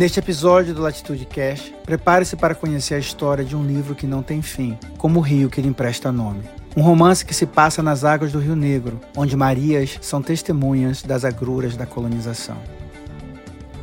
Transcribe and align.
Neste 0.00 0.18
episódio 0.18 0.72
do 0.72 0.80
Latitude 0.80 1.26
Cash, 1.26 1.74
prepare-se 1.84 2.34
para 2.34 2.54
conhecer 2.54 2.94
a 2.94 2.98
história 2.98 3.44
de 3.44 3.54
um 3.54 3.62
livro 3.62 3.94
que 3.94 4.06
não 4.06 4.22
tem 4.22 4.40
fim, 4.40 4.78
como 4.96 5.18
o 5.18 5.22
rio 5.22 5.50
que 5.50 5.60
lhe 5.60 5.68
empresta 5.68 6.10
nome. 6.10 6.40
Um 6.74 6.80
romance 6.80 7.22
que 7.22 7.34
se 7.34 7.44
passa 7.44 7.82
nas 7.82 8.02
águas 8.02 8.32
do 8.32 8.38
Rio 8.38 8.56
Negro, 8.56 8.98
onde 9.14 9.36
Marias 9.36 9.98
são 10.00 10.22
testemunhas 10.22 11.02
das 11.02 11.22
agruras 11.22 11.76
da 11.76 11.84
colonização. 11.84 12.56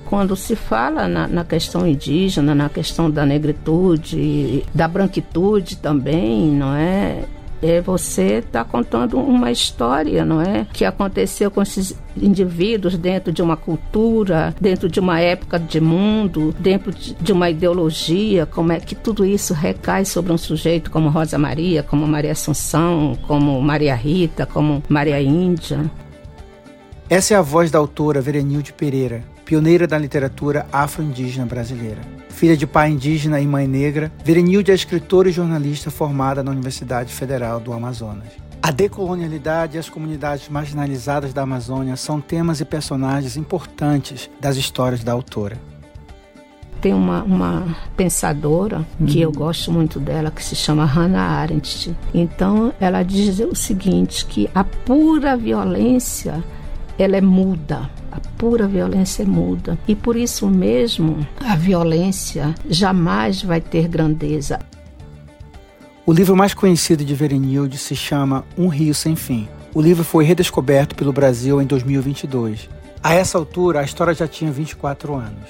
Quando 0.06 0.36
se 0.36 0.56
fala 0.56 1.08
na, 1.08 1.28
na, 1.28 1.46
questão 1.46 1.86
indígena, 1.86 2.56
na 2.56 2.68
questão 2.68 3.12
da 3.12 3.24
negritude, 3.24 4.66
da 4.74 4.88
branquitude 4.88 5.78
também, 5.78 6.50
não 6.50 6.74
é? 6.74 7.26
É 7.62 7.82
você 7.82 8.40
está 8.40 8.64
contando 8.64 9.18
uma 9.20 9.52
história, 9.52 10.24
não 10.26 10.42
é? 10.42 10.66
Que 10.72 10.86
aconteceu 10.86 11.50
com 11.50 11.62
esses 11.62 11.98
indivíduos 12.16 12.98
dentro 12.98 13.32
de 13.32 13.42
uma 13.42 13.58
cultura, 13.58 14.54
dentro 14.60 14.90
de 14.90 15.00
uma 15.00 15.20
época 15.20 15.60
de 15.60 15.80
mundo, 15.80 16.54
dentro 16.60 16.92
de 16.92 17.32
uma 17.32 17.50
ideologia, 17.50 18.46
como 18.46 18.72
é 18.72 18.80
que 18.80 18.96
tudo 18.96 19.26
isso 19.26 19.54
recai 19.54 20.06
sobre 20.06 20.32
um 20.32 20.38
sujeito 20.38 20.92
como 20.92 21.10
Rosa 21.10 21.38
Maria, 21.38 21.84
como 21.84 22.08
Maria 22.08 22.32
Assunção, 22.32 23.18
como 23.28 23.62
Maria 23.62 23.96
Rita, 23.96 24.46
como 24.46 24.84
Maria 24.90 25.22
Índia. 25.22 25.90
Essa 27.10 27.36
é 27.36 27.38
a 27.38 27.42
voz 27.42 27.72
da 27.72 27.80
autora 27.80 28.20
Verenilde 28.20 28.74
Pereira, 28.74 29.24
pioneira 29.48 29.88
da 29.88 29.98
literatura 29.98 30.68
afro-indígena 30.74 31.46
brasileira. 31.46 32.02
Filha 32.28 32.58
de 32.58 32.68
pai 32.68 32.90
indígena 32.90 33.40
e 33.40 33.48
mãe 33.48 33.66
negra, 33.66 34.12
Verenilde 34.22 34.72
é 34.72 34.76
escritora 34.76 35.30
e 35.30 35.32
jornalista 35.32 35.90
formada 35.90 36.44
na 36.44 36.52
Universidade 36.52 37.14
Federal 37.14 37.58
do 37.58 37.72
Amazonas. 37.72 38.28
A 38.62 38.72
decolonialidade 38.72 39.78
e 39.78 39.80
as 39.80 39.88
comunidades 39.88 40.50
marginalizadas 40.50 41.32
da 41.32 41.44
Amazônia 41.44 41.96
são 41.96 42.20
temas 42.20 42.60
e 42.60 42.66
personagens 42.66 43.38
importantes 43.38 44.30
das 44.38 44.58
histórias 44.58 45.02
da 45.02 45.14
autora. 45.14 45.58
Tem 46.82 46.94
uma, 46.94 47.24
uma 47.24 47.76
pensadora 47.96 48.86
que 49.08 49.22
eu 49.22 49.32
gosto 49.32 49.72
muito 49.72 49.98
dela, 49.98 50.30
que 50.30 50.44
se 50.44 50.58
chama 50.58 50.84
Hannah 50.84 51.40
Arendt. 51.40 51.96
Então, 52.14 52.74
ela 52.82 53.02
diz 53.02 53.40
o 53.40 53.56
seguinte, 53.56 54.26
que 54.26 54.50
a 54.54 54.66
pura 54.66 55.38
violência, 55.38 56.44
ela 57.00 57.16
é 57.16 57.22
muda 57.22 57.90
a 58.18 58.20
pura 58.38 58.68
violência 58.68 59.22
é 59.22 59.26
muda. 59.26 59.78
E 59.88 59.96
por 59.96 60.16
isso 60.16 60.48
mesmo, 60.50 61.26
a 61.40 61.56
violência 61.56 62.56
jamais 62.68 63.44
vai 63.44 63.62
ter 63.62 63.88
grandeza. 63.88 64.60
O 66.04 66.12
livro 66.12 66.36
mais 66.36 66.54
conhecido 66.54 67.06
de 67.06 67.14
Verenilde 67.14 67.78
se 67.78 67.96
chama 67.96 68.44
Um 68.58 68.68
Rio 68.68 68.96
Sem 68.96 69.16
Fim. 69.16 69.48
O 69.74 69.82
livro 69.82 70.04
foi 70.04 70.24
redescoberto 70.24 70.96
pelo 70.96 71.14
Brasil 71.14 71.62
em 71.62 71.66
2022. 71.66 72.68
A 73.04 73.14
essa 73.14 73.38
altura, 73.38 73.82
a 73.82 73.84
história 73.84 74.14
já 74.14 74.28
tinha 74.28 74.52
24 74.52 75.14
anos. 75.14 75.50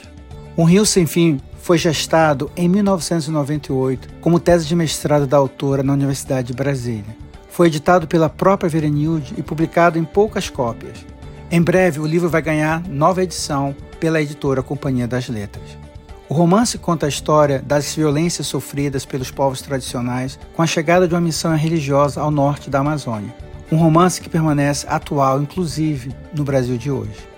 Um 0.58 0.66
Rio 0.66 0.86
Sem 0.86 1.06
Fim 1.06 1.40
foi 1.62 1.78
gestado 1.78 2.52
em 2.58 2.68
1998 2.68 4.10
como 4.20 4.40
tese 4.40 4.66
de 4.66 4.76
mestrado 4.76 5.26
da 5.26 5.38
autora 5.38 5.84
na 5.84 5.94
Universidade 5.94 6.48
de 6.48 6.54
Brasília. 6.54 7.16
Foi 7.50 7.68
editado 7.68 8.08
pela 8.08 8.30
própria 8.30 8.70
Verenilde 8.70 9.36
e 9.38 9.42
publicado 9.42 9.98
em 9.98 10.04
poucas 10.04 10.50
cópias. 10.50 11.06
Em 11.50 11.62
breve, 11.62 12.02
o 12.02 12.06
livro 12.06 12.28
vai 12.28 12.42
ganhar 12.42 12.86
nova 12.90 13.24
edição 13.24 13.74
pela 14.02 14.22
editora 14.22 14.62
Companhia 14.62 15.08
das 15.08 15.30
Letras. 15.30 15.78
O 16.28 16.34
romance 16.34 16.78
conta 16.78 17.06
a 17.06 17.10
história 17.10 17.64
das 17.66 17.96
violências 17.96 18.48
sofridas 18.48 19.06
pelos 19.06 19.32
povos 19.32 19.62
tradicionais 19.62 20.38
com 20.54 20.62
a 20.62 20.68
chegada 20.68 21.08
de 21.08 21.14
uma 21.14 21.22
missão 21.22 21.56
religiosa 21.56 22.20
ao 22.20 22.30
norte 22.30 22.70
da 22.70 22.80
Amazônia. 22.80 23.34
Um 23.72 23.78
romance 23.78 24.20
que 24.20 24.28
permanece 24.28 24.86
atual, 24.90 25.42
inclusive, 25.42 26.14
no 26.34 26.44
Brasil 26.44 26.78
de 26.78 26.92
hoje. 26.92 27.37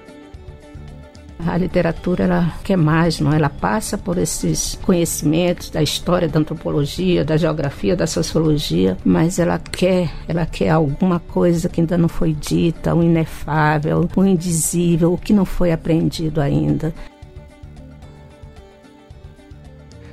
A 1.46 1.56
literatura 1.58 2.26
ela 2.26 2.54
quer 2.66 2.76
mais, 2.76 3.22
não? 3.22 3.32
Ela 3.32 3.50
passa 3.50 3.98
por 3.98 4.18
esses 4.18 4.78
conhecimentos 4.84 5.70
da 5.70 5.82
história, 5.82 6.28
da 6.28 6.38
antropologia, 6.38 7.24
da 7.24 7.38
geografia, 7.38 7.96
da 7.96 8.06
sociologia, 8.06 8.98
mas 9.06 9.40
ela 9.40 9.58
quer, 9.58 10.12
ela 10.28 10.46
quer 10.46 10.70
alguma 10.70 11.18
coisa 11.18 11.70
que 11.70 11.80
ainda 11.80 11.98
não 11.98 12.10
foi 12.10 12.34
dita, 12.34 12.94
o 12.94 13.02
inefável, 13.02 14.08
o 14.14 14.26
indizível, 14.26 15.14
o 15.14 15.18
que 15.18 15.32
não 15.32 15.46
foi 15.46 15.72
aprendido 15.72 16.42
ainda. 16.42 16.94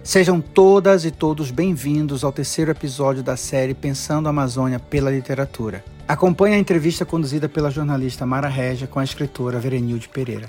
Sejam 0.04 0.41
todas 0.41 1.04
e 1.04 1.10
todos 1.10 1.50
bem-vindos 1.50 2.22
ao 2.22 2.31
terceiro 2.31 2.70
episódio 2.70 3.25
da 3.25 3.36
série 3.36 3.75
Pensando 3.75 4.28
a 4.28 4.31
Amazônia 4.31 4.78
pela 4.78 5.10
Literatura. 5.10 5.84
Acompanhe 6.06 6.54
a 6.54 6.59
entrevista 6.59 7.04
conduzida 7.04 7.48
pela 7.48 7.69
jornalista 7.69 8.25
Mara 8.25 8.47
Regia 8.47 8.86
com 8.86 9.00
a 9.00 9.04
escritora 9.04 9.59
Verenilde 9.59 10.09
Pereira. 10.09 10.47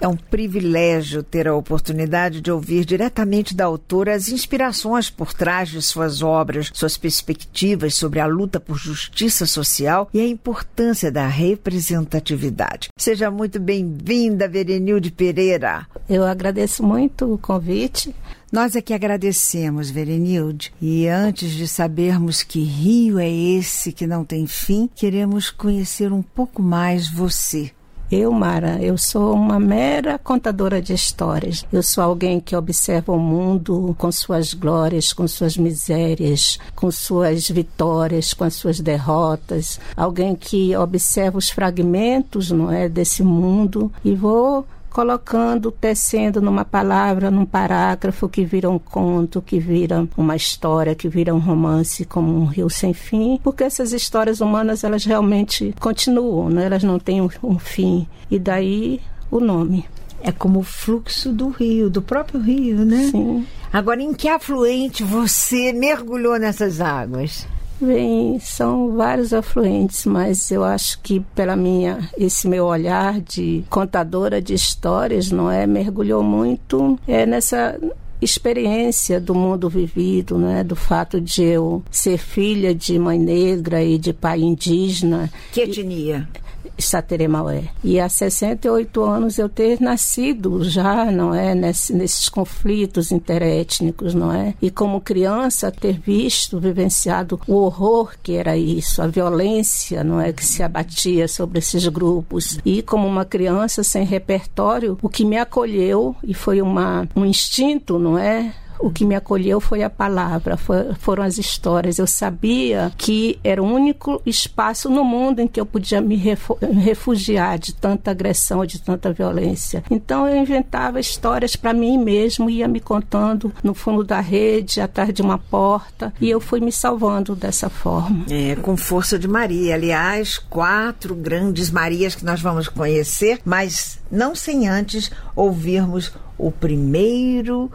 É 0.00 0.06
um 0.06 0.16
privilégio 0.16 1.22
ter 1.22 1.48
a 1.48 1.54
oportunidade 1.54 2.40
de 2.40 2.50
ouvir 2.50 2.84
diretamente 2.84 3.54
da 3.54 3.64
autora 3.64 4.14
as 4.14 4.28
inspirações 4.28 5.08
por 5.08 5.32
trás 5.32 5.70
de 5.70 5.80
suas 5.80 6.22
obras, 6.22 6.70
suas 6.74 6.96
perspectivas 6.98 7.94
sobre 7.94 8.20
a 8.20 8.26
luta 8.26 8.60
por 8.60 8.76
justiça 8.76 9.46
social 9.46 10.08
e 10.12 10.20
a 10.20 10.26
importância 10.26 11.10
da 11.10 11.26
representatividade. 11.26 12.88
Seja 12.98 13.30
muito 13.30 13.58
bem-vinda, 13.58 14.48
Verenilde 14.48 15.10
Pereira. 15.10 15.86
Eu 16.08 16.24
agradeço 16.24 16.82
muito 16.82 17.32
o 17.32 17.38
convite. 17.38 18.14
Nós 18.52 18.76
é 18.76 18.80
que 18.80 18.94
agradecemos, 18.94 19.90
Verenilde. 19.90 20.72
E 20.80 21.08
antes 21.08 21.50
de 21.50 21.66
sabermos 21.66 22.42
que 22.42 22.62
rio 22.62 23.18
é 23.18 23.28
esse 23.28 23.92
que 23.92 24.06
não 24.06 24.24
tem 24.24 24.46
fim, 24.46 24.88
queremos 24.94 25.50
conhecer 25.50 26.12
um 26.12 26.22
pouco 26.22 26.62
mais 26.62 27.08
você. 27.08 27.72
Eu, 28.10 28.30
Mara, 28.30 28.78
eu 28.80 28.96
sou 28.96 29.34
uma 29.34 29.58
mera 29.58 30.16
contadora 30.16 30.80
de 30.80 30.92
histórias. 30.92 31.64
Eu 31.72 31.82
sou 31.82 32.04
alguém 32.04 32.38
que 32.38 32.54
observa 32.54 33.12
o 33.12 33.18
mundo 33.18 33.96
com 33.98 34.12
suas 34.12 34.54
glórias, 34.54 35.12
com 35.12 35.26
suas 35.26 35.56
misérias, 35.56 36.56
com 36.76 36.88
suas 36.88 37.48
vitórias, 37.48 38.32
com 38.32 38.44
as 38.44 38.54
suas 38.54 38.78
derrotas. 38.78 39.80
Alguém 39.96 40.36
que 40.36 40.76
observa 40.76 41.36
os 41.36 41.50
fragmentos, 41.50 42.52
não 42.52 42.70
é, 42.70 42.88
desse 42.88 43.24
mundo 43.24 43.90
e 44.04 44.14
vou 44.14 44.64
colocando, 44.96 45.70
tecendo 45.70 46.40
numa 46.40 46.64
palavra, 46.64 47.30
num 47.30 47.44
parágrafo 47.44 48.30
que 48.30 48.46
vira 48.46 48.70
um 48.70 48.78
conto, 48.78 49.42
que 49.42 49.58
vira 49.58 50.08
uma 50.16 50.34
história, 50.34 50.94
que 50.94 51.06
vira 51.06 51.34
um 51.34 51.38
romance 51.38 52.06
como 52.06 52.34
um 52.34 52.46
rio 52.46 52.70
sem 52.70 52.94
fim, 52.94 53.38
porque 53.44 53.62
essas 53.62 53.92
histórias 53.92 54.40
humanas 54.40 54.84
elas 54.84 55.04
realmente 55.04 55.74
continuam, 55.78 56.48
né? 56.48 56.64
elas 56.64 56.82
não 56.82 56.98
têm 56.98 57.20
um, 57.20 57.28
um 57.42 57.58
fim. 57.58 58.08
E 58.30 58.38
daí 58.38 58.98
o 59.30 59.38
nome. 59.38 59.84
É 60.22 60.32
como 60.32 60.60
o 60.60 60.64
fluxo 60.64 61.30
do 61.30 61.50
rio, 61.50 61.90
do 61.90 62.00
próprio 62.00 62.40
rio, 62.40 62.82
né? 62.82 63.10
Sim. 63.10 63.46
Agora, 63.70 64.02
em 64.02 64.14
que 64.14 64.28
afluente 64.28 65.04
você 65.04 65.74
mergulhou 65.74 66.38
nessas 66.38 66.80
águas? 66.80 67.46
Bem, 67.80 68.38
são 68.40 68.96
vários 68.96 69.34
afluentes, 69.34 70.06
mas 70.06 70.50
eu 70.50 70.64
acho 70.64 70.98
que 71.00 71.20
pela 71.34 71.54
minha 71.54 72.08
esse 72.16 72.48
meu 72.48 72.64
olhar 72.64 73.20
de 73.20 73.64
contadora 73.68 74.40
de 74.40 74.54
histórias, 74.54 75.30
não 75.30 75.50
é, 75.50 75.66
mergulhou 75.66 76.22
muito 76.22 76.98
é 77.06 77.26
nessa 77.26 77.78
experiência 78.20 79.20
do 79.20 79.34
mundo 79.34 79.68
vivido, 79.68 80.38
né, 80.38 80.64
do 80.64 80.74
fato 80.74 81.20
de 81.20 81.42
eu 81.42 81.82
ser 81.90 82.16
filha 82.16 82.74
de 82.74 82.98
mãe 82.98 83.18
negra 83.18 83.82
e 83.82 83.98
de 83.98 84.12
pai 84.12 84.40
indígena. 84.40 85.30
Que 85.52 85.60
etnia? 85.62 86.26
E, 86.32 86.46
Sateremaué. 86.78 87.64
E 87.82 87.98
há 87.98 88.08
68 88.08 89.02
anos 89.02 89.38
eu 89.38 89.48
ter 89.48 89.80
nascido 89.80 90.64
já, 90.64 91.10
não 91.10 91.34
é, 91.34 91.54
Nesse, 91.54 91.92
nesses 91.92 92.28
conflitos 92.28 93.10
interétnicos, 93.10 94.14
não 94.14 94.32
é? 94.32 94.54
E 94.60 94.70
como 94.70 95.00
criança 95.00 95.70
ter 95.70 95.98
visto, 95.98 96.60
vivenciado 96.60 97.40
o 97.46 97.54
horror 97.54 98.14
que 98.22 98.34
era 98.34 98.56
isso, 98.56 99.00
a 99.00 99.06
violência, 99.06 100.04
não 100.04 100.20
é, 100.20 100.32
que 100.32 100.44
se 100.44 100.62
abatia 100.62 101.28
sobre 101.28 101.58
esses 101.58 101.86
grupos. 101.88 102.58
E 102.64 102.82
como 102.82 103.06
uma 103.06 103.24
criança 103.24 103.82
sem 103.82 104.04
repertório, 104.04 104.98
o 105.02 105.08
que 105.08 105.24
me 105.24 105.38
acolheu 105.38 106.14
e 106.22 106.34
foi 106.34 106.60
uma, 106.60 107.08
um 107.14 107.24
instinto, 107.24 107.98
não 107.98 108.18
é? 108.18 108.54
O 108.78 108.90
que 108.90 109.04
me 109.04 109.14
acolheu 109.14 109.60
foi 109.60 109.82
a 109.82 109.90
palavra, 109.90 110.56
foi, 110.56 110.94
foram 110.94 111.22
as 111.22 111.38
histórias. 111.38 111.98
Eu 111.98 112.06
sabia 112.06 112.92
que 112.96 113.38
era 113.42 113.62
o 113.62 113.66
único 113.66 114.20
espaço 114.24 114.88
no 114.88 115.04
mundo 115.04 115.40
em 115.40 115.48
que 115.48 115.60
eu 115.60 115.66
podia 115.66 116.00
me 116.00 116.16
refugiar 116.16 117.58
de 117.58 117.74
tanta 117.74 118.10
agressão, 118.10 118.64
de 118.64 118.80
tanta 118.80 119.12
violência. 119.12 119.82
Então 119.90 120.28
eu 120.28 120.36
inventava 120.36 121.00
histórias 121.00 121.56
para 121.56 121.72
mim 121.72 121.98
mesmo, 121.98 122.50
ia 122.50 122.68
me 122.68 122.80
contando 122.80 123.52
no 123.62 123.74
fundo 123.74 124.04
da 124.04 124.20
rede, 124.20 124.80
atrás 124.80 125.12
de 125.12 125.22
uma 125.22 125.38
porta, 125.38 126.12
e 126.20 126.28
eu 126.30 126.40
fui 126.40 126.60
me 126.60 126.72
salvando 126.72 127.34
dessa 127.34 127.68
forma. 127.68 128.24
É, 128.30 128.56
com 128.56 128.76
força 128.76 129.18
de 129.18 129.28
Maria. 129.28 129.74
Aliás, 129.74 130.38
quatro 130.38 131.14
grandes 131.14 131.70
Marias 131.70 132.14
que 132.14 132.24
nós 132.24 132.40
vamos 132.40 132.68
conhecer, 132.68 133.40
mas 133.44 133.98
não 134.10 134.34
sem 134.34 134.68
antes 134.68 135.10
ouvirmos 135.34 136.12
o 136.38 136.50
primeiro 136.50 137.70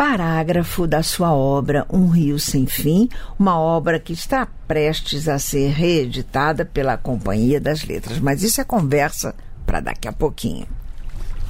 parágrafo 0.00 0.86
da 0.86 1.02
sua 1.02 1.34
obra 1.34 1.84
Um 1.92 2.08
Rio 2.08 2.38
Sem 2.38 2.64
Fim, 2.64 3.06
uma 3.38 3.58
obra 3.60 4.00
que 4.00 4.14
está 4.14 4.48
prestes 4.66 5.28
a 5.28 5.38
ser 5.38 5.72
reeditada 5.72 6.64
pela 6.64 6.96
Companhia 6.96 7.60
das 7.60 7.84
Letras. 7.84 8.18
Mas 8.18 8.42
isso 8.42 8.62
é 8.62 8.64
conversa 8.64 9.34
para 9.66 9.78
daqui 9.78 10.08
a 10.08 10.12
pouquinho. 10.12 10.66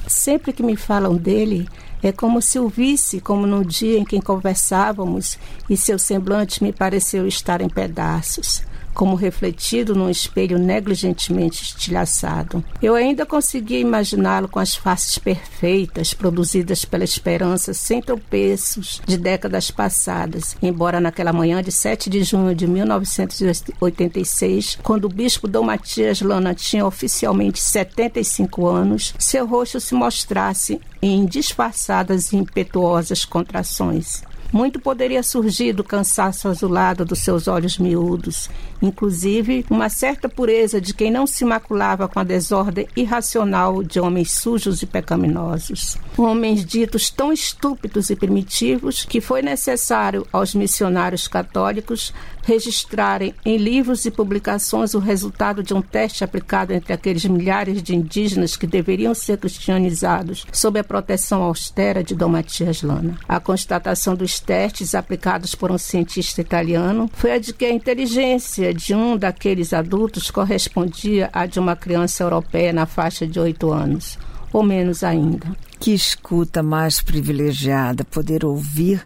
Sempre 0.05 0.51
que 0.51 0.61
me 0.61 0.75
falam 0.75 1.15
dele, 1.15 1.65
é 2.03 2.11
como 2.11 2.41
se 2.41 2.59
o 2.59 2.67
visse, 2.67 3.21
como 3.21 3.47
no 3.47 3.63
dia 3.63 3.97
em 3.97 4.03
que 4.03 4.21
conversávamos, 4.21 5.39
e 5.69 5.77
seu 5.77 5.97
semblante 5.97 6.61
me 6.61 6.73
pareceu 6.73 7.25
estar 7.25 7.61
em 7.61 7.69
pedaços 7.69 8.69
como 8.93 9.15
refletido 9.15 9.95
num 9.95 10.09
espelho 10.09 10.57
negligentemente 10.57 11.63
estilhaçado. 11.63 12.63
Eu 12.81 12.95
ainda 12.95 13.25
conseguia 13.25 13.79
imaginá-lo 13.79 14.47
com 14.47 14.59
as 14.59 14.75
faces 14.75 15.17
perfeitas 15.17 16.13
produzidas 16.13 16.85
pela 16.85 17.03
esperança 17.03 17.73
sem 17.73 18.01
tropeços 18.01 19.01
de 19.05 19.17
décadas 19.17 19.71
passadas, 19.71 20.55
embora 20.61 20.99
naquela 20.99 21.33
manhã 21.33 21.63
de 21.63 21.71
7 21.71 22.09
de 22.09 22.23
junho 22.23 22.55
de 22.55 22.67
1986, 22.67 24.79
quando 24.83 25.05
o 25.05 25.09
bispo 25.09 25.47
Dom 25.47 25.63
Matias 25.63 26.21
Lana 26.21 26.53
tinha 26.53 26.85
oficialmente 26.85 27.59
75 27.59 28.67
anos, 28.67 29.13
seu 29.17 29.45
rosto 29.45 29.79
se 29.79 29.93
mostrasse 29.93 30.81
em 31.01 31.25
disfarçadas 31.25 32.31
e 32.31 32.37
impetuosas 32.37 33.25
contrações. 33.25 34.23
Muito 34.51 34.79
poderia 34.79 35.23
surgir 35.23 35.71
do 35.71 35.83
cansaço 35.83 36.49
azulado 36.49 37.05
dos 37.05 37.19
seus 37.19 37.47
olhos 37.47 37.77
miúdos, 37.77 38.49
inclusive 38.81 39.65
uma 39.69 39.87
certa 39.87 40.27
pureza 40.27 40.81
de 40.81 40.93
quem 40.93 41.09
não 41.09 41.25
se 41.25 41.45
maculava 41.45 42.07
com 42.07 42.19
a 42.19 42.23
desordem 42.23 42.87
irracional 42.95 43.81
de 43.81 43.99
homens 43.99 44.31
sujos 44.31 44.81
e 44.81 44.85
pecaminosos. 44.85 45.97
Homens 46.17 46.65
ditos 46.65 47.09
tão 47.09 47.31
estúpidos 47.31 48.09
e 48.09 48.15
primitivos 48.15 49.05
que 49.05 49.21
foi 49.21 49.41
necessário 49.41 50.27
aos 50.33 50.53
missionários 50.53 51.27
católicos 51.29 52.13
registrarem 52.43 53.33
em 53.45 53.57
livros 53.57 54.05
e 54.05 54.11
publicações 54.11 54.93
o 54.93 54.99
resultado 54.99 55.63
de 55.63 55.73
um 55.73 55.81
teste 55.81 56.23
aplicado 56.23 56.73
entre 56.73 56.91
aqueles 56.91 57.23
milhares 57.25 57.81
de 57.81 57.95
indígenas 57.95 58.57
que 58.57 58.67
deveriam 58.67 59.13
ser 59.13 59.37
cristianizados 59.37 60.45
sob 60.51 60.79
a 60.79 60.83
proteção 60.83 61.43
austera 61.43 62.03
de 62.03 62.15
Dom 62.15 62.29
Matias 62.29 62.81
Lana. 62.81 63.17
A 63.27 63.39
constatação 63.39 64.15
dos 64.15 64.40
testes 64.41 64.93
aplicados 64.93 65.55
por 65.55 65.71
um 65.71 65.77
cientista 65.77 66.41
italiano 66.41 67.09
foi 67.13 67.31
a 67.31 67.39
de 67.39 67.53
que 67.53 67.65
a 67.65 67.71
inteligência 67.71 68.73
de 68.73 68.93
um 68.93 69.15
daqueles 69.17 69.71
adultos 69.71 70.29
correspondia 70.29 71.29
à 71.31 71.45
de 71.45 71.59
uma 71.59 71.75
criança 71.75 72.23
europeia 72.23 72.73
na 72.73 72.85
faixa 72.85 73.25
de 73.25 73.39
oito 73.39 73.71
anos, 73.71 74.19
ou 74.51 74.63
menos 74.63 75.03
ainda. 75.03 75.47
Que 75.79 75.93
escuta 75.93 76.61
mais 76.61 77.01
privilegiada 77.01 78.03
poder 78.03 78.43
ouvir 78.43 79.05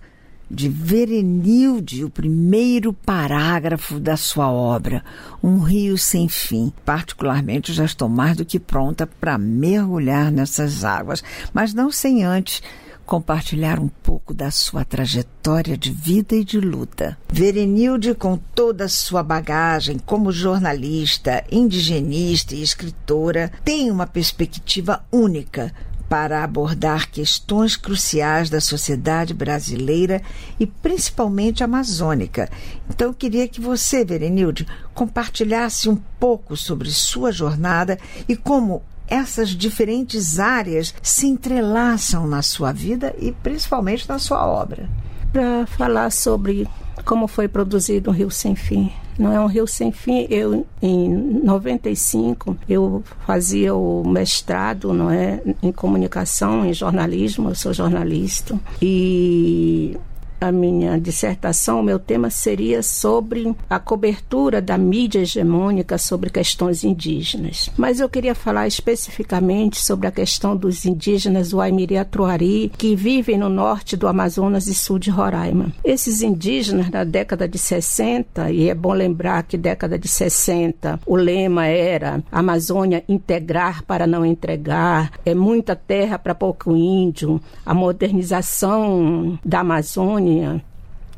de 0.49 0.69
Verenilde, 0.69 2.03
o 2.03 2.09
primeiro 2.09 2.93
parágrafo 2.93 3.99
da 3.99 4.15
sua 4.15 4.51
obra, 4.51 5.03
Um 5.43 5.59
Rio 5.59 5.97
Sem 5.97 6.29
Fim. 6.29 6.71
Particularmente, 6.85 7.73
já 7.73 7.85
estou 7.85 8.07
mais 8.07 8.37
do 8.37 8.45
que 8.45 8.59
pronta 8.59 9.07
para 9.07 9.37
mergulhar 9.37 10.31
nessas 10.31 10.83
águas, 10.83 11.23
mas 11.53 11.73
não 11.73 11.91
sem 11.91 12.23
antes 12.23 12.61
compartilhar 13.05 13.79
um 13.79 13.87
pouco 13.87 14.33
da 14.33 14.49
sua 14.49 14.83
trajetória 14.83 15.77
de 15.77 15.91
vida 15.91 16.35
e 16.35 16.43
de 16.43 16.59
luta. 16.59 17.17
Verenilde, 17.31 18.13
com 18.15 18.37
toda 18.37 18.85
a 18.85 18.89
sua 18.89 19.21
bagagem 19.21 19.99
como 19.99 20.31
jornalista, 20.31 21.43
indigenista 21.51 22.55
e 22.55 22.61
escritora, 22.61 23.51
tem 23.63 23.91
uma 23.91 24.07
perspectiva 24.07 25.05
única 25.11 25.73
para 26.09 26.43
abordar 26.43 27.09
questões 27.09 27.75
cruciais 27.75 28.49
da 28.49 28.61
sociedade 28.61 29.33
brasileira 29.33 30.21
e 30.59 30.67
principalmente 30.67 31.63
amazônica. 31.63 32.49
Então, 32.89 33.07
eu 33.07 33.13
queria 33.13 33.47
que 33.47 33.59
você, 33.59 34.05
Verenilde, 34.05 34.67
compartilhasse 34.93 35.89
um 35.89 35.95
pouco 36.19 36.55
sobre 36.55 36.91
sua 36.91 37.31
jornada 37.31 37.97
e 38.27 38.35
como 38.35 38.83
essas 39.07 39.49
diferentes 39.49 40.39
áreas 40.39 40.93
se 41.01 41.27
entrelaçam 41.27 42.27
na 42.27 42.41
sua 42.41 42.71
vida 42.71 43.15
e 43.19 43.31
principalmente 43.31 44.07
na 44.07 44.19
sua 44.19 44.45
obra. 44.45 44.89
Para 45.31 45.65
falar 45.67 46.11
sobre 46.11 46.67
como 47.03 47.27
foi 47.27 47.47
produzido 47.47 48.09
o 48.09 48.13
Rio 48.13 48.31
Sem 48.31 48.55
Fim, 48.55 48.91
não 49.17 49.31
é 49.31 49.39
um 49.39 49.45
rio 49.45 49.65
sem 49.65 49.91
fim. 49.91 50.27
Eu 50.29 50.65
em 50.81 51.09
95 51.43 52.57
eu 52.67 53.03
fazia 53.25 53.73
o 53.73 54.03
mestrado, 54.05 54.93
não 54.93 55.09
é, 55.09 55.41
em 55.63 55.71
comunicação, 55.71 56.65
em 56.65 56.73
jornalismo, 56.73 57.49
eu 57.49 57.55
sou 57.55 57.73
jornalista. 57.73 58.59
E 58.81 59.97
a 60.45 60.51
minha 60.51 60.99
dissertação, 60.99 61.79
o 61.79 61.83
meu 61.83 61.97
tema 61.97 62.29
seria 62.29 62.83
sobre 62.83 63.55
a 63.69 63.79
cobertura 63.79 64.61
da 64.61 64.77
mídia 64.77 65.19
hegemônica 65.19 65.97
sobre 65.97 66.29
questões 66.29 66.83
indígenas. 66.83 67.69
Mas 67.75 67.99
eu 67.99 68.07
queria 68.07 68.35
falar 68.35 68.67
especificamente 68.67 69.77
sobre 69.77 70.07
a 70.07 70.11
questão 70.11 70.55
dos 70.55 70.85
indígenas 70.85 71.51
Waimiri 71.51 71.97
Atruari, 71.97 72.71
que 72.77 72.95
vivem 72.95 73.37
no 73.37 73.49
norte 73.49 73.97
do 73.97 74.07
Amazonas 74.07 74.67
e 74.67 74.73
sul 74.73 74.99
de 74.99 75.09
Roraima. 75.09 75.71
Esses 75.83 76.21
indígenas, 76.21 76.89
na 76.89 77.03
década 77.03 77.47
de 77.47 77.57
60, 77.57 78.51
e 78.51 78.69
é 78.69 78.75
bom 78.75 78.93
lembrar 78.93 79.43
que 79.43 79.57
década 79.57 79.97
de 79.97 80.07
60 80.07 80.99
o 81.05 81.15
lema 81.15 81.65
era 81.65 82.23
Amazônia 82.31 83.03
integrar 83.07 83.83
para 83.83 84.05
não 84.05 84.25
entregar, 84.25 85.11
é 85.25 85.33
muita 85.33 85.75
terra 85.75 86.19
para 86.19 86.35
pouco 86.35 86.75
índio, 86.75 87.41
a 87.65 87.73
modernização 87.73 89.39
da 89.43 89.61
Amazônia 89.61 90.34
you 90.35 90.41
know, 90.41 90.61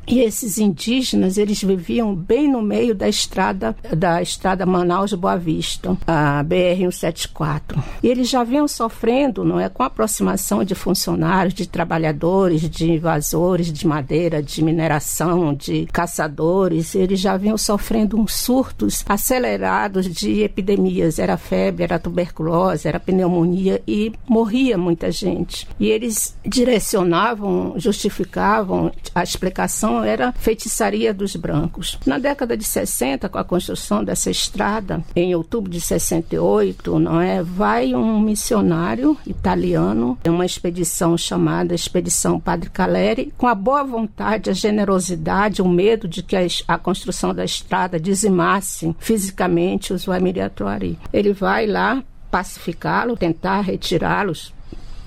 e 0.07 0.21
esses 0.21 0.57
indígenas, 0.57 1.37
eles 1.37 1.61
viviam 1.61 2.15
bem 2.15 2.49
no 2.49 2.61
meio 2.61 2.95
da 2.95 3.09
estrada 3.09 3.75
da 3.95 4.21
estrada 4.21 4.65
Manaus 4.65 5.13
Boa 5.13 5.37
Vista, 5.37 5.97
a 6.07 6.41
BR 6.43 6.79
174. 6.91 7.83
E 8.01 8.07
eles 8.07 8.29
já 8.29 8.41
vinham 8.43 8.67
sofrendo, 8.69 9.43
não 9.43 9.59
é, 9.59 9.67
com 9.67 9.83
a 9.83 9.87
aproximação 9.87 10.63
de 10.63 10.73
funcionários, 10.73 11.53
de 11.53 11.67
trabalhadores, 11.67 12.69
de 12.69 12.89
invasores 12.89 13.71
de 13.71 13.85
madeira, 13.85 14.41
de 14.41 14.63
mineração, 14.63 15.53
de 15.53 15.85
caçadores. 15.87 16.95
Eles 16.95 17.19
já 17.19 17.35
vinham 17.35 17.57
sofrendo 17.57 18.17
uns 18.17 18.33
surtos 18.33 19.03
acelerados 19.09 20.07
de 20.09 20.41
epidemias. 20.41 21.19
Era 21.19 21.35
febre, 21.35 21.83
era 21.83 21.99
tuberculose, 21.99 22.87
era 22.87 22.99
pneumonia 22.99 23.81
e 23.85 24.13
morria 24.27 24.77
muita 24.77 25.11
gente. 25.11 25.67
E 25.77 25.87
eles 25.87 26.37
direcionavam, 26.45 27.73
justificavam 27.77 28.91
a 29.13 29.21
explicação 29.21 29.96
era 30.03 30.31
feitiçaria 30.33 31.13
dos 31.13 31.35
brancos. 31.35 31.97
Na 32.05 32.17
década 32.17 32.55
de 32.55 32.63
60, 32.63 33.27
com 33.27 33.37
a 33.37 33.43
construção 33.43 34.03
dessa 34.03 34.29
estrada, 34.29 35.03
em 35.15 35.35
outubro 35.35 35.69
de 35.69 35.81
68, 35.81 36.99
não 36.99 37.19
é, 37.19 37.43
vai 37.43 37.93
um 37.93 38.19
missionário 38.19 39.17
italiano 39.25 40.17
uma 40.37 40.45
expedição 40.45 41.17
chamada 41.17 41.73
Expedição 41.73 42.39
Padre 42.39 42.69
Caleri, 42.69 43.33
com 43.37 43.47
a 43.47 43.55
boa 43.55 43.83
vontade, 43.83 44.49
a 44.49 44.53
generosidade, 44.53 45.61
o 45.61 45.67
medo 45.67 46.07
de 46.07 46.21
que 46.21 46.35
a, 46.35 46.45
a 46.67 46.77
construção 46.77 47.33
da 47.33 47.43
estrada 47.43 47.99
dizimasse 47.99 48.95
fisicamente 48.99 49.93
os 49.93 50.05
Waimiriatuari. 50.05 50.97
Ele 51.11 51.33
vai 51.33 51.65
lá 51.65 52.03
pacificá-lo, 52.29 53.17
tentar 53.17 53.61
retirá-los 53.61 54.53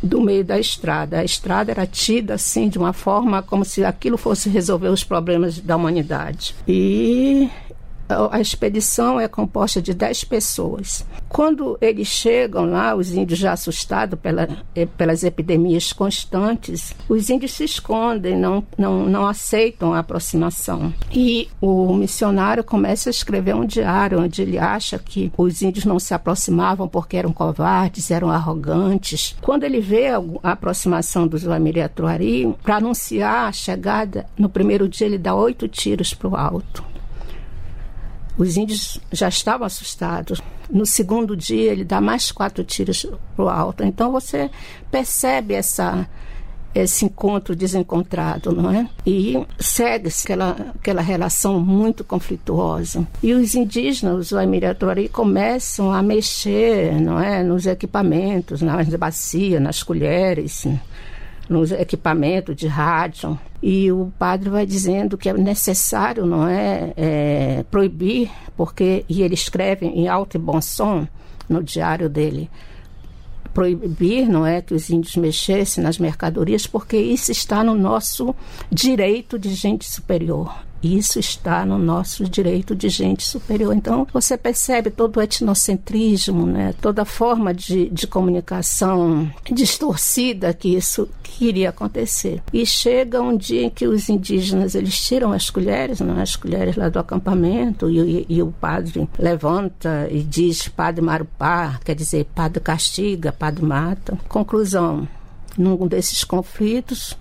do 0.03 0.21
meio 0.21 0.45
da 0.45 0.59
estrada. 0.59 1.19
A 1.19 1.25
estrada 1.25 1.71
era 1.71 1.87
tida 1.87 2.35
assim 2.35 2.69
de 2.69 2.79
uma 2.79 2.93
forma 2.93 3.43
como 3.43 3.65
se 3.65 3.85
aquilo 3.85 4.17
fosse 4.17 4.49
resolver 4.49 4.89
os 4.89 5.05
problemas 5.05 5.59
da 5.59 5.77
humanidade. 5.77 6.55
E 6.67 7.49
a 8.31 8.41
expedição 8.41 9.21
é 9.21 9.29
composta 9.29 9.81
de 9.81 9.95
10 9.95 10.25
pessoas. 10.25 11.05
Quando 11.29 11.79
eles 11.81 12.09
chegam 12.09 12.71
lá, 12.71 12.95
os 12.95 13.13
índios 13.13 13.39
já 13.39 13.53
assustados 13.53 14.19
pela, 14.19 14.49
eh, 14.75 14.87
pelas 14.87 15.23
epidemias 15.23 15.93
constantes, 15.93 16.95
os 17.09 17.31
índios 17.31 17.53
se 17.53 17.65
escondem, 17.65 18.37
não, 18.37 18.65
não, 18.77 19.07
não 19.07 19.27
aceitam 19.27 19.95
a 19.95 20.01
aproximação. 20.01 20.93
E 21.13 21.49
o 21.61 21.95
missionário 21.95 22.65
começa 22.65 23.09
a 23.09 23.13
escrever 23.13 23.55
um 23.55 23.65
diário 23.65 24.21
onde 24.21 24.43
ele 24.43 24.59
acha 24.59 24.99
que 24.99 25.33
os 25.37 25.63
índios 25.63 25.85
não 25.85 25.99
se 25.99 26.13
aproximavam 26.15 26.89
porque 26.89 27.17
eram 27.17 27.33
covardes, 27.33 28.11
eram 28.11 28.31
arrogantes. 28.31 29.37
Quando 29.41 29.65
ele 29.65 29.81
vê 29.81 30.09
a, 30.09 30.21
aproximação 30.43 31.27
dos 31.27 31.45
Lamiriatuari, 31.45 32.55
para 32.63 32.77
anunciar 32.77 33.49
a 33.49 33.53
chegada, 33.53 34.27
no 34.37 34.49
primeiro 34.49 34.89
dia 34.89 35.07
ele 35.07 35.19
dá 35.19 35.35
oito 35.35 35.69
tiros 35.69 36.13
para 36.13 36.29
o 36.29 36.37
alto. 36.37 36.90
Os 38.37 38.57
índios 38.57 39.01
já 39.13 39.29
estavam 39.29 39.67
assustados. 39.67 40.41
No 40.71 40.87
segundo 40.87 41.37
dia, 41.37 41.73
ele 41.73 41.85
dá 41.85 42.01
mais 42.01 42.31
quatro 42.31 42.65
tiros 42.65 43.07
para 43.37 43.45
o 43.45 43.49
alto. 43.49 43.83
Então, 43.83 44.13
você 44.13 44.51
percebe 44.91 45.55
essa, 45.55 46.09
esse 46.75 47.05
encontro 47.05 47.57
desencontrado, 47.57 48.53
não 48.53 48.71
é? 48.71 48.89
E 49.05 49.35
segue-se 49.59 50.25
aquela, 50.25 50.73
aquela 50.75 51.03
relação 51.03 51.61
muito 51.61 52.05
conflituosa. 52.05 53.07
E 53.23 53.33
os 53.33 53.55
indígenas, 53.55 54.17
os 54.17 54.33
Waimiratori, 54.33 55.09
começam 55.09 55.93
a 55.93 56.03
mexer, 56.03 57.01
não 57.01 57.21
é? 57.21 57.43
Nos 57.43 57.67
equipamentos, 57.67 58.63
nas 58.63 58.89
bacias, 58.89 59.61
nas 59.61 59.83
colheres, 59.83 60.67
nos 61.51 61.73
equipamentos 61.73 62.55
de 62.55 62.69
rádio. 62.69 63.37
E 63.61 63.91
o 63.91 64.11
padre 64.17 64.49
vai 64.49 64.65
dizendo 64.65 65.19
que 65.19 65.29
é 65.29 65.33
necessário, 65.35 66.25
não 66.25 66.47
é, 66.47 66.95
é 66.97 67.65
proibir, 67.69 68.31
porque, 68.57 69.05
e 69.09 69.21
ele 69.21 69.35
escreve 69.35 69.85
em 69.85 70.07
alto 70.07 70.37
e 70.37 70.41
bom 70.41 70.61
som 70.63 71.07
no 71.49 71.63
diário 71.63 72.09
dele, 72.09 72.49
proibir, 73.53 74.29
não 74.29 74.47
é, 74.47 74.63
que 74.63 74.73
os 74.73 74.89
índios 74.89 75.17
mexessem 75.17 75.83
nas 75.83 75.99
mercadorias, 75.99 76.69
porque 76.69 76.97
isso 76.97 77.33
está 77.33 77.65
no 77.65 77.75
nosso 77.75 78.35
direito 78.71 79.37
de 79.37 79.53
gente 79.53 79.91
superior. 79.91 80.70
Isso 80.83 81.19
está 81.19 81.65
no 81.65 81.79
nosso 81.79 82.29
direito 82.29 82.75
de 82.75 82.89
gente 82.89 83.25
superior. 83.25 83.75
Então, 83.75 84.07
você 84.13 84.37
percebe 84.37 84.91
todo 84.91 85.19
o 85.19 85.23
etnocentrismo, 85.23 86.47
né? 86.47 86.75
toda 86.81 87.03
a 87.03 87.05
forma 87.05 87.53
de, 87.53 87.89
de 87.91 88.07
comunicação 88.07 89.31
distorcida 89.51 90.55
que 90.55 90.75
isso 90.75 91.09
queria 91.23 91.71
acontecer. 91.71 92.43
E 92.53 92.65
chega 92.65 93.21
um 93.21 93.37
dia 93.37 93.65
em 93.65 93.71
que 93.71 93.87
os 93.87 94.09
indígenas 94.09 94.75
eles 94.75 94.99
tiram 94.99 95.33
as 95.33 95.51
colheres, 95.51 96.01
né? 96.01 96.23
as 96.23 96.37
colheres 96.37 96.77
lá 96.77 96.89
do 96.89 96.99
acampamento, 96.99 97.91
e, 97.91 97.99
e, 97.99 98.27
e 98.29 98.43
o 98.43 98.53
padre 98.53 99.09
levanta 99.19 100.09
e 100.11 100.23
diz 100.23 100.69
Padre 100.69 101.03
Marupá, 101.03 101.79
quer 101.85 101.95
dizer, 101.95 102.27
Padre 102.35 102.61
castiga, 102.61 103.33
Padre 103.33 103.65
mata. 103.65 104.19
Conclusão, 104.29 105.07
num 105.57 105.87
desses 105.87 106.25
conflitos, 106.25 107.17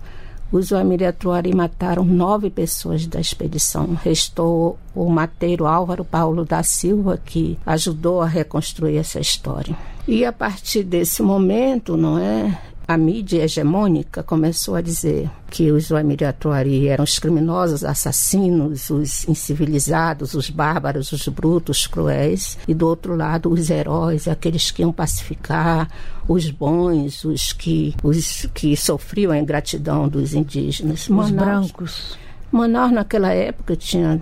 os 0.52 0.72
Uamiriatuari 0.72 1.54
mataram 1.54 2.04
nove 2.04 2.50
pessoas 2.50 3.06
da 3.06 3.20
expedição. 3.20 3.98
Restou 4.04 4.78
o 4.96 5.10
mateiro 5.10 5.66
Álvaro 5.66 6.04
Paulo 6.04 6.44
da 6.44 6.64
Silva, 6.64 7.20
que 7.24 7.58
ajudou 7.66 8.22
a 8.22 8.26
reconstruir 8.26 8.98
essa 8.98 9.20
história. 9.20 9.76
E 10.08 10.26
a 10.26 10.34
partir 10.34 10.84
desse 10.84 11.22
momento, 11.22 11.96
não 11.96 12.18
é? 12.18 12.60
A 12.90 12.98
mídia 12.98 13.44
hegemônica 13.44 14.24
começou 14.24 14.74
a 14.74 14.82
dizer 14.82 15.30
que 15.52 15.72
os 15.72 15.92
Uamiriatuari 15.92 16.88
eram 16.88 17.04
os 17.04 17.20
criminosos, 17.20 17.84
assassinos, 17.84 18.90
os 18.90 19.30
incivilizados, 19.30 20.34
os 20.34 20.50
bárbaros, 20.50 21.12
os 21.12 21.28
brutos, 21.28 21.86
cruéis, 21.86 22.58
e 22.68 22.74
do 22.74 22.88
outro 22.88 23.16
lado 23.16 23.52
os 23.52 23.70
heróis, 23.70 24.28
aqueles 24.28 24.72
que 24.72 24.82
iam 24.82 24.92
pacificar, 24.92 25.88
os 26.28 26.50
bons, 26.50 27.26
os 27.26 27.54
que, 27.54 27.94
os 28.02 28.48
que 28.56 28.76
sofriam 28.76 29.32
a 29.34 29.38
ingratidão 29.38 30.10
dos 30.10 30.34
indígenas. 30.34 31.02
Os 31.02 31.10
Manaus, 31.10 31.36
brancos. 31.70 32.18
Manaus 32.52 32.92
naquela 32.92 33.32
época 33.32 33.76
tinha 33.76 34.20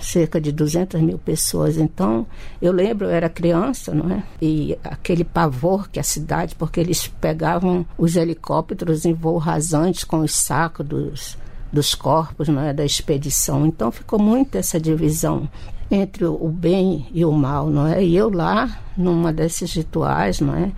cerca 0.00 0.40
de 0.40 0.52
200 0.52 1.00
mil 1.00 1.18
pessoas. 1.18 1.76
Então, 1.76 2.26
eu 2.60 2.72
lembro, 2.72 3.06
eu 3.06 3.10
era 3.10 3.28
criança, 3.28 3.94
não 3.94 4.10
é? 4.10 4.22
E 4.40 4.78
aquele 4.84 5.24
pavor 5.24 5.88
que 5.88 5.98
a 5.98 6.02
cidade, 6.02 6.54
porque 6.54 6.80
eles 6.80 7.08
pegavam 7.08 7.84
os 7.98 8.16
helicópteros 8.16 9.04
em 9.04 9.12
voo 9.12 9.38
rasante 9.38 10.06
com 10.06 10.20
os 10.20 10.34
sacos 10.34 10.86
dos, 10.86 11.38
dos 11.72 11.94
corpos, 11.94 12.48
não 12.48 12.62
é? 12.62 12.72
Da 12.72 12.84
expedição. 12.84 13.66
Então, 13.66 13.90
ficou 13.90 14.18
muito 14.18 14.56
essa 14.56 14.80
divisão 14.80 15.48
entre 15.90 16.24
o 16.24 16.48
bem 16.48 17.06
e 17.12 17.24
o 17.24 17.32
mal, 17.32 17.68
não 17.68 17.86
é? 17.86 18.02
E 18.02 18.16
eu 18.16 18.30
lá, 18.30 18.78
numa 18.96 19.32
desses 19.32 19.74
rituais, 19.74 20.40
não 20.40 20.54
é? 20.54 20.70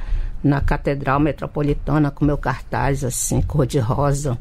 Na 0.42 0.60
Catedral 0.60 1.20
Metropolitana 1.20 2.10
com 2.10 2.24
meu 2.24 2.36
cartaz 2.36 3.04
assim, 3.04 3.40
cor-de-rosa, 3.42 4.36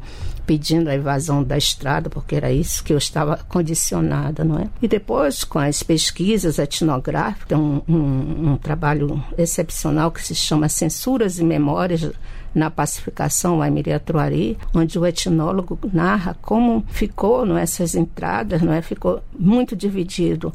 pedindo 0.46 0.90
a 0.90 0.94
invasão 0.94 1.42
da 1.42 1.56
estrada, 1.56 2.10
porque 2.10 2.34
era 2.34 2.50
isso 2.50 2.82
que 2.82 2.92
eu 2.92 2.98
estava 2.98 3.36
condicionada, 3.48 4.44
não 4.44 4.58
é? 4.58 4.68
E 4.80 4.88
depois, 4.88 5.44
com 5.44 5.58
as 5.58 5.82
pesquisas 5.82 6.58
etnográficas, 6.58 7.58
um, 7.58 7.80
um, 7.88 8.52
um 8.52 8.56
trabalho 8.56 9.22
excepcional 9.38 10.10
que 10.10 10.24
se 10.24 10.34
chama 10.34 10.68
Censuras 10.68 11.38
e 11.38 11.44
Memórias 11.44 12.10
na 12.54 12.70
pacificação 12.70 13.62
Aimiriatuari, 13.62 14.58
onde 14.74 14.98
o 14.98 15.06
etnólogo 15.06 15.78
narra 15.92 16.36
como 16.42 16.84
ficou 16.88 17.46
não 17.46 17.56
é, 17.56 17.62
essas 17.62 17.94
entradas, 17.94 18.60
não 18.60 18.72
é, 18.72 18.82
ficou 18.82 19.22
muito 19.38 19.74
dividido 19.74 20.52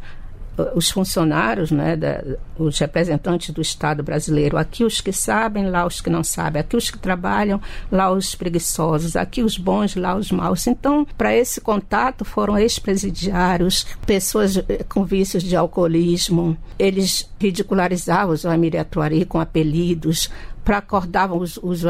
os 0.73 0.89
funcionários, 0.89 1.71
né, 1.71 1.95
da, 1.95 2.23
os 2.57 2.79
representantes 2.79 3.51
do 3.51 3.61
Estado 3.61 4.01
brasileiro, 4.01 4.57
aqui 4.57 4.83
os 4.83 4.99
que 4.99 5.11
sabem, 5.11 5.69
lá 5.69 5.85
os 5.85 6.01
que 6.01 6.09
não 6.09 6.23
sabem, 6.23 6.59
aqui 6.59 6.75
os 6.75 6.89
que 6.89 6.97
trabalham, 6.97 7.61
lá 7.91 8.11
os 8.11 8.33
preguiçosos, 8.33 9.15
aqui 9.15 9.43
os 9.43 9.57
bons, 9.57 9.95
lá 9.95 10.15
os 10.15 10.31
maus. 10.31 10.65
Então, 10.67 11.05
para 11.17 11.35
esse 11.35 11.61
contato 11.61 12.25
foram 12.25 12.57
ex-presidiários, 12.57 13.85
pessoas 14.05 14.57
eh, 14.57 14.83
com 14.89 15.03
vícios 15.03 15.43
de 15.43 15.55
alcoolismo, 15.55 16.57
eles 16.79 17.29
ridicularizavam 17.39 18.33
os 18.33 18.45
Amiriatuari 18.45 19.25
com 19.25 19.39
apelidos, 19.39 20.29
para 20.67 20.79
acordar 20.79 21.31
os, 21.31 21.57
os 21.63 21.81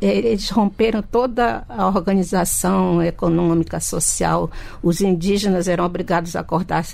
eles 0.00 0.48
romperam 0.50 1.02
toda 1.02 1.64
a 1.68 1.88
organização 1.88 3.02
econômica, 3.02 3.80
social. 3.80 4.48
Os 4.80 5.00
indígenas 5.00 5.66
eram 5.66 5.84
obrigados 5.84 6.36
a 6.36 6.40
acordar 6.40 6.86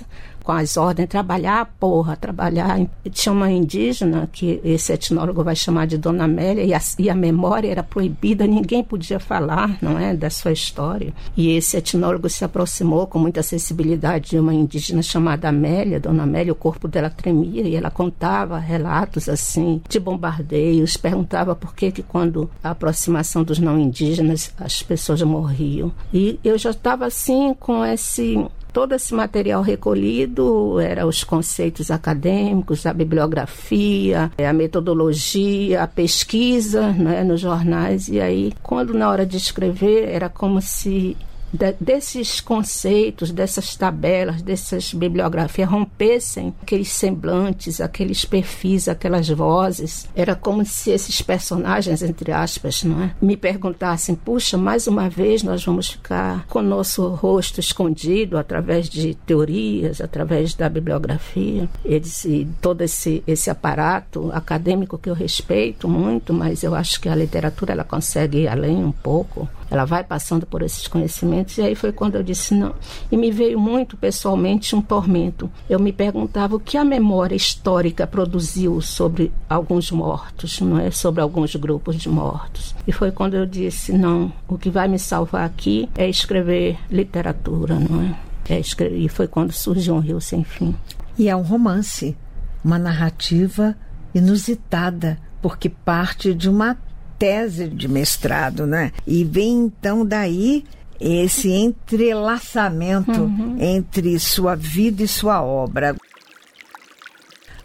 com 0.47 0.53
as 0.53 0.77
ordens, 0.77 1.09
trabalhar 1.09 1.65
porra, 1.77 2.15
trabalhar. 2.15 2.79
Tinha 3.11 3.33
uma 3.33 3.51
indígena 3.51 4.29
que 4.31 4.61
esse 4.63 4.93
etnólogo 4.93 5.43
vai 5.43 5.57
chamar 5.57 5.87
de 5.87 5.97
Dona 5.97 6.23
Amélia, 6.23 6.63
e 6.63 6.73
a, 6.73 6.79
e 6.97 7.09
a 7.09 7.15
memória 7.15 7.69
era 7.69 7.83
proibida, 7.83 8.47
ninguém 8.47 8.81
podia 8.81 9.19
falar, 9.19 9.77
não 9.81 9.99
é, 9.99 10.15
da 10.15 10.29
sua 10.29 10.53
história. 10.53 11.13
E 11.35 11.49
esse 11.49 11.75
etnólogo 11.75 12.29
se 12.29 12.45
aproximou 12.45 13.05
com 13.07 13.19
muita 13.19 13.43
sensibilidade 13.43 14.29
de 14.29 14.39
uma 14.39 14.53
indígena 14.53 15.01
chamada 15.01 15.49
Amélia, 15.49 15.99
Dona 15.99 16.23
Amélia, 16.23 16.53
o 16.53 16.55
corpo 16.55 16.87
dela 16.87 17.09
tremia 17.09 17.63
e 17.63 17.75
ela 17.75 17.91
contava 17.91 18.57
relatos 18.57 19.27
assim 19.27 19.81
de 19.89 19.99
bombardeios, 19.99 20.95
perguntava 20.95 21.57
por 21.57 21.75
que 21.75 21.91
que 21.91 22.01
quando 22.01 22.49
a 22.63 22.69
aproximação 22.69 23.43
dos 23.43 23.59
não 23.59 23.77
indígenas 23.77 24.53
as 24.57 24.81
pessoas 24.81 25.21
morriam. 25.23 25.91
E 26.13 26.39
eu 26.41 26.57
já 26.57 26.69
estava 26.69 27.05
assim 27.05 27.53
com 27.59 27.83
esse 27.83 28.47
todo 28.77 28.93
esse 28.93 29.11
material 29.11 29.63
recolhido 29.63 30.79
era 30.79 31.07
os 31.07 31.23
conceitos 31.23 31.89
acadêmicos, 31.89 32.85
a 32.85 32.93
bibliografia, 32.93 34.31
a 34.37 34.53
metodologia, 34.53 35.81
a 35.81 35.87
pesquisa 35.87 36.91
né, 36.93 37.23
nos 37.23 37.41
jornais. 37.41 38.07
E 38.07 38.21
aí, 38.21 38.53
quando 38.61 38.93
na 38.93 39.09
hora 39.09 39.25
de 39.25 39.35
escrever, 39.35 40.07
era 40.07 40.29
como 40.29 40.61
se 40.61 41.17
de, 41.51 41.73
desses 41.79 42.41
conceitos, 42.41 43.31
dessas 43.31 43.75
tabelas, 43.75 44.41
dessas 44.41 44.93
bibliografias 44.93 45.69
rompessem 45.69 46.53
aqueles 46.61 46.91
semblantes, 46.91 47.81
aqueles 47.81 48.25
perfis, 48.25 48.87
aquelas 48.87 49.27
vozes. 49.29 50.07
Era 50.15 50.35
como 50.35 50.65
se 50.65 50.91
esses 50.91 51.21
personagens, 51.21 52.01
entre 52.01 52.31
aspas, 52.31 52.83
não 52.83 53.03
é? 53.03 53.11
me 53.21 53.37
perguntassem: 53.37 54.15
puxa, 54.15 54.57
mais 54.57 54.87
uma 54.87 55.09
vez 55.09 55.43
nós 55.43 55.63
vamos 55.63 55.89
ficar 55.89 56.45
com 56.47 56.59
o 56.59 56.63
nosso 56.63 57.07
rosto 57.07 57.59
escondido 57.59 58.37
através 58.37 58.89
de 58.89 59.15
teorias, 59.25 60.01
através 60.01 60.53
da 60.53 60.69
bibliografia. 60.69 61.69
Eles, 61.83 62.25
e 62.25 62.47
todo 62.61 62.81
esse, 62.81 63.23
esse 63.25 63.49
aparato 63.49 64.31
acadêmico 64.33 64.97
que 64.97 65.09
eu 65.09 65.13
respeito 65.13 65.87
muito, 65.87 66.33
mas 66.33 66.63
eu 66.63 66.75
acho 66.75 66.99
que 66.99 67.09
a 67.09 67.15
literatura 67.15 67.73
ela 67.73 67.83
consegue 67.83 68.39
ir 68.39 68.47
além 68.47 68.83
um 68.83 68.91
pouco. 68.91 69.47
Ela 69.69 69.85
vai 69.85 70.03
passando 70.03 70.45
por 70.45 70.61
esses 70.61 70.87
conhecimentos 70.87 71.36
e 71.57 71.61
aí 71.61 71.75
foi 71.75 71.91
quando 71.91 72.15
eu 72.15 72.23
disse 72.23 72.53
não. 72.53 72.73
E 73.11 73.17
me 73.17 73.31
veio 73.31 73.59
muito 73.59 73.97
pessoalmente 73.97 74.75
um 74.75 74.81
tormento. 74.81 75.49
Eu 75.69 75.79
me 75.79 75.91
perguntava 75.91 76.55
o 76.55 76.59
que 76.59 76.77
a 76.77 76.85
memória 76.85 77.35
histórica 77.35 78.07
produziu 78.07 78.81
sobre 78.81 79.31
alguns 79.49 79.91
mortos, 79.91 80.59
não 80.61 80.79
é? 80.79 80.91
Sobre 80.91 81.21
alguns 81.21 81.55
grupos 81.55 81.95
de 81.97 82.09
mortos. 82.09 82.75
E 82.87 82.91
foi 82.91 83.11
quando 83.11 83.35
eu 83.35 83.45
disse 83.45 83.91
não. 83.91 84.31
O 84.47 84.57
que 84.57 84.69
vai 84.69 84.87
me 84.87 84.99
salvar 84.99 85.45
aqui 85.45 85.89
é 85.95 86.09
escrever 86.09 86.77
literatura, 86.89 87.79
não 87.79 88.01
é? 88.01 88.27
é 88.49 88.59
escrever, 88.59 88.97
e 88.97 89.09
foi 89.09 89.27
quando 89.27 89.51
surgiu 89.51 89.95
um 89.95 89.99
Rio 89.99 90.21
Sem 90.21 90.43
Fim. 90.43 90.75
E 91.17 91.29
é 91.29 91.35
um 91.35 91.41
romance, 91.41 92.15
uma 92.63 92.79
narrativa 92.79 93.75
inusitada, 94.13 95.19
porque 95.41 95.69
parte 95.69 96.33
de 96.33 96.49
uma 96.49 96.77
tese 97.17 97.67
de 97.67 97.87
mestrado, 97.87 98.65
né? 98.65 98.91
E 99.05 99.23
vem 99.23 99.65
então 99.65 100.05
daí 100.05 100.63
esse 100.99 101.51
entrelaçamento 101.51 103.11
uhum. 103.11 103.57
entre 103.59 104.19
sua 104.19 104.55
vida 104.55 105.03
e 105.03 105.07
sua 105.07 105.41
obra. 105.41 105.95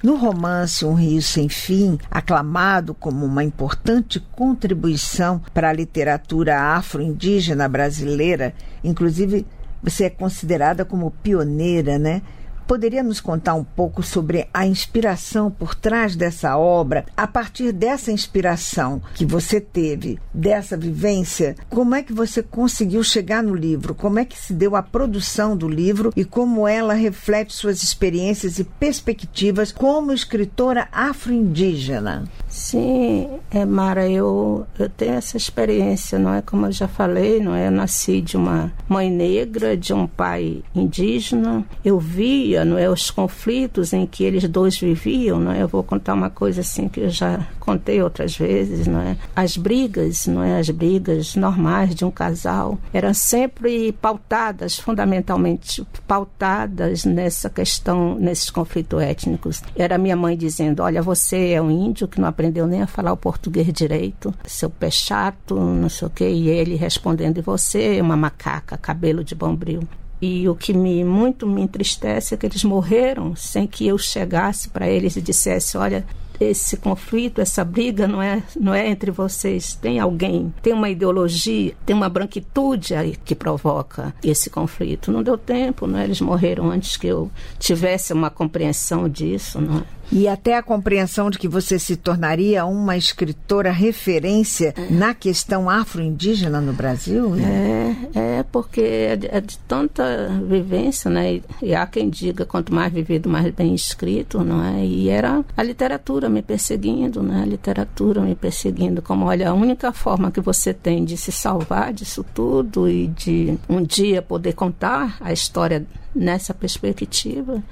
No 0.03 0.17
romance 0.17 0.85
Um 0.85 0.95
Rio 0.95 1.23
Sem 1.23 1.49
Fim, 1.49 1.97
aclamado 2.11 2.93
como 2.93 3.25
uma 3.25 3.45
importante 3.45 4.19
contribuição 4.19 5.41
para 5.55 5.71
a 5.71 5.73
literatura 5.73 6.59
afro-indígena 6.59 7.69
brasileira, 7.69 8.53
inclusive 8.83 9.47
você 9.81 10.05
é 10.05 10.11
considerada 10.11 10.85
como 10.85 11.11
pioneira, 11.23 11.99
né? 11.99 12.23
Poderia 12.66 13.02
nos 13.02 13.21
contar 13.21 13.54
um 13.54 13.64
pouco 13.64 14.02
sobre 14.02 14.49
a 14.52 14.66
inspiração 14.66 15.50
por 15.50 15.75
trás 15.75 16.16
dessa 16.16 16.57
obra? 16.57 17.04
A 17.16 17.26
partir 17.26 17.73
dessa 17.73 18.11
inspiração 18.11 19.02
que 19.14 19.25
você 19.25 19.61
teve, 19.61 20.19
dessa 20.33 20.76
vivência, 20.76 21.57
como 21.69 21.95
é 21.95 22.02
que 22.02 22.12
você 22.12 22.42
conseguiu 22.42 23.02
chegar 23.02 23.42
no 23.42 23.54
livro? 23.54 23.95
Como 23.95 24.19
é 24.19 24.25
que 24.25 24.38
se 24.38 24.52
deu 24.52 24.76
a 24.76 24.83
produção 24.83 25.57
do 25.57 25.69
livro 25.69 26.12
e 26.16 26.25
como 26.25 26.66
ela 26.66 26.95
reflete 26.95 27.52
suas 27.54 27.83
experiências 27.83 28.59
e 28.59 28.64
perspectivas 28.64 29.73
como 29.73 30.12
escritora 30.12 30.88
afro-indígena? 30.92 32.25
Sim, 32.52 33.30
é, 33.50 33.64
Mara, 33.64 34.06
eu, 34.06 34.66
eu 34.78 34.88
tenho 34.90 35.14
essa 35.14 35.38
experiência, 35.38 36.18
não 36.18 36.35
é? 36.35 36.42
Como 36.42 36.66
eu 36.66 36.73
já 36.73 36.87
falei, 36.87 37.40
não 37.40 37.54
é? 37.54 37.68
Eu 37.68 37.71
nasci 37.71 38.21
de 38.21 38.37
uma 38.37 38.71
mãe 38.87 39.11
negra, 39.11 39.75
de 39.75 39.94
um 39.94 40.06
pai 40.06 40.62
indígena. 40.75 41.64
Eu 41.82 41.99
via, 41.99 42.62
não 42.62 42.76
é, 42.76 42.90
os 42.90 43.11
conflitos 43.11 43.94
em 43.94 44.04
que 44.04 44.23
eles 44.23 44.47
dois 44.47 44.78
viviam, 44.78 45.40
não 45.40 45.50
é? 45.50 45.62
Eu 45.62 45.68
vou 45.68 45.82
contar 45.82 46.12
uma 46.12 46.28
coisa 46.28 46.61
assim 46.61 46.90
que 46.90 47.00
eu 47.00 47.09
já 47.09 47.40
contei 47.59 48.02
outras 48.02 48.37
vezes, 48.37 48.87
não 48.87 49.00
é? 49.00 49.16
As 49.35 49.56
brigas, 49.56 50.26
não 50.26 50.42
é? 50.42 50.59
As 50.59 50.68
brigas 50.68 51.35
normais 51.35 51.94
de 51.94 52.04
um 52.04 52.11
casal 52.11 52.78
eram 52.92 53.14
sempre 53.14 53.92
pautadas, 53.92 54.78
fundamentalmente 54.78 55.87
pautadas 56.06 57.06
nessa 57.06 57.49
questão, 57.49 58.14
nesses 58.16 58.50
conflitos 58.50 59.00
étnicos. 59.00 59.62
Era 59.75 59.97
minha 59.97 60.16
mãe 60.16 60.37
dizendo: 60.37 60.82
Olha, 60.82 61.00
você 61.00 61.52
é 61.52 61.62
um 61.62 61.71
índio 61.71 62.06
que 62.06 62.21
não 62.21 62.28
aprendeu 62.28 62.41
nem 62.50 62.82
a 62.82 62.87
falar 62.87 63.12
o 63.12 63.16
português 63.16 63.72
direito, 63.72 64.34
seu 64.44 64.70
pé 64.70 64.90
chato, 64.90 65.54
não 65.54 65.88
sei 65.88 66.08
o 66.08 66.11
quê, 66.11 66.28
e 66.28 66.49
ele 66.49 66.75
respondendo: 66.75 67.38
E 67.38 67.42
você 67.42 68.00
uma 68.00 68.16
macaca, 68.16 68.76
cabelo 68.76 69.22
de 69.22 69.34
bombril. 69.34 69.82
E 70.20 70.49
o 70.49 70.54
que 70.54 70.72
me 70.72 71.04
muito 71.04 71.49
me 71.49 71.62
entristece 71.62 72.32
é 72.32 72.37
que 72.37 72.46
eles 72.46 72.62
morreram 72.62 73.34
sem 73.34 73.66
que 73.66 73.87
eu 73.87 73.99
chegasse 73.99 74.68
para 74.68 74.88
eles 74.88 75.16
e 75.16 75.20
dissesse: 75.20 75.76
olha, 75.76 76.04
esse 76.40 76.76
conflito, 76.76 77.40
essa 77.40 77.64
briga 77.64 78.06
não 78.06 78.22
é, 78.22 78.42
não 78.58 78.75
é 78.75 78.88
entre 78.88 79.11
vocês. 79.11 79.75
Tem 79.75 79.99
alguém, 79.99 80.52
tem 80.62 80.72
uma 80.72 80.90
ideologia, 80.90 81.75
tem 81.84 81.94
uma 81.94 82.08
branquitude 82.08 82.94
aí 82.94 83.16
que 83.25 83.34
provoca 83.34 84.14
esse 84.22 84.50
conflito. 84.50 85.11
Não 85.11 85.22
deu 85.22 85.37
tempo, 85.38 85.87
não 85.87 85.99
é? 85.99 86.04
Eles 86.04 86.20
morreram 86.20 86.70
antes 86.70 86.96
que 86.96 87.06
eu 87.06 87.30
tivesse 87.58 88.12
uma 88.12 88.30
compreensão 88.30 89.08
disso, 89.08 89.61
não 89.61 89.78
é? 89.78 89.82
E 90.12 90.28
até 90.28 90.59
a 90.59 90.62
compreensão 90.62 91.31
de 91.31 91.38
que 91.38 91.49
você 91.49 91.78
se 91.78 91.97
tornaria 91.97 92.66
uma 92.66 92.99
escritora 92.99 93.73
referência 93.73 94.75
é. 94.76 94.92
na 94.92 95.14
questão 95.14 95.71
afro-indígena 95.71 96.61
no 96.61 96.75
Brasil? 96.75 97.31
Né? 97.31 97.97
É, 98.14 98.38
é 98.40 98.42
porque 98.42 98.83
é 98.83 99.16
de, 99.16 99.26
é 99.28 99.40
de, 99.40 99.59
tanta 99.61 100.28
vivência, 100.47 101.11
né? 101.11 101.37
E, 101.37 101.42
e, 101.62 101.75
há 101.75 101.87
quem 101.87 102.11
diga 102.11 102.45
quanto 102.45 102.75
mais 102.75 102.92
vivido, 102.92 103.26
mais 103.26 103.50
bem 103.54 103.75
escrito, 103.75 104.45
não 104.45 104.62
é? 104.62 104.85
E 104.85 105.09
era 105.09 105.42
a 105.57 105.62
literatura 105.62 106.28
me 106.28 106.42
perseguindo, 106.42 107.23
né? 107.23 107.40
A 107.42 107.47
literatura 107.47 108.21
me 108.21 108.35
perseguindo. 108.35 109.00
Como, 109.00 109.25
olha, 109.25 109.49
a 109.49 109.54
única 109.54 109.92
forma 109.92 110.31
que 110.31 110.42
você 110.42 110.75
tem 110.75 111.07
de 111.07 111.16
se 111.16 111.33
salvar 111.33 111.90
disso 111.92 112.23
tudo 112.35 112.87
e 112.87 113.07
de 113.07 113.59
um 113.66 113.83
dia 113.83 114.21
poder 114.21 114.52
contar 114.52 115.16
a 115.21 115.33
história 115.33 115.87
nessa 116.14 116.52
perspectiva 116.52 117.62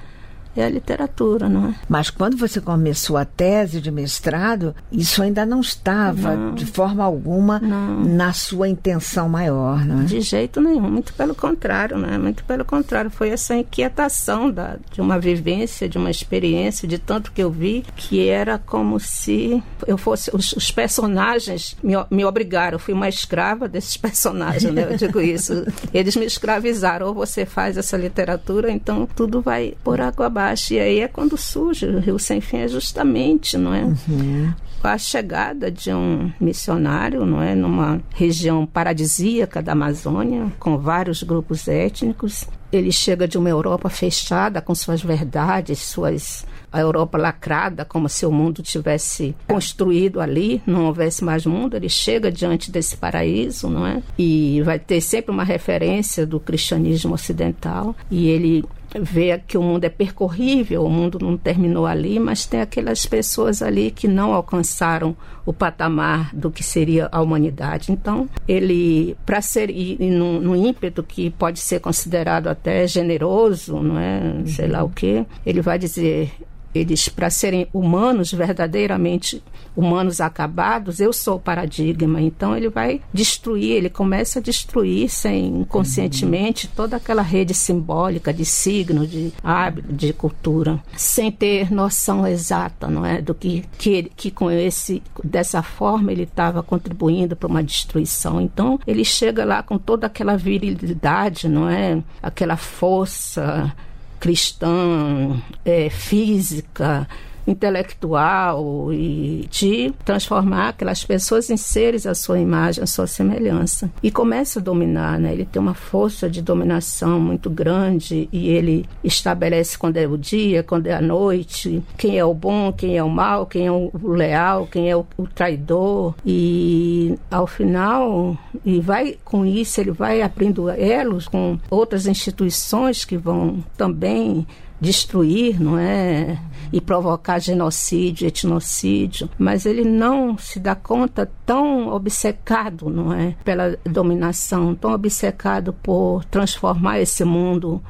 é 0.55 0.63
a 0.63 0.69
literatura, 0.69 1.47
não 1.47 1.69
é? 1.69 1.75
Mas 1.87 2.09
quando 2.09 2.35
você 2.37 2.59
começou 2.59 3.17
a 3.17 3.25
tese 3.25 3.79
de 3.79 3.89
mestrado, 3.89 4.75
isso 4.91 5.21
ainda 5.21 5.45
não 5.45 5.61
estava 5.61 6.35
não. 6.35 6.55
de 6.55 6.65
forma 6.65 7.03
alguma 7.03 7.59
não. 7.59 8.03
na 8.03 8.33
sua 8.33 8.67
intenção 8.67 9.29
maior, 9.29 9.85
não 9.85 10.01
é? 10.01 10.03
De 10.03 10.19
jeito 10.21 10.59
nenhum, 10.59 10.89
muito 10.89 11.13
pelo 11.13 11.33
contrário, 11.33 11.97
né? 11.97 12.17
Muito 12.17 12.43
pelo 12.43 12.65
contrário, 12.65 13.09
foi 13.09 13.29
essa 13.29 13.55
inquietação 13.55 14.51
da, 14.51 14.77
de 14.91 14.99
uma 14.99 15.19
vivência, 15.19 15.87
de 15.87 15.97
uma 15.97 16.11
experiência, 16.11 16.87
de 16.87 16.97
tanto 16.97 17.31
que 17.31 17.41
eu 17.41 17.49
vi, 17.49 17.85
que 17.95 18.27
era 18.27 18.57
como 18.57 18.99
se 18.99 19.63
eu 19.87 19.97
fosse 19.97 20.29
os, 20.33 20.51
os 20.53 20.71
personagens 20.71 21.77
me, 21.81 21.93
me 22.09 22.25
obrigaram, 22.25 22.75
eu 22.75 22.79
fui 22.79 22.93
uma 22.93 23.07
escrava 23.07 23.67
desses 23.67 23.95
personagens, 23.97 24.73
né? 24.73 24.87
Eu 24.89 24.97
digo 24.97 25.21
isso. 25.21 25.65
Eles 25.93 26.15
me 26.15 26.25
escravizaram, 26.25 27.07
ou 27.07 27.13
você 27.13 27.45
faz 27.45 27.77
essa 27.77 27.95
literatura, 27.95 28.69
então 28.69 29.07
tudo 29.15 29.41
vai 29.41 29.75
por 29.83 30.01
água 30.01 30.25
abaixo 30.27 30.40
baixo. 30.41 30.73
E 30.73 30.79
aí 30.79 30.99
é 30.99 31.07
quando 31.07 31.37
surge 31.37 31.85
o 31.85 31.99
Rio 31.99 32.17
Sem 32.17 32.41
Fim, 32.41 32.57
é 32.57 32.67
justamente, 32.67 33.57
não 33.57 33.73
é? 33.73 33.83
Uhum. 33.83 34.53
A 34.83 34.97
chegada 34.97 35.69
de 35.69 35.93
um 35.93 36.31
missionário, 36.39 37.23
não 37.23 37.41
é? 37.41 37.53
Numa 37.53 38.01
região 38.15 38.65
paradisíaca 38.65 39.61
da 39.61 39.73
Amazônia, 39.73 40.51
com 40.57 40.77
vários 40.77 41.21
grupos 41.21 41.67
étnicos. 41.67 42.45
Ele 42.71 42.91
chega 42.91 43.27
de 43.27 43.37
uma 43.37 43.49
Europa 43.49 43.89
fechada, 43.89 44.59
com 44.61 44.73
suas 44.73 45.01
verdades, 45.01 45.79
suas 45.79 46.45
a 46.71 46.79
Europa 46.79 47.17
lacrada, 47.17 47.83
como 47.83 48.07
se 48.07 48.25
o 48.25 48.31
mundo 48.31 48.63
tivesse 48.63 49.35
construído 49.45 50.21
ali, 50.21 50.61
não 50.65 50.85
houvesse 50.85 51.23
mais 51.23 51.45
mundo. 51.45 51.75
Ele 51.75 51.89
chega 51.89 52.31
diante 52.31 52.71
desse 52.71 52.95
paraíso, 52.95 53.69
não 53.69 53.85
é? 53.85 54.01
E 54.17 54.61
vai 54.63 54.79
ter 54.79 55.01
sempre 55.01 55.31
uma 55.31 55.43
referência 55.43 56.25
do 56.25 56.39
cristianismo 56.39 57.13
ocidental. 57.13 57.93
E 58.09 58.29
ele 58.29 58.63
vê 58.99 59.37
que 59.39 59.57
o 59.57 59.61
mundo 59.61 59.83
é 59.85 59.89
percorrível, 59.89 60.83
o 60.83 60.89
mundo 60.89 61.17
não 61.21 61.37
terminou 61.37 61.85
ali, 61.85 62.19
mas 62.19 62.45
tem 62.45 62.61
aquelas 62.61 63.05
pessoas 63.05 63.61
ali 63.61 63.91
que 63.91 64.07
não 64.07 64.33
alcançaram 64.33 65.15
o 65.45 65.53
patamar 65.53 66.35
do 66.35 66.51
que 66.51 66.63
seria 66.63 67.07
a 67.11 67.21
humanidade. 67.21 67.91
Então, 67.91 68.29
ele, 68.47 69.15
para 69.25 69.41
ser, 69.41 69.69
e, 69.69 69.97
no, 70.09 70.55
ímpeto 70.55 71.03
que 71.03 71.29
pode 71.29 71.59
ser 71.59 71.79
considerado 71.79 72.47
até 72.47 72.85
generoso, 72.87 73.79
não 73.79 73.97
é? 73.97 74.43
Sei 74.45 74.67
lá 74.67 74.83
o 74.83 74.89
quê, 74.89 75.25
ele 75.45 75.61
vai 75.61 75.79
dizer: 75.79 76.31
eles, 76.73 77.09
para 77.09 77.29
serem 77.29 77.67
humanos, 77.73 78.31
verdadeiramente 78.31 79.43
humanos 79.75 80.19
acabados, 80.19 80.99
eu 80.99 81.13
sou 81.13 81.35
o 81.35 81.39
paradigma. 81.39 82.21
Então 82.21 82.55
ele 82.55 82.69
vai 82.69 83.01
destruir, 83.13 83.71
ele 83.71 83.89
começa 83.89 84.39
a 84.39 84.41
destruir 84.41 85.09
sem 85.09 85.63
conscientemente 85.65 86.67
toda 86.67 86.97
aquela 86.97 87.21
rede 87.21 87.53
simbólica 87.53 88.33
de 88.33 88.45
signo, 88.45 89.07
de 89.07 89.33
hábito, 89.43 89.93
de 89.93 90.13
cultura, 90.13 90.81
sem 90.95 91.31
ter 91.31 91.71
noção 91.71 92.27
exata, 92.27 92.87
não 92.87 93.05
é, 93.05 93.21
do 93.21 93.33
que 93.33 93.63
que, 93.77 94.11
que 94.15 94.31
com 94.31 94.49
esse 94.49 95.01
dessa 95.23 95.61
forma 95.63 96.11
ele 96.11 96.23
estava 96.23 96.61
contribuindo 96.61 97.35
para 97.35 97.47
uma 97.47 97.63
destruição. 97.63 98.41
Então 98.41 98.79
ele 98.85 99.05
chega 99.05 99.45
lá 99.45 99.63
com 99.63 99.77
toda 99.77 100.07
aquela 100.07 100.37
virilidade, 100.37 101.47
não 101.47 101.69
é, 101.69 102.01
aquela 102.21 102.57
força 102.57 103.73
cristã, 104.21 105.41
é, 105.65 105.89
física, 105.89 107.07
intelectual 107.47 108.91
e 108.93 109.47
de 109.49 109.93
transformar 110.05 110.69
aquelas 110.69 111.03
pessoas 111.03 111.49
em 111.49 111.57
seres 111.57 112.05
à 112.05 112.13
sua 112.13 112.39
imagem, 112.39 112.83
à 112.83 112.87
sua 112.87 113.07
semelhança. 113.07 113.89
E 114.01 114.11
começa 114.11 114.59
a 114.59 114.61
dominar, 114.63 115.19
né? 115.19 115.33
Ele 115.33 115.45
tem 115.45 115.61
uma 115.61 115.73
força 115.73 116.29
de 116.29 116.41
dominação 116.41 117.19
muito 117.19 117.49
grande 117.49 118.29
e 118.31 118.49
ele 118.49 118.85
estabelece 119.03 119.77
quando 119.77 119.97
é 119.97 120.07
o 120.07 120.17
dia, 120.17 120.63
quando 120.63 120.87
é 120.87 120.93
a 120.93 121.01
noite, 121.01 121.83
quem 121.97 122.17
é 122.17 122.25
o 122.25 122.33
bom, 122.33 122.71
quem 122.71 122.97
é 122.97 123.03
o 123.03 123.09
mal, 123.09 123.45
quem 123.45 123.67
é 123.67 123.71
o 123.71 123.91
leal, 124.03 124.67
quem 124.67 124.89
é 124.89 124.95
o, 124.95 125.05
o 125.17 125.27
traidor. 125.27 126.15
E 126.25 127.17
ao 127.29 127.47
final, 127.47 128.37
e 128.65 128.79
vai 128.79 129.17
com 129.23 129.45
isso, 129.45 129.79
ele 129.79 129.91
vai 129.91 130.21
abrindo 130.21 130.69
elos 130.69 131.27
com 131.27 131.57
outras 131.69 132.07
instituições 132.07 133.05
que 133.05 133.17
vão 133.17 133.63
também 133.77 134.45
destruir, 134.81 135.61
não 135.61 135.77
é? 135.77 136.39
E 136.73 136.81
provocar 136.81 137.39
genocídio, 137.39 138.27
etnocídio, 138.27 139.29
mas 139.37 139.65
ele 139.65 139.85
não 139.85 140.37
se 140.37 140.59
dá 140.59 140.73
conta 140.73 141.29
tão 141.45 141.89
obcecado, 141.89 142.89
não 142.89 143.13
é? 143.13 143.35
Pela 143.45 143.77
dominação, 143.85 144.73
tão 144.73 144.91
obcecado 144.91 145.71
por 145.71 146.25
transformar 146.25 146.99
esse 146.99 147.23
mundo 147.23 147.81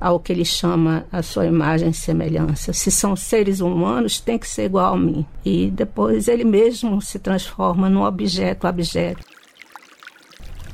ao 0.00 0.20
que 0.20 0.32
ele 0.32 0.44
chama 0.44 1.04
a 1.10 1.22
sua 1.22 1.46
imagem 1.46 1.88
e 1.88 1.94
semelhança. 1.94 2.72
Se 2.72 2.90
são 2.90 3.16
seres 3.16 3.60
humanos, 3.60 4.20
tem 4.20 4.38
que 4.38 4.48
ser 4.48 4.66
igual 4.66 4.94
a 4.94 4.98
mim. 4.98 5.26
E 5.44 5.70
depois 5.70 6.28
ele 6.28 6.44
mesmo 6.44 7.02
se 7.02 7.18
transforma 7.18 7.90
num 7.90 8.02
objeto 8.02 8.68
objeto. 8.68 9.26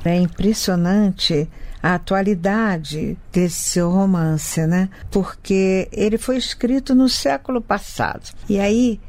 É 0.03 0.15
impressionante 0.15 1.49
a 1.85 1.93
atualidade 1.93 3.15
desse 3.31 3.79
romance, 3.79 4.65
né? 4.65 4.89
Porque 5.11 5.87
ele 5.91 6.17
foi 6.17 6.35
escrito 6.35 6.95
no 6.95 7.07
século 7.07 7.61
passado. 7.61 8.31
E 8.49 8.59
aí 8.59 8.99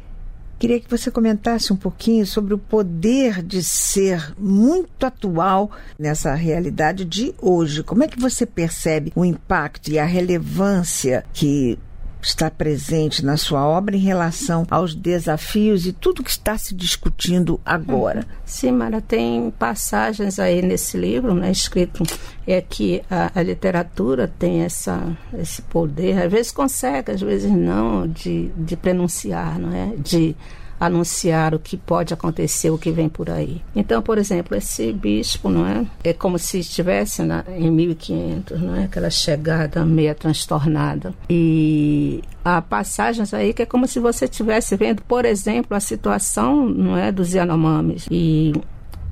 queria 0.59 0.79
que 0.79 0.91
você 0.91 1.11
comentasse 1.11 1.73
um 1.73 1.77
pouquinho 1.77 2.27
sobre 2.27 2.53
o 2.53 2.59
poder 2.59 3.43
de 3.43 3.63
ser 3.63 4.35
muito 4.39 5.07
atual 5.07 5.71
nessa 5.99 6.35
realidade 6.35 7.07
de 7.07 7.35
hoje. 7.41 7.83
Como 7.83 8.05
é 8.05 8.09
que 8.09 8.21
você 8.21 8.45
percebe 8.45 9.11
o 9.17 9.25
impacto 9.25 9.91
e 9.91 9.99
a 9.99 10.05
relevância 10.05 11.25
que 11.33 11.79
está 12.23 12.51
presente 12.51 13.25
na 13.25 13.37
sua 13.37 13.67
obra 13.67 13.97
em 13.97 14.01
relação 14.01 14.67
aos 14.71 14.95
desafios 14.95 15.87
e 15.87 15.93
tudo 15.93 16.23
que 16.23 16.31
está 16.31 16.59
se 16.59 16.75
discutindo 16.75 17.61
agora. 17.65 18.21
Uhum. 18.21 18.37
Sim, 18.45 18.73
Mara, 18.73 19.01
tem 19.01 19.51
passagens 19.59 20.39
aí 20.39 20.63
nesse 20.63 20.97
livro, 20.97 21.35
né, 21.35 21.51
escrito 21.51 22.03
é 22.47 22.61
que 22.61 23.03
a, 23.11 23.31
a, 23.35 23.43
literatura 23.43 24.33
tem 24.39 24.63
essa, 24.63 25.17
esse 25.39 25.63
poder, 25.63 26.23
às 26.23 26.31
vezes 26.31 26.53
consegue, 26.53 27.13
às 27.13 27.21
vezes 27.21 27.51
não, 27.51 28.07
de, 28.07 28.49
de 28.57 28.77
pronunciar, 28.77 29.59
não 29.59 29.75
é? 29.75 29.95
De 29.97 30.37
anunciar 30.79 31.55
o 31.55 31.59
que 31.59 31.77
pode 31.77 32.13
acontecer, 32.13 32.71
o 32.71 32.79
que 32.79 32.91
vem 32.91 33.09
por 33.09 33.31
aí. 33.31 33.63
Então, 33.75 34.03
por 34.03 34.19
exemplo, 34.19 34.57
esse 34.57 34.93
bispo, 34.93 35.49
não 35.49 35.67
é? 35.67 35.87
É 36.05 36.13
como 36.13 36.39
se 36.39 36.61
estivesse 36.61 37.23
na, 37.23 37.45
em 37.49 37.71
1500, 37.71 38.61
não 38.61 38.77
é? 38.77 38.85
Aquela 38.85 39.11
chegada 39.11 39.85
meia 39.85 40.15
transtornada. 40.15 41.15
E 41.29 42.23
há 42.45 42.61
passagens 42.61 43.33
aí 43.33 43.53
que 43.53 43.63
é 43.63 43.67
como 43.67 43.87
se 43.87 43.99
você 43.99 44.27
estivesse 44.27 44.77
vendo, 44.77 45.03
por 45.03 45.25
exemplo, 45.25 45.77
a 45.77 45.81
situação, 45.81 46.67
não 46.69 46.97
é, 46.97 47.11
dos 47.11 47.33
Yanomamis. 47.33 48.07
E 48.11 48.53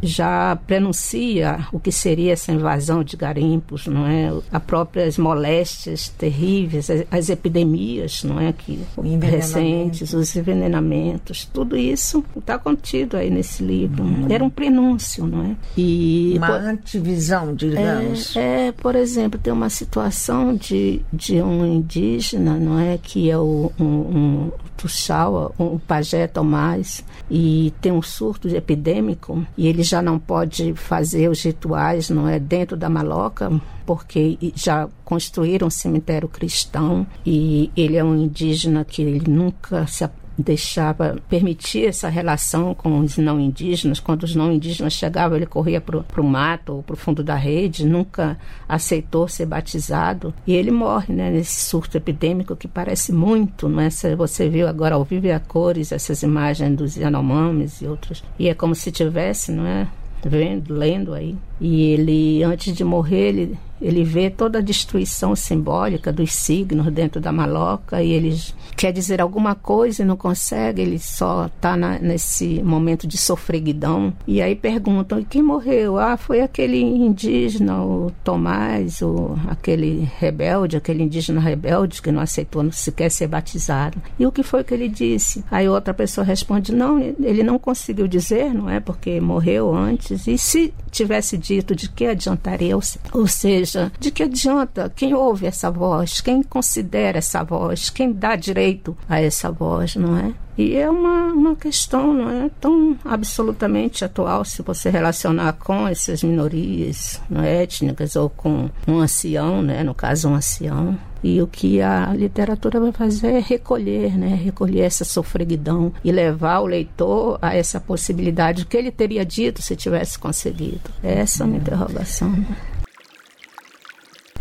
já 0.03 0.57
prenuncia 0.67 1.67
o 1.73 1.79
que 1.79 1.91
seria 1.91 2.33
essa 2.33 2.53
invasão 2.53 3.03
de 3.03 3.17
garimpos, 3.17 3.87
não 3.87 4.07
é? 4.07 4.33
As 4.53 4.63
próprias 4.63 5.19
moléstias 5.19 6.09
terríveis, 6.09 6.91
as, 6.91 7.05
as 7.11 7.29
epidemias, 7.29 8.25
não 8.25 8.41
é? 8.41 8.53
Que 8.53 8.81
recentes, 9.21 10.13
os 10.13 10.35
envenenamentos, 10.37 11.45
tudo 11.53 11.77
isso 11.77 12.25
está 12.37 12.59
contido 12.59 13.17
aí 13.17 13.31
nesse 13.31 13.63
livro. 13.63 14.05
Uhum. 14.05 14.27
Era 14.29 14.45
um 14.45 14.51
prenúncio, 14.51 15.27
não 15.27 15.45
é? 15.45 15.57
E 15.77 16.35
uma 16.37 16.47
por, 16.47 16.61
antivisão, 16.61 17.55
digamos. 17.55 18.37
É, 18.37 18.69
é, 18.69 18.73
por 18.73 18.95
exemplo, 18.95 19.39
tem 19.41 19.53
uma 19.53 19.71
situação 19.71 20.55
de, 20.55 21.01
de 21.13 21.41
um 21.43 21.65
indígena, 21.65 22.59
não 22.59 22.79
é? 22.79 22.99
Que 22.99 23.31
é 23.31 23.39
o 23.39 23.73
um, 23.79 23.85
um 23.85 24.51
Tuxaua, 24.77 25.53
o 25.59 25.79
pajé 25.79 26.27
Tomás, 26.27 27.05
e 27.31 27.73
tem 27.81 27.93
um 27.93 28.03
surto 28.03 28.49
epidêmico 28.49 29.47
e 29.57 29.67
ele 29.67 29.83
já 29.83 30.03
não 30.03 30.19
pode 30.19 30.75
fazer 30.75 31.29
os 31.29 31.43
rituais, 31.43 32.11
não 32.11 32.29
é, 32.29 32.39
dentro 32.39 32.77
da 32.77 32.89
maloca, 32.89 33.51
porque 33.87 34.39
já 34.55 34.89
construíram 35.05 35.67
um 35.67 35.71
cemitério 35.71 36.29
cristão 36.29 37.07
e 37.25 37.71
ele 37.77 37.97
é 37.97 38.05
um 38.05 38.17
indígena 38.17 38.85
que 38.85 39.03
ele 39.03 39.31
nunca 39.31 39.87
se 39.87 40.05
deixava, 40.37 41.17
permitia 41.29 41.89
essa 41.89 42.09
relação 42.09 42.75
com 42.75 42.99
os 42.99 43.17
não 43.17 43.41
indígenas. 43.41 44.01
Quando 44.01 44.25
os 44.25 44.35
não 44.35 44.53
indígenas 44.53 44.93
chegavam, 44.93 45.37
ele 45.37 45.47
corria 45.47 45.81
para 45.81 46.21
o 46.21 46.25
mato 46.25 46.75
ou 46.75 46.83
para 46.83 46.95
o 46.95 46.97
fundo 46.97 47.23
da 47.23 47.35
rede, 47.35 47.87
nunca 47.87 48.37
aceitou 48.69 49.29
ser 49.29 49.47
batizado. 49.47 50.35
E 50.47 50.55
ele 50.55 50.71
morre 50.71 51.15
né, 51.15 51.31
nesse 51.31 51.61
surto 51.67 51.97
epidêmico 51.97 52.57
que 52.57 52.69
parece 52.69 53.13
muito, 53.13 53.69
não 53.69 53.81
é? 53.81 53.89
Você 54.17 54.49
viu 54.49 54.69
agora 54.69 54.95
ao 54.95 55.05
vivo 55.05 55.27
e 55.27 55.33
a 55.33 55.41
cores 55.41 55.93
essas 55.93 56.23
imagens 56.23 56.77
dos 56.77 56.97
Yanomamis 56.97 57.81
e 57.81 57.87
outros. 57.87 58.25
E 58.39 58.49
é 58.49 58.55
como 58.55 58.75
se 58.75 58.91
tivesse, 58.91 59.53
não 59.53 59.67
é? 59.67 59.87
Vendo, 60.27 60.73
lendo 60.73 61.13
aí. 61.13 61.37
E 61.61 61.83
ele, 61.91 62.43
antes 62.43 62.75
de 62.75 62.83
morrer, 62.83 63.29
ele 63.29 63.59
ele 63.85 64.03
vê 64.03 64.31
toda 64.31 64.61
a 64.61 64.63
destruição 64.63 65.37
simbólica 65.37 66.11
dos 66.11 66.33
signos 66.33 66.91
dentro 66.91 67.21
da 67.21 67.31
maloca 67.31 68.03
e 68.03 68.13
ele 68.13 68.35
quer 68.75 68.93
dizer 68.93 69.21
alguma 69.21 69.55
coisa 69.55 70.03
e 70.03 70.07
não 70.07 70.17
consegue, 70.17 70.81
ele 70.81 70.99
só 70.99 71.47
está 71.47 71.77
nesse 71.77 72.63
momento 72.63 73.07
de 73.07 73.19
sofreguidão. 73.19 74.13
E 74.27 74.41
aí 74.41 74.55
perguntam: 74.55 75.21
e 75.21 75.25
quem 75.25 75.43
morreu? 75.43 75.99
Ah, 75.99 76.17
foi 76.17 76.41
aquele 76.41 76.81
indígena, 76.81 77.85
o 77.85 78.11
Tomás, 78.25 79.03
o, 79.03 79.37
aquele 79.49 80.09
rebelde, 80.19 80.79
aquele 80.79 81.03
indígena 81.03 81.41
rebelde 81.41 82.01
que 82.01 82.11
não 82.11 82.23
aceitou 82.23 82.65
sequer 82.73 83.11
ser 83.11 83.27
batizado. 83.27 84.01
E 84.19 84.27
o 84.27 84.33
que 84.33 84.43
foi 84.43 84.65
que 84.65 84.73
ele 84.73 84.89
disse? 84.89 85.45
Aí 85.51 85.69
outra 85.69 85.93
pessoa 85.93 86.25
responde: 86.25 86.75
não, 86.75 86.99
ele 86.99 87.43
não 87.43 87.59
conseguiu 87.59 88.09
dizer, 88.09 88.55
não 88.55 88.71
é? 88.71 88.81
Porque 88.81 89.21
morreu 89.21 89.75
antes. 89.75 90.27
E 90.27 90.39
se 90.39 90.73
tivesse 90.91 91.37
dito, 91.37 91.75
de 91.75 91.91
que 91.91 92.07
adiantaria? 92.07 92.75
Ou 93.13 93.27
seja, 93.27 93.74
de 93.99 94.11
que 94.11 94.23
adianta 94.23 94.93
quem 94.95 95.15
ouve 95.15 95.47
essa 95.47 95.71
voz, 95.71 96.21
quem 96.21 96.43
considera 96.43 97.19
essa 97.19 97.43
voz, 97.43 97.91
quem 97.91 98.13
dá 98.13 98.37
direito 98.37 98.97
a 99.09 99.21
essa 99.21 99.51
voz, 99.51 99.97
não 99.97 100.17
é? 100.17 100.33
E 100.57 100.77
é 100.77 100.89
uma, 100.89 101.33
uma 101.33 101.57
questão 101.57 102.15
não 102.15 102.31
é 102.31 102.49
tão 102.61 102.97
absolutamente 103.05 104.05
atual 104.05 104.45
se 104.45 104.63
você 104.63 104.89
relacionar 104.89 105.55
com 105.55 105.87
essas 105.89 106.23
minorias 106.23 107.21
não 107.29 107.43
é, 107.43 107.65
étnicas 107.65 108.15
ou 108.15 108.31
com 108.31 108.71
um 108.87 108.99
ancião, 109.01 109.63
né, 109.63 109.83
no 109.83 109.95
caso 109.95 110.29
um 110.29 110.35
ancião. 110.35 110.97
E 111.25 111.41
o 111.41 111.47
que 111.47 111.81
a 111.81 112.13
literatura 112.15 112.79
vai 112.79 112.93
fazer 112.93 113.33
é 113.33 113.41
recolher, 113.41 114.17
né, 114.17 114.35
recolher 114.35 114.83
essa 114.83 115.05
sofreguidão 115.05 115.93
e 116.05 116.13
levar 116.13 116.61
o 116.61 116.67
leitor 116.67 117.39
a 117.41 117.57
essa 117.57 117.81
possibilidade 117.81 118.67
que 118.67 118.77
ele 118.77 118.93
teria 118.93 119.25
dito 119.25 119.63
se 119.63 119.75
tivesse 119.75 120.19
conseguido. 120.19 120.83
Essa 121.03 121.43
é 121.43 121.47
uma 121.47 121.57
interrogação. 121.57 122.33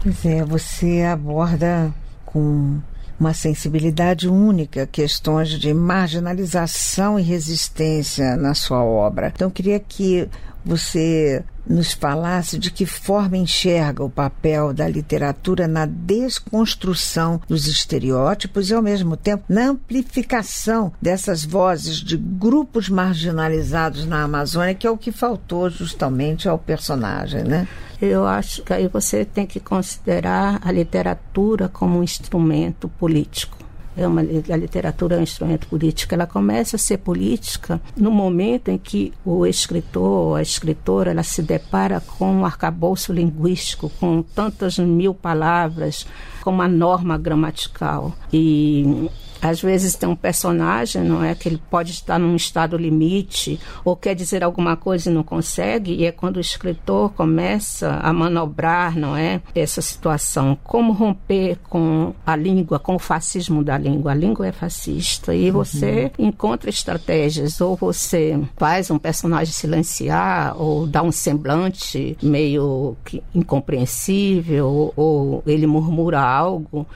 Pois 0.03 0.25
é, 0.25 0.43
você 0.43 1.01
aborda 1.03 1.93
com 2.25 2.77
uma 3.17 3.33
sensibilidade 3.33 4.27
única 4.27 4.85
questões 4.85 5.51
de 5.51 5.73
marginalização 5.73 7.17
e 7.17 7.23
resistência 7.23 8.35
na 8.35 8.53
sua 8.53 8.83
obra. 8.83 9.31
Então, 9.33 9.49
queria 9.49 9.79
que 9.79 10.27
você 10.65 11.43
nos 11.65 11.93
falasse 11.93 12.57
de 12.57 12.69
que 12.69 12.85
forma 12.85 13.37
enxerga 13.37 14.03
o 14.03 14.09
papel 14.09 14.73
da 14.73 14.87
literatura 14.87 15.67
na 15.67 15.85
desconstrução 15.85 17.41
dos 17.47 17.67
estereótipos 17.67 18.69
e, 18.69 18.73
ao 18.73 18.81
mesmo 18.81 19.15
tempo, 19.15 19.45
na 19.47 19.67
amplificação 19.67 20.91
dessas 21.01 21.45
vozes 21.45 21.97
de 21.97 22.17
grupos 22.17 22.89
marginalizados 22.89 24.05
na 24.05 24.23
Amazônia, 24.23 24.75
que 24.75 24.85
é 24.85 24.91
o 24.91 24.97
que 24.97 25.11
faltou 25.11 25.69
justamente 25.69 26.49
ao 26.49 26.59
personagem, 26.59 27.43
né? 27.43 27.67
Eu 28.01 28.27
acho 28.27 28.63
que 28.63 28.73
aí 28.73 28.89
você 28.89 29.23
tem 29.23 29.45
que 29.45 29.61
considerar 29.61 30.59
a 30.61 30.71
literatura 30.71 31.69
como 31.69 31.99
um 31.99 32.03
instrumento 32.03 32.89
político 32.89 33.62
é 33.95 34.07
uma, 34.07 34.21
a 34.21 34.57
literatura 34.57 35.15
é 35.15 35.19
um 35.19 35.23
instrumento 35.23 35.67
político, 35.67 36.13
ela 36.13 36.25
começa 36.25 36.75
a 36.75 36.79
ser 36.79 36.97
política 36.97 37.81
no 37.95 38.11
momento 38.11 38.69
em 38.69 38.77
que 38.77 39.13
o 39.25 39.45
escritor 39.45 40.37
a 40.37 40.41
escritora 40.41 41.11
ela 41.11 41.23
se 41.23 41.41
depara 41.41 41.99
com 41.99 42.31
um 42.31 42.45
arcabouço 42.45 43.13
linguístico, 43.13 43.89
com 43.99 44.21
tantas 44.21 44.77
mil 44.79 45.13
palavras, 45.13 46.07
com 46.41 46.51
uma 46.51 46.67
norma 46.67 47.17
gramatical. 47.17 48.13
E 48.31 49.09
às 49.43 49.61
vezes 49.61 49.95
tem 49.95 50.07
um 50.07 50.15
personagem, 50.15 51.03
não 51.03 51.21
é, 51.21 51.35
que 51.35 51.49
ele 51.49 51.61
pode 51.69 51.91
estar 51.91 52.17
num 52.17 52.35
estado 52.35 52.77
limite 52.77 53.59
ou 53.83 53.95
quer 53.95 54.15
dizer 54.15 54.43
alguma 54.43 54.77
coisa 54.77 55.09
e 55.09 55.13
não 55.13 55.23
consegue, 55.23 55.93
e 55.93 56.05
é 56.05 56.11
quando 56.11 56.37
o 56.37 56.39
escritor 56.39 57.11
começa 57.11 57.99
a 58.01 58.13
manobrar, 58.13 58.97
não 58.97 59.17
é, 59.17 59.41
essa 59.53 59.81
situação, 59.81 60.57
como 60.63 60.93
romper 60.93 61.57
com 61.69 62.13
a 62.25 62.35
língua, 62.35 62.79
com 62.79 62.95
o 62.95 62.99
fascismo 62.99 63.63
da 63.63 63.77
língua. 63.77 64.11
A 64.11 64.15
língua 64.15 64.47
é 64.47 64.51
fascista 64.51 65.35
e 65.35 65.51
você 65.51 66.11
uhum. 66.17 66.27
encontra 66.27 66.69
estratégias 66.69 67.59
ou 67.59 67.75
você 67.75 68.39
faz 68.57 68.89
um 68.89 68.97
personagem 68.97 69.53
silenciar 69.53 70.55
ou 70.59 70.87
dá 70.87 71.03
um 71.03 71.11
semblante 71.11 72.17
meio 72.21 72.95
incompreensível 73.35 74.67
ou, 74.67 74.93
ou 74.95 75.43
ele 75.45 75.67
murmura 75.67 76.21
algo 76.21 76.87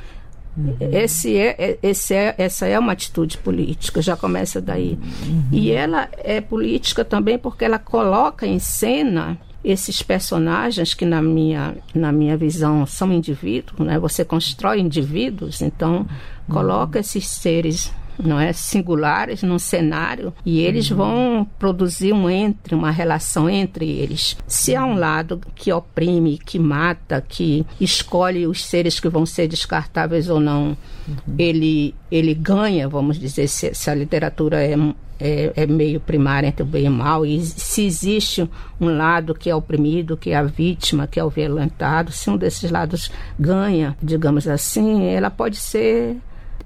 Uhum. 0.58 0.76
Esse 0.80 1.38
é, 1.38 1.56
é, 1.60 1.80
esse 1.84 2.15
é, 2.15 2.34
essa 2.38 2.65
é 2.65 2.80
uma 2.80 2.93
atitude 2.93 3.38
política, 3.38 4.02
já 4.02 4.17
começa 4.17 4.60
daí. 4.60 4.98
Uhum. 5.28 5.43
E 5.52 5.72
ela 5.72 6.10
é 6.17 6.41
política 6.41 7.06
também 7.06 7.38
porque 7.38 7.63
ela 7.63 7.78
coloca 7.78 8.48
em 8.48 8.58
cena 8.58 9.38
esses 9.63 10.02
personagens 10.02 10.93
que 10.93 11.06
na 11.06 11.22
minha, 11.22 11.76
na 11.93 12.12
minha 12.12 12.36
visão 12.36 12.86
são 12.86 13.12
indivíduos, 13.12 13.80
né? 13.80 14.00
Você 14.00 14.26
constrói 14.26 14.80
indivíduos, 14.80 15.62
então 15.62 15.98
uhum. 15.98 16.08
coloca 16.50 17.00
esses 17.00 17.28
seres 17.28 17.91
não 18.23 18.39
é 18.39 18.51
singulares 18.53 19.43
num 19.43 19.60
cenário 19.60 20.34
e 20.45 20.60
eles 20.60 20.89
uhum. 20.91 20.97
vão 20.97 21.47
produzir 21.60 22.13
um 22.13 22.30
entre 22.30 22.75
uma 22.75 22.91
relação 22.91 23.49
entre 23.49 23.89
eles 23.89 24.38
se 24.47 24.75
há 24.75 24.84
um 24.86 24.97
lado 24.97 25.41
que 25.56 25.71
oprime 25.71 26.38
que 26.38 26.60
mata 26.60 27.23
que 27.27 27.65
escolhe 27.80 28.47
os 28.47 28.65
seres 28.65 28.99
que 28.99 29.10
vão 29.10 29.25
ser 29.25 29.47
descartáveis 29.47 30.30
ou 30.30 30.39
não 30.39 30.77
uhum. 31.08 31.36
ele 31.38 31.93
ele 32.12 32.34
ganha 32.34 32.88
vamos 32.88 33.19
dizer 33.19 33.47
se, 33.47 33.73
se 33.73 33.89
a 33.89 33.95
literatura 33.95 34.63
é 34.63 34.75
é, 35.19 35.51
é, 35.56 35.65
meio 35.65 35.99
primária 35.99 36.47
entre 36.47 36.63
o 36.63 36.65
bem 36.65 36.86
e 36.86 36.89
o 36.89 36.91
mal, 36.91 37.25
e 37.25 37.41
se 37.41 37.86
existe 37.86 38.47
um 38.80 38.95
lado 38.95 39.34
que 39.34 39.49
é 39.49 39.56
oprimido, 39.56 40.15
que 40.15 40.32
é 40.32 40.36
a 40.36 40.43
vítima, 40.43 41.08
que 41.08 41.19
é 41.19 41.23
o 41.23 41.30
violentado, 41.30 42.12
se 42.12 42.30
um 42.30 42.38
desses 42.38 42.69
lados 42.69 43.12
ganha, 43.39 43.97
digamos 44.01 44.47
assim, 44.47 45.06
ela 45.06 45.30
pode 45.30 45.58
ser 45.58 46.17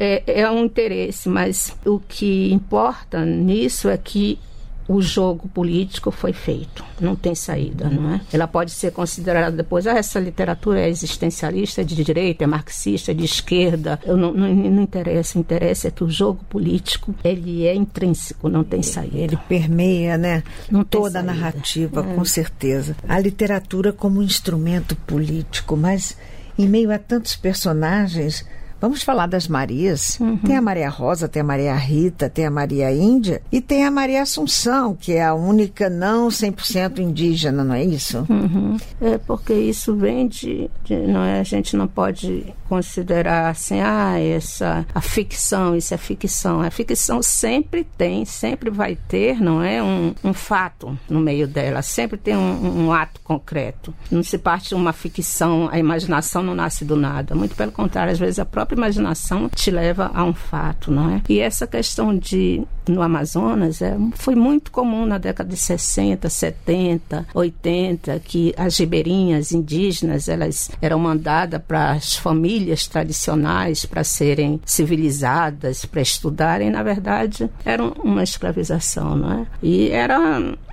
é, 0.01 0.23
é 0.25 0.49
um 0.49 0.65
interesse, 0.65 1.29
mas 1.29 1.75
o 1.85 1.99
que 1.99 2.51
importa 2.51 3.23
nisso 3.23 3.87
é 3.87 3.95
que 3.95 4.39
o 4.87 4.99
jogo 4.99 5.47
político 5.47 6.09
foi 6.09 6.33
feito, 6.33 6.83
não 6.99 7.15
tem 7.15 7.35
saída, 7.35 7.87
não 7.87 8.15
é? 8.15 8.21
Ela 8.33 8.47
pode 8.47 8.71
ser 8.71 8.91
considerada 8.91 9.55
depois, 9.55 9.85
ah, 9.85 9.91
essa 9.91 10.19
literatura 10.19 10.81
é 10.81 10.89
existencialista, 10.89 11.81
é 11.81 11.83
de 11.83 12.03
direita, 12.03 12.43
é 12.43 12.47
marxista, 12.47 13.11
é 13.11 13.13
de 13.13 13.23
esquerda, 13.23 13.99
Eu 14.03 14.17
não, 14.17 14.33
não, 14.33 14.53
não 14.53 14.81
interessa, 14.81 15.37
o 15.37 15.41
interesse 15.41 15.87
é 15.87 15.91
que 15.91 16.03
o 16.03 16.09
jogo 16.09 16.43
político, 16.49 17.13
ele 17.23 17.67
é 17.67 17.75
intrínseco, 17.75 18.49
não 18.49 18.63
tem 18.63 18.81
saída. 18.81 19.17
Ele 19.17 19.37
permeia, 19.47 20.17
né, 20.17 20.43
não 20.69 20.83
toda 20.83 21.19
a 21.19 21.23
narrativa, 21.23 22.01
é. 22.01 22.15
com 22.15 22.25
certeza. 22.25 22.97
A 23.07 23.19
literatura 23.19 23.93
como 23.93 24.23
instrumento 24.23 24.95
político, 24.95 25.77
mas 25.77 26.17
em 26.57 26.67
meio 26.67 26.91
a 26.91 26.97
tantos 26.97 27.35
personagens 27.35 28.43
Vamos 28.81 29.03
falar 29.03 29.27
das 29.27 29.47
Marias. 29.47 30.19
Uhum. 30.19 30.37
Tem 30.37 30.57
a 30.57 30.61
Maria 30.61 30.89
Rosa, 30.89 31.27
tem 31.27 31.43
a 31.43 31.45
Maria 31.45 31.75
Rita, 31.75 32.27
tem 32.27 32.47
a 32.47 32.51
Maria 32.51 32.91
Índia 32.91 33.39
e 33.51 33.61
tem 33.61 33.85
a 33.85 33.91
Maria 33.91 34.23
Assunção, 34.23 34.95
que 34.95 35.13
é 35.13 35.23
a 35.23 35.35
única 35.35 35.87
não 35.87 36.29
100% 36.29 36.97
indígena, 36.97 37.63
não 37.63 37.75
é 37.75 37.83
isso? 37.83 38.25
Uhum. 38.27 38.77
É 38.99 39.19
porque 39.19 39.53
isso 39.53 39.95
vem 39.95 40.27
de, 40.27 40.67
de, 40.83 40.95
não 40.95 41.23
é, 41.23 41.39
a 41.39 41.43
gente 41.43 41.77
não 41.77 41.87
pode 41.87 42.51
considerar 42.67 43.49
assim, 43.49 43.81
ah, 43.81 44.17
essa 44.19 44.83
a 44.95 45.01
ficção, 45.01 45.75
isso 45.75 45.93
é 45.93 45.97
ficção. 45.97 46.61
A 46.61 46.71
ficção 46.71 47.21
sempre 47.21 47.83
tem, 47.83 48.25
sempre 48.25 48.71
vai 48.71 48.97
ter, 49.07 49.39
não 49.39 49.61
é 49.61 49.83
um, 49.83 50.15
um 50.23 50.33
fato 50.33 50.97
no 51.07 51.19
meio 51.19 51.47
dela, 51.47 51.83
sempre 51.83 52.17
tem 52.17 52.35
um, 52.35 52.85
um 52.85 52.91
ato 52.91 53.21
concreto. 53.23 53.93
Não 54.09 54.23
se 54.23 54.39
parte 54.39 54.69
de 54.69 54.75
uma 54.75 54.91
ficção, 54.91 55.69
a 55.71 55.77
imaginação 55.77 56.41
não 56.41 56.55
nasce 56.55 56.83
do 56.83 56.95
nada. 56.95 57.35
Muito 57.35 57.55
pelo 57.55 57.71
contrário, 57.71 58.11
às 58.11 58.19
vezes 58.19 58.39
a 58.39 58.45
própria 58.45 58.70
imaginação 58.73 59.49
te 59.49 59.71
leva 59.71 60.11
a 60.13 60.23
um 60.23 60.33
fato, 60.33 60.91
não 60.91 61.09
é? 61.09 61.21
E 61.29 61.39
essa 61.39 61.67
questão 61.67 62.15
de 62.17 62.63
no 62.87 63.01
Amazonas 63.01 63.81
é, 63.81 63.95
foi 64.15 64.35
muito 64.35 64.71
comum 64.71 65.05
na 65.05 65.17
década 65.17 65.49
de 65.49 65.57
60, 65.57 66.29
70, 66.29 67.27
80, 67.33 68.19
que 68.19 68.53
as 68.57 68.77
ribeirinhas 68.77 69.51
indígenas 69.51 70.27
elas 70.27 70.69
eram 70.81 70.99
mandadas 70.99 71.61
para 71.67 71.91
as 71.91 72.15
famílias 72.15 72.87
tradicionais 72.87 73.85
para 73.85 74.03
serem 74.03 74.59
civilizadas, 74.65 75.85
para 75.85 76.01
estudarem, 76.01 76.69
na 76.69 76.83
verdade, 76.83 77.49
era 77.63 77.83
uma 77.83 78.23
escravização, 78.23 79.15
não 79.15 79.31
é? 79.33 79.47
E 79.61 79.89
era 79.89 80.17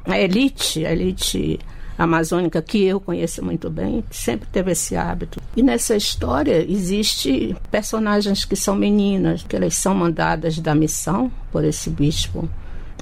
a 0.06 0.18
elite, 0.18 0.84
a 0.86 0.92
elite 0.92 1.58
amazônica 1.98 2.62
que 2.62 2.84
eu 2.84 3.00
conheço 3.00 3.44
muito 3.44 3.68
bem, 3.68 4.04
sempre 4.10 4.48
teve 4.50 4.70
esse 4.70 4.96
hábito. 4.96 5.40
E 5.56 5.62
nessa 5.62 5.96
história 5.96 6.64
existe 6.70 7.56
personagens 7.70 8.44
que 8.44 8.54
são 8.54 8.76
meninas, 8.76 9.42
que 9.42 9.56
elas 9.56 9.74
são 9.74 9.94
mandadas 9.94 10.58
da 10.58 10.74
missão 10.74 11.30
por 11.50 11.64
esse 11.64 11.90
bispo 11.90 12.48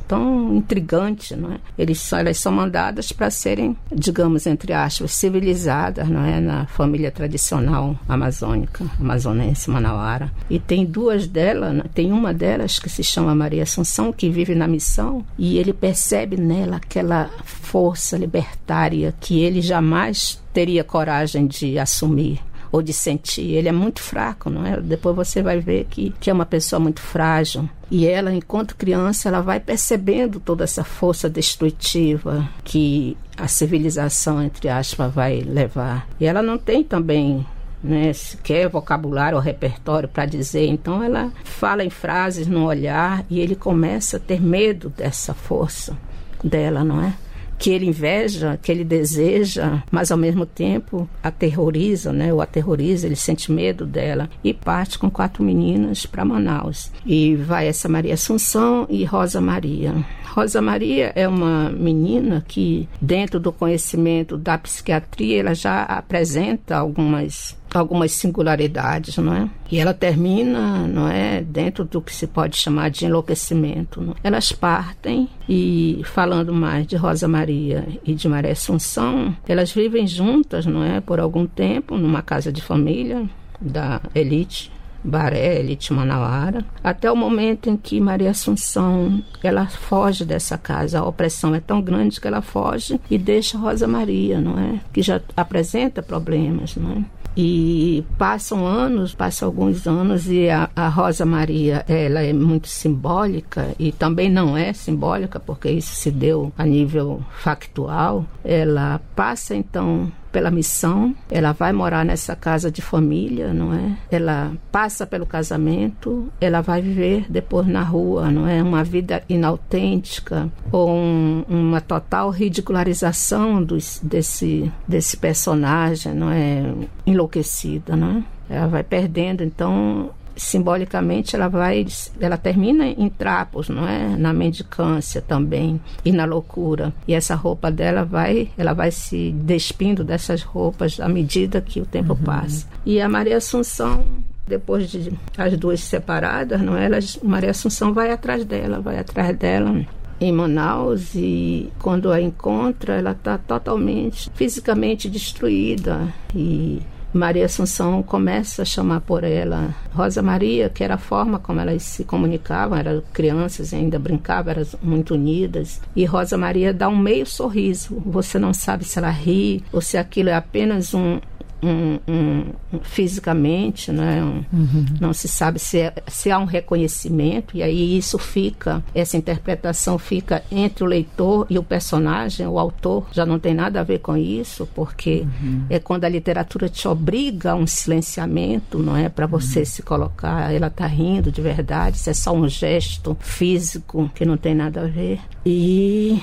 tão 0.07 0.55
intrigante, 0.55 1.35
não 1.37 1.53
é? 1.53 1.59
Eles 1.79 2.01
são, 2.01 2.19
elas 2.19 2.39
são 2.39 2.53
mandadas 2.53 3.13
para 3.13 3.31
serem, 3.31 3.77
digamos 3.93 4.47
entre 4.47 4.73
aspas, 4.73 5.13
civilizadas, 5.13 6.09
não 6.09 6.25
é, 6.25 6.41
na 6.41 6.67
família 6.67 7.11
tradicional 7.11 7.99
amazônica, 8.09 8.85
amazonense, 9.01 9.71
manauara. 9.71 10.31
E 10.49 10.59
tem 10.59 10.85
duas 10.85 11.27
delas, 11.27 11.75
né? 11.75 11.85
tem 11.95 12.13
uma 12.13 12.33
delas 12.33 12.79
que 12.79 12.89
se 12.89 13.03
chama 13.03 13.35
Maria 13.35 13.63
Assunção 13.63 14.13
que 14.13 14.31
vive 14.31 14.55
na 14.55 14.69
missão 14.69 15.25
e 15.39 15.59
ele 15.59 15.73
percebe 15.73 16.37
nela 16.37 16.77
aquela 16.77 17.31
força 17.45 18.17
libertária 18.17 19.15
que 19.21 19.41
ele 19.41 19.61
jamais 19.61 20.41
teria 20.53 20.85
coragem 20.85 21.47
de 21.47 21.79
assumir 21.79 22.41
ou 22.77 22.83
de 22.83 22.93
sentir. 22.93 23.53
Ele 23.53 23.69
é 23.69 23.73
muito 23.73 24.01
fraco, 24.03 24.51
não 24.51 24.67
é? 24.67 24.79
Depois 24.81 25.17
você 25.17 25.43
vai 25.43 25.59
ver 25.61 25.87
que, 25.89 26.13
que 26.21 26.29
é 26.29 26.33
uma 26.33 26.45
pessoa 26.45 26.79
muito 26.79 27.01
frágil. 27.01 27.69
E 27.91 28.07
ela, 28.07 28.33
enquanto 28.33 28.77
criança, 28.77 29.29
ela 29.29 29.41
vai 29.41 29.59
percebendo 29.59 30.39
toda 30.39 30.65
essa 30.65 30.85
força 30.85 31.29
destrutiva 31.29 32.49
que 32.65 33.17
a 33.37 33.49
civilização, 33.49 34.43
entre 34.43 34.69
aspas, 34.69 35.13
vai 35.13 35.41
levar. 35.41 36.07
E 36.21 36.27
ela 36.27 36.43
não 36.43 36.59
tem 36.59 36.85
também 36.85 37.47
né, 37.83 38.13
sequer 38.13 38.69
vocabulário 38.69 39.37
ou 39.37 39.43
repertório 39.43 40.09
para 40.09 40.27
dizer. 40.27 40.67
Então 40.67 41.03
ela 41.03 41.33
fala 41.45 41.83
em 41.83 41.91
frases 41.91 42.47
no 42.47 42.67
olhar 42.67 43.25
e 43.31 43.41
ele 43.41 43.55
começa 43.55 44.19
a 44.19 44.21
ter 44.21 44.41
medo 44.41 44.91
dessa 44.91 45.33
força 45.33 45.97
dela, 46.45 46.85
não 46.85 47.03
é? 47.03 47.15
Que 47.59 47.71
ele 47.71 47.87
inveja, 47.87 48.59
que 48.63 48.71
ele 48.71 48.85
deseja, 48.85 49.83
mas 49.91 50.11
ao 50.11 50.19
mesmo 50.19 50.45
tempo 50.45 51.09
aterroriza, 51.23 52.13
né? 52.13 52.33
O 52.33 52.41
aterroriza, 52.41 53.07
ele 53.07 53.17
sente 53.17 53.51
medo 53.51 53.87
dela 53.87 54.29
e 54.43 54.53
parte 54.53 54.99
com 54.99 55.11
quatro 55.11 55.43
meninas 55.43 56.07
para 56.07 56.25
Manaus. 56.25 56.91
E 57.05 57.35
vai 57.37 57.67
essa 57.69 57.89
Maria 57.89 58.15
Assunção 58.15 58.87
e 58.89 59.05
Rosa 59.05 59.41
Maria. 59.41 59.95
Rosa 60.37 60.61
Maria 60.61 61.13
é 61.15 61.27
uma 61.27 61.71
menina 61.71 62.45
que, 62.47 62.87
dentro 63.01 63.41
do 63.41 63.51
conhecimento 63.51 64.37
da 64.37 64.59
psiquiatria, 64.59 65.41
ela 65.41 65.55
já 65.55 65.83
apresenta 65.85 66.77
algumas 66.77 67.57
algumas 67.73 68.13
singularidades, 68.13 69.17
não 69.17 69.35
é? 69.35 69.51
E 69.71 69.79
ela 69.79 69.93
termina, 69.93 70.87
não 70.87 71.09
é, 71.09 71.43
dentro 71.43 71.85
do 71.85 72.01
que 72.01 72.15
se 72.15 72.27
pode 72.27 72.57
chamar 72.57 72.91
de 72.91 73.07
enlouquecimento. 73.07 74.15
É? 74.23 74.29
Elas 74.29 74.53
partem 74.53 75.29
e 75.49 76.03
falando 76.05 76.53
mais 76.53 76.87
de 76.87 76.97
Rosa 76.97 77.27
Maria 77.27 77.87
e 78.05 78.15
de 78.15 78.29
Maria 78.29 78.53
Assunção, 78.53 79.35
elas 79.49 79.73
vivem 79.73 80.07
juntas, 80.07 80.65
não 80.65 80.85
é, 80.85 81.01
por 81.01 81.19
algum 81.19 81.47
tempo 81.47 81.97
numa 81.97 82.23
casa 82.23 82.53
de 82.53 82.63
família 82.63 83.29
da 83.61 84.01
elite 84.15 84.71
Baré, 85.07 85.61
Elite 85.61 85.93
Manauara, 85.93 86.65
até 86.83 87.11
o 87.11 87.17
momento 87.17 87.71
em 87.71 87.77
que 87.77 88.01
Maria 88.01 88.31
Assunção 88.31 89.23
ela 89.43 89.67
foge 89.67 90.25
dessa 90.25 90.59
casa. 90.59 90.99
A 90.99 91.07
opressão 91.07 91.55
é 91.55 91.61
tão 91.61 91.81
grande 91.81 92.21
que 92.21 92.27
ela 92.27 92.43
foge 92.43 93.01
e 93.11 93.17
deixa 93.17 93.59
Rosa 93.59 93.87
Maria, 93.87 94.41
não 94.41 94.59
é? 94.59 94.81
Que 94.93 95.03
já 95.03 95.21
apresenta 95.37 96.03
problemas, 96.03 96.77
não 96.77 96.93
é? 96.93 97.05
E 97.37 98.03
passam 98.17 98.67
anos, 98.67 99.15
passam 99.15 99.49
alguns 99.49 99.87
anos 99.87 100.27
e 100.27 100.49
a, 100.49 100.71
a, 100.75 100.89
Rosa 100.89 101.27
Maria, 101.27 101.85
ela 101.87 102.23
é 102.23 102.33
muito 102.33 102.67
simbólica 102.67 103.75
e 103.79 103.93
também 103.93 104.31
não 104.31 104.57
é 104.57 104.73
simbólica 104.73 105.39
porque 105.39 105.69
isso 105.69 105.95
se 105.97 106.11
deu 106.11 106.51
a 106.57 106.65
nível 106.65 107.23
factual. 107.39 108.25
Ela 108.43 109.03
passa 109.15 109.55
então 109.55 110.11
pela 110.37 110.51
missão, 110.51 111.15
ela 111.31 111.53
vai 111.53 111.73
morar 111.73 112.05
nessa 112.05 112.37
casa 112.37 112.71
de 112.71 112.83
família, 112.83 113.55
não 113.55 113.73
é? 113.73 113.97
Ela 114.11 114.53
passa 114.71 115.07
pelo 115.07 115.25
casamento, 115.25 116.31
ela 116.39 116.61
vai 116.61 116.83
viver 116.83 117.25
depois 117.27 117.67
na 117.67 117.83
rua, 117.83 118.31
não 118.31 118.47
é? 118.47 118.63
Uma 118.63 118.85
vida 118.85 119.23
inautêntica 119.31 120.53
ou 120.71 120.91
um, 120.91 121.43
uma 121.49 121.81
total 121.81 122.29
ridicularização 122.29 123.65
dos, 123.65 123.99
desse, 124.03 124.71
desse 124.87 125.17
personagem, 125.17 126.13
não 126.13 126.31
é? 126.31 126.71
Enlouquecida, 127.07 127.97
não 127.97 128.19
é? 128.51 128.57
Ela 128.57 128.67
vai 128.67 128.83
perdendo, 128.83 129.43
então 129.43 130.11
simbolicamente 130.37 131.35
ela 131.35 131.49
vai 131.49 131.87
ela 132.21 132.37
termina 132.37 132.87
em 132.87 133.09
trapos 133.09 133.69
não 133.69 133.89
é 133.89 134.17
na 134.17 134.33
mendicância 134.33 135.23
também 135.23 135.81
e 136.05 136.13
na 136.13 136.25
loucura 136.25 136.93
e 137.09 137.15
essa 137.15 137.35
roupa 137.35 137.71
dela 137.71 138.05
vai 138.05 138.51
ela 138.57 138.75
vai 138.75 138.91
se 138.91 139.33
despindo 139.33 140.05
dessas 140.05 140.43
roupas 140.43 141.01
à 141.01 141.09
medida 141.09 141.61
que 141.61 141.81
o 141.81 141.87
tempo 141.87 142.13
uhum. 142.13 142.23
passa 142.23 142.69
e 142.85 143.01
a 143.01 143.09
Maria 143.09 143.39
Assunção 143.39 144.05
depois 144.47 144.91
de 144.91 145.13
as 145.37 145.57
duas 145.57 145.81
separadas 145.81 146.61
não 146.61 146.77
é? 146.77 146.85
Elas, 146.85 147.19
Maria 147.23 147.51
Assunção 147.51 147.95
vai 147.95 148.13
atrás 148.13 148.45
dela 148.45 148.79
vai 148.81 148.99
atrás 148.99 149.37
dela 149.37 149.87
em 150.21 150.33
Manaus 150.33 151.15
e 151.15 151.71
quando 151.79 152.11
a 152.11 152.21
encontra 152.21 152.95
ela 152.95 153.13
está 153.13 153.39
totalmente 153.39 154.31
fisicamente 154.35 155.09
destruída 155.09 156.09
e 156.35 156.81
Maria 157.17 157.47
Assunção 157.47 158.03
começa 158.03 158.63
a 158.63 158.65
chamar 158.65 159.01
por 159.01 159.25
ela 159.25 159.75
Rosa 159.93 160.23
Maria, 160.23 160.69
que 160.69 160.85
era 160.85 160.95
a 160.95 160.99
forma 160.99 161.39
como 161.39 161.61
elas 161.61 161.83
se 161.83 162.05
comunicavam, 162.05 162.79
eram 162.79 163.03
crianças 163.13 163.73
ainda 163.73 163.99
brincavam, 163.99 164.53
eram 164.53 164.67
muito 164.83 165.15
unidas. 165.15 165.81
E 165.95 166.05
Rosa 166.05 166.37
Maria 166.37 166.73
dá 166.73 166.89
um 166.89 166.97
meio 166.97 167.27
sorriso. 167.27 168.01
Você 168.07 168.39
não 168.39 168.53
sabe 168.53 168.85
se 168.85 168.99
ela 168.99 169.11
ri 169.11 169.65
ou 169.73 169.81
se 169.81 169.97
aquilo 169.97 170.29
é 170.29 170.35
apenas 170.35 170.95
um, 170.95 171.19
um, 171.67 171.99
um, 172.09 172.81
fisicamente, 172.83 173.91
né? 173.91 174.23
Um, 174.23 174.45
uhum. 174.53 174.87
não 175.01 175.13
se 175.13 175.29
sabe 175.29 175.59
se, 175.59 175.81
é, 175.81 175.95
se 176.07 176.31
há 176.31 176.39
um 176.39 176.45
reconhecimento, 176.45 177.57
e 177.57 177.63
aí 177.63 177.97
isso 177.97 178.19
fica, 178.19 178.83
essa 178.95 179.17
interpretação 179.17 179.99
fica 179.99 180.43
entre 180.51 180.85
o 180.85 180.87
leitor 180.87 181.47
e 181.51 181.59
o 181.59 181.63
personagem, 181.63 182.47
o 182.47 182.59
autor 182.59 183.07
já 183.13 183.27
não 183.27 183.39
tem 183.39 183.55
nada 183.55 183.81
a 183.81 183.83
ver 183.83 183.99
com 183.99 184.17
isso, 184.17 184.69
porque 184.75 185.27
uhum. 185.43 185.67
é 185.69 185.79
quando 185.79 186.05
a 186.05 186.09
literatura 186.09 186.69
te 186.69 186.87
obriga 186.87 187.53
a 187.53 187.55
um 187.55 187.67
silenciamento, 187.67 188.79
não 188.79 188.97
é? 188.97 189.09
Para 189.09 189.27
você 189.27 189.61
uhum. 189.61 189.65
se 189.65 189.83
colocar, 189.83 190.53
ela 190.53 190.69
está 190.69 190.87
rindo 190.87 191.33
de 191.33 191.41
verdade, 191.41 191.97
isso 191.97 192.11
é 192.11 192.15
só 192.15 192.33
um 192.33 192.49
gesto 192.49 193.17
físico 193.21 194.11
que 194.15 194.25
não 194.25 194.37
tem 194.37 194.55
nada 194.55 194.83
a 194.83 194.87
ver. 194.87 195.21
E 195.45 196.21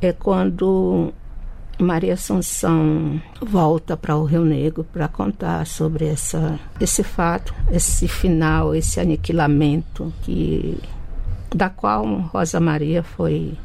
é 0.00 0.12
quando 0.12 1.12
Maria 1.82 2.14
Assunção 2.14 3.20
volta 3.40 3.96
para 3.96 4.16
o 4.16 4.24
Rio 4.24 4.44
Negro 4.44 4.84
para 4.92 5.08
contar 5.08 5.66
sobre 5.66 6.06
essa, 6.06 6.58
esse 6.80 7.02
fato, 7.02 7.54
esse 7.70 8.06
final, 8.08 8.74
esse 8.74 9.00
aniquilamento 9.00 10.12
que 10.22 10.78
da 11.54 11.68
qual 11.68 12.06
Rosa 12.06 12.58
Maria 12.60 13.02
foi 13.02 13.56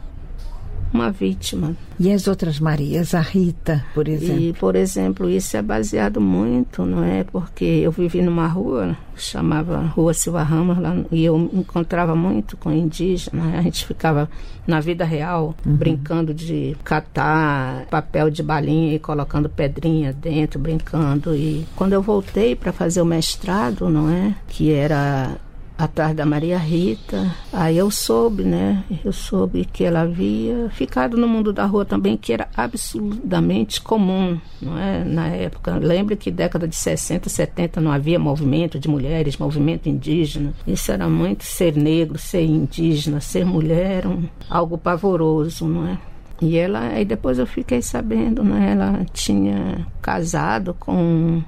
uma 0.93 1.11
vítima. 1.11 1.75
E 1.99 2.11
as 2.11 2.27
outras 2.27 2.59
Marias, 2.59 3.15
a 3.15 3.21
Rita, 3.21 3.83
por 3.93 4.07
exemplo? 4.07 4.41
E, 4.41 4.53
por 4.53 4.75
exemplo, 4.75 5.29
isso 5.29 5.57
é 5.57 5.61
baseado 5.61 6.21
muito, 6.21 6.85
não 6.85 7.03
é? 7.03 7.23
Porque 7.23 7.65
eu 7.65 7.91
vivi 7.91 8.21
numa 8.21 8.47
rua, 8.47 8.95
chamava 9.15 9.79
Rua 9.79 10.13
Silva 10.13 10.43
Ramos, 10.43 10.77
lá, 10.77 10.95
e 11.11 11.25
eu 11.25 11.49
encontrava 11.53 12.15
muito 12.15 12.55
com 12.55 12.71
indígenas. 12.71 13.45
Né? 13.45 13.57
A 13.57 13.61
gente 13.63 13.85
ficava 13.85 14.29
na 14.67 14.79
vida 14.79 15.03
real, 15.05 15.55
uhum. 15.65 15.75
brincando 15.75 16.33
de 16.33 16.75
catar 16.83 17.85
papel 17.89 18.29
de 18.29 18.43
balinha 18.43 18.93
e 18.93 18.99
colocando 18.99 19.49
pedrinha 19.49 20.13
dentro, 20.13 20.59
brincando. 20.59 21.35
E 21.35 21.65
quando 21.75 21.93
eu 21.93 22.01
voltei 22.01 22.55
para 22.55 22.71
fazer 22.71 23.01
o 23.01 23.05
mestrado, 23.05 23.89
não 23.89 24.09
é? 24.09 24.35
Que 24.47 24.71
era 24.71 25.35
atrás 25.77 26.15
da 26.15 26.25
Maria 26.25 26.57
Rita. 26.57 27.31
Aí 27.53 27.77
eu 27.77 27.91
soube, 27.91 28.43
né? 28.43 28.83
Eu 29.05 29.13
soube 29.13 29.65
que 29.65 29.83
ela 29.83 30.01
havia 30.01 30.69
ficado 30.71 31.15
no 31.15 31.27
mundo 31.27 31.53
da 31.53 31.65
rua 31.65 31.85
também, 31.85 32.17
que 32.17 32.33
era 32.33 32.47
absolutamente 32.55 33.79
comum, 33.81 34.39
não 34.61 34.77
é? 34.77 35.03
Na 35.03 35.27
época. 35.27 35.77
Lembre 35.77 36.15
que 36.15 36.31
década 36.31 36.67
de 36.67 36.75
60, 36.75 37.29
70 37.29 37.79
não 37.79 37.91
havia 37.91 38.17
movimento 38.17 38.79
de 38.79 38.87
mulheres, 38.87 39.37
movimento 39.37 39.87
indígena. 39.87 40.53
Isso 40.65 40.91
era 40.91 41.07
muito 41.07 41.43
ser 41.43 41.75
negro, 41.75 42.17
ser 42.17 42.43
indígena, 42.43 43.21
ser 43.21 43.45
mulher, 43.45 44.07
um, 44.07 44.23
algo 44.49 44.77
pavoroso, 44.77 45.67
não 45.67 45.87
é? 45.87 45.97
E 46.41 46.55
ela, 46.55 46.79
aí 46.79 47.03
depois 47.03 47.39
eu 47.39 47.47
fiquei 47.47 47.81
sabendo, 47.81 48.43
né? 48.43 48.71
Ela 48.73 49.05
tinha 49.11 49.85
casado 50.01 50.75
com 50.79 51.41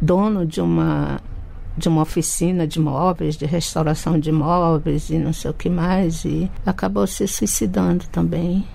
dono 0.00 0.46
de 0.46 0.60
uma 0.60 1.20
de 1.76 1.88
uma 1.88 2.02
oficina 2.02 2.66
de 2.66 2.78
móveis, 2.78 3.36
de 3.36 3.46
restauração 3.46 4.18
de 4.18 4.30
móveis 4.30 5.10
e 5.10 5.18
não 5.18 5.32
sei 5.32 5.50
o 5.50 5.54
que 5.54 5.70
mais, 5.70 6.24
e 6.24 6.50
acabou 6.64 7.06
se 7.06 7.26
suicidando 7.26 8.04
também. 8.12 8.66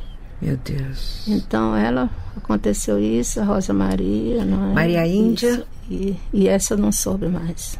Meu 0.42 0.58
Deus. 0.58 1.28
Então 1.28 1.76
ela 1.76 2.10
aconteceu 2.36 3.00
isso, 3.00 3.40
a 3.40 3.44
Rosa 3.44 3.74
Maria, 3.74 4.46
não 4.46 4.72
é? 4.72 4.74
Maria 4.74 5.08
Índia. 5.08 5.52
Isso, 5.52 5.66
e, 5.90 6.16
e 6.34 6.48
essa 6.48 6.74
eu 6.74 6.78
não 6.78 6.92
soube 6.92 7.28
mais. 7.28 7.78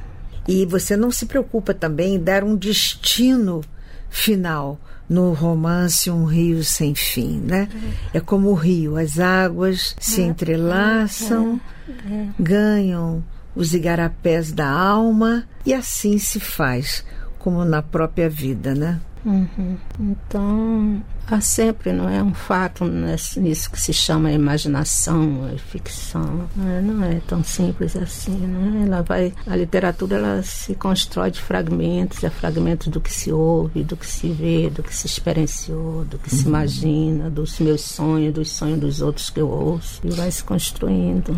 E 0.48 0.66
você 0.66 0.96
não 0.96 1.12
se 1.12 1.26
preocupa 1.26 1.74
também 1.74 2.16
em 2.16 2.20
dar 2.20 2.44
um 2.44 2.56
destino 2.56 3.62
final 4.10 4.80
no 5.10 5.34
romance 5.34 6.10
Um 6.10 6.26
Rio 6.26 6.64
Sem 6.64 6.96
Fim, 6.96 7.40
né? 7.40 7.70
É, 8.14 8.18
é 8.18 8.22
como 8.22 8.50
o 8.50 8.54
rio, 8.54 8.98
as 8.98 9.20
águas 9.20 9.96
se 10.00 10.22
é, 10.22 10.26
entrelaçam, 10.26 11.60
é, 11.88 12.14
é. 12.14 12.28
ganham 12.40 13.24
os 13.58 13.74
igarapés 13.74 14.52
da 14.52 14.70
alma, 14.70 15.44
e 15.66 15.74
assim 15.74 16.18
se 16.20 16.40
faz, 16.40 17.04
como 17.40 17.66
na 17.66 17.82
própria 17.82 18.30
vida, 18.30 18.76
né? 18.76 19.00
Uhum. 19.26 19.78
Então, 20.00 21.04
há 21.28 21.42
sempre, 21.42 21.92
não 21.92 22.08
é 22.08 22.24
um 22.24 22.34
fato 22.34 22.86
nisso 22.86 23.70
que 23.70 23.82
se 23.82 23.92
chama 23.92 24.32
imaginação, 24.32 25.50
ficção. 25.70 26.48
Não 26.56 26.70
é, 26.70 26.82
não 26.82 27.04
é 27.04 27.20
tão 27.28 27.44
simples 27.44 27.96
assim, 27.98 28.38
né? 28.38 28.86
Ela 28.86 29.02
vai, 29.02 29.34
a 29.46 29.56
literatura 29.56 30.16
ela 30.16 30.44
se 30.44 30.76
constrói 30.76 31.32
de 31.32 31.42
fragmentos, 31.42 32.24
é 32.24 32.30
fragmentos 32.30 32.88
do 32.88 33.02
que 33.02 33.14
se 33.14 33.32
ouve, 33.32 33.84
do 33.84 33.98
que 33.98 34.06
se 34.06 34.30
vê, 34.30 34.70
do 34.70 34.82
que 34.82 34.96
se 34.96 35.08
experienciou, 35.08 36.06
do 36.06 36.18
que 36.18 36.32
uhum. 36.32 36.40
se 36.40 36.48
imagina, 36.48 37.30
dos 37.30 37.60
meus 37.60 37.82
sonhos, 37.82 38.34
dos 38.34 38.50
sonhos 38.52 38.80
dos 38.80 39.02
outros 39.02 39.30
que 39.30 39.42
eu 39.42 39.50
ouço, 39.50 40.00
e 40.06 40.12
vai 40.12 40.32
se 40.32 40.44
construindo. 40.44 41.36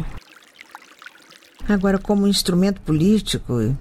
Agora, 1.69 1.99
como 1.99 2.27
instrumento 2.27 2.81
político, 2.81 3.75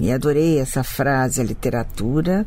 e 0.00 0.10
adorei 0.10 0.58
essa 0.58 0.82
frase, 0.82 1.42
a 1.42 1.44
literatura 1.44 2.46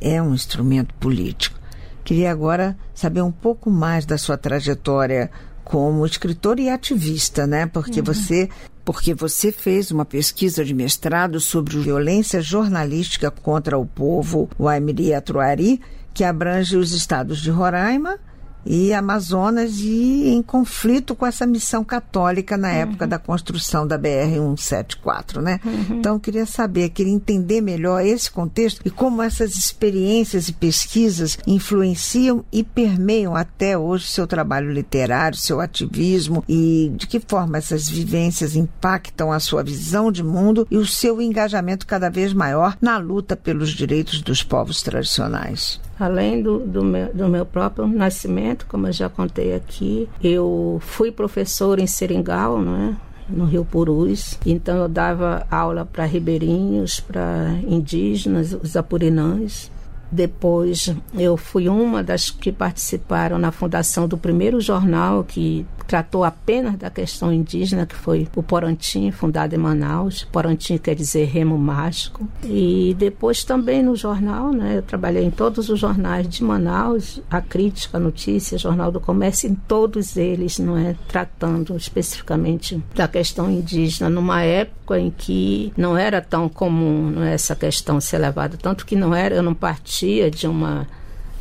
é 0.00 0.22
um 0.22 0.32
instrumento 0.32 0.94
político. 0.94 1.60
Queria 2.02 2.32
agora 2.32 2.74
saber 2.94 3.20
um 3.20 3.30
pouco 3.30 3.70
mais 3.70 4.06
da 4.06 4.16
sua 4.16 4.38
trajetória 4.38 5.30
como 5.62 6.06
escritor 6.06 6.58
e 6.58 6.70
ativista, 6.70 7.46
né? 7.46 7.66
Porque 7.66 8.00
uhum. 8.00 8.06
você 8.06 8.48
porque 8.86 9.12
você 9.12 9.52
fez 9.52 9.90
uma 9.90 10.06
pesquisa 10.06 10.64
de 10.64 10.72
mestrado 10.72 11.38
sobre 11.40 11.76
violência 11.78 12.40
jornalística 12.40 13.30
contra 13.30 13.76
o 13.76 13.84
povo 13.84 14.48
Waimiri 14.58 15.12
Atruari, 15.12 15.78
que 16.14 16.24
abrange 16.24 16.74
os 16.74 16.92
estados 16.92 17.42
de 17.42 17.50
Roraima, 17.50 18.18
e 18.64 18.92
Amazonas 18.92 19.78
e 19.80 20.28
em 20.28 20.42
conflito 20.42 21.14
com 21.14 21.26
essa 21.26 21.46
missão 21.46 21.84
católica 21.84 22.56
na 22.56 22.68
uhum. 22.68 22.74
época 22.74 23.06
da 23.06 23.18
construção 23.18 23.86
da 23.86 23.96
BR 23.96 24.34
174, 24.34 25.40
né? 25.40 25.60
Uhum. 25.64 25.98
Então 25.98 26.14
eu 26.14 26.20
queria 26.20 26.46
saber, 26.46 26.90
queria 26.90 27.12
entender 27.12 27.60
melhor 27.60 28.04
esse 28.04 28.30
contexto 28.30 28.80
e 28.84 28.90
como 28.90 29.22
essas 29.22 29.56
experiências 29.56 30.48
e 30.48 30.52
pesquisas 30.52 31.38
influenciam 31.46 32.44
e 32.52 32.62
permeiam 32.62 33.34
até 33.34 33.76
hoje 33.76 34.06
seu 34.06 34.26
trabalho 34.26 34.72
literário, 34.72 35.36
seu 35.36 35.60
ativismo 35.60 36.44
e 36.48 36.92
de 36.96 37.06
que 37.06 37.20
forma 37.20 37.58
essas 37.58 37.88
vivências 37.88 38.54
impactam 38.54 39.32
a 39.32 39.40
sua 39.40 39.62
visão 39.62 40.12
de 40.12 40.22
mundo 40.22 40.66
e 40.70 40.76
o 40.76 40.86
seu 40.86 41.20
engajamento 41.20 41.86
cada 41.86 42.10
vez 42.10 42.32
maior 42.32 42.76
na 42.80 42.98
luta 42.98 43.36
pelos 43.36 43.70
direitos 43.70 44.20
dos 44.20 44.42
povos 44.42 44.82
tradicionais 44.82 45.80
além 45.98 46.42
do, 46.42 46.58
do, 46.58 46.84
meu, 46.84 47.12
do 47.12 47.28
meu 47.28 47.44
próprio 47.44 47.86
nascimento, 47.86 48.66
como 48.66 48.86
eu 48.86 48.92
já 48.92 49.08
contei 49.08 49.54
aqui, 49.54 50.08
eu 50.22 50.78
fui 50.80 51.10
professora 51.10 51.80
em 51.80 51.86
Seringal, 51.86 52.60
não 52.60 52.76
é? 52.76 52.96
no 53.28 53.44
Rio 53.44 53.64
Purus. 53.64 54.38
Então 54.46 54.78
eu 54.78 54.88
dava 54.88 55.46
aula 55.50 55.84
para 55.84 56.04
ribeirinhos, 56.04 56.98
para 57.00 57.58
indígenas, 57.66 58.54
os 58.54 58.76
apurinãs. 58.76 59.70
Depois 60.10 60.94
eu 61.14 61.36
fui 61.36 61.68
uma 61.68 62.02
das 62.02 62.30
que 62.30 62.50
participaram 62.50 63.38
na 63.38 63.52
fundação 63.52 64.08
do 64.08 64.16
primeiro 64.16 64.58
jornal 64.60 65.22
que 65.22 65.66
tratou 65.88 66.22
apenas 66.22 66.76
da 66.76 66.90
questão 66.90 67.32
indígena, 67.32 67.86
que 67.86 67.94
foi 67.94 68.28
o 68.36 68.42
Porantim, 68.42 69.10
fundado 69.10 69.54
em 69.54 69.58
Manaus. 69.58 70.22
Porantim 70.30 70.76
quer 70.76 70.94
dizer 70.94 71.24
remo 71.24 71.56
mágico. 71.58 72.28
E 72.44 72.94
depois 72.98 73.42
também 73.42 73.82
no 73.82 73.96
jornal, 73.96 74.52
né, 74.52 74.76
eu 74.76 74.82
trabalhei 74.82 75.24
em 75.24 75.30
todos 75.30 75.70
os 75.70 75.80
jornais 75.80 76.28
de 76.28 76.44
Manaus, 76.44 77.22
a 77.30 77.40
Crítica, 77.40 77.96
a 77.96 78.00
Notícia, 78.00 78.58
Jornal 78.58 78.92
do 78.92 79.00
Comércio, 79.00 79.50
em 79.50 79.54
todos 79.54 80.16
eles, 80.18 80.58
não 80.58 80.76
é, 80.76 80.94
tratando 81.08 81.74
especificamente 81.74 82.82
da 82.94 83.08
questão 83.08 83.50
indígena, 83.50 84.10
numa 84.10 84.42
época 84.42 84.98
em 84.98 85.10
que 85.10 85.72
não 85.76 85.96
era 85.96 86.20
tão 86.20 86.48
comum 86.48 87.10
não 87.10 87.22
é, 87.22 87.32
essa 87.32 87.56
questão 87.56 88.00
ser 88.00 88.18
levada, 88.18 88.58
tanto 88.60 88.84
que 88.84 88.94
não 88.94 89.14
era, 89.14 89.34
eu 89.34 89.42
não 89.42 89.54
partia 89.54 90.30
de 90.30 90.46
uma 90.46 90.86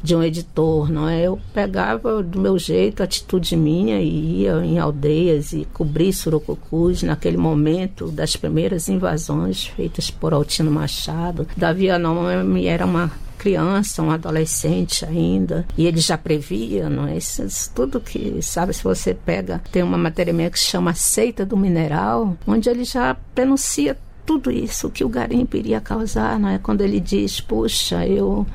de 0.02 0.16
um 0.16 0.24
editor, 0.24 0.92
não 0.92 1.08
é? 1.08 1.24
Eu 1.24 1.40
pegava 1.54 2.22
do 2.24 2.40
meu 2.40 2.58
jeito, 2.58 3.04
atitude 3.04 3.56
minha 3.56 4.00
e 4.02 4.42
ia 4.42 4.64
em 4.64 4.80
aldeias 4.80 5.54
e 5.54 5.68
cobri 5.74 6.12
surucucus 6.12 7.04
naquele 7.04 7.38
momento 7.38 8.08
das 8.08 8.36
primeiras 8.36 8.88
invasões 8.88 9.66
feitas 9.66 10.10
por 10.10 10.34
Altino 10.34 10.72
Machado. 10.72 11.48
Davi 11.56 11.90
Anome 11.90 12.66
era 12.66 12.86
uma 12.86 13.12
criança, 13.38 14.02
um 14.02 14.12
adolescente 14.12 15.06
ainda, 15.06 15.66
e 15.78 15.86
ele 15.86 16.00
já 16.00 16.18
previa, 16.18 16.90
não 16.90 17.08
é? 17.08 17.18
Isso, 17.18 17.44
isso, 17.44 17.72
tudo 17.74 18.02
que, 18.02 18.42
sabe, 18.42 18.74
se 18.74 18.84
você 18.84 19.14
pega, 19.14 19.62
tem 19.72 19.84
uma 19.84 19.98
matéria 19.98 20.34
minha 20.34 20.50
que 20.50 20.60
chama 20.60 20.94
Seita 20.94 21.46
do 21.46 21.56
Mineral, 21.56 22.36
onde 22.46 22.70
ele 22.70 22.84
já 22.84 23.16
prenuncia 23.36 23.96
tudo 24.28 24.52
isso 24.52 24.90
que 24.90 25.06
o 25.06 25.10
garimpo 25.10 25.56
iria 25.56 25.80
causar, 25.80 26.38
não 26.38 26.50
é? 26.50 26.58
Quando 26.58 26.82
ele 26.82 27.00
diz, 27.00 27.40
puxa, 27.40 28.06
eu 28.06 28.46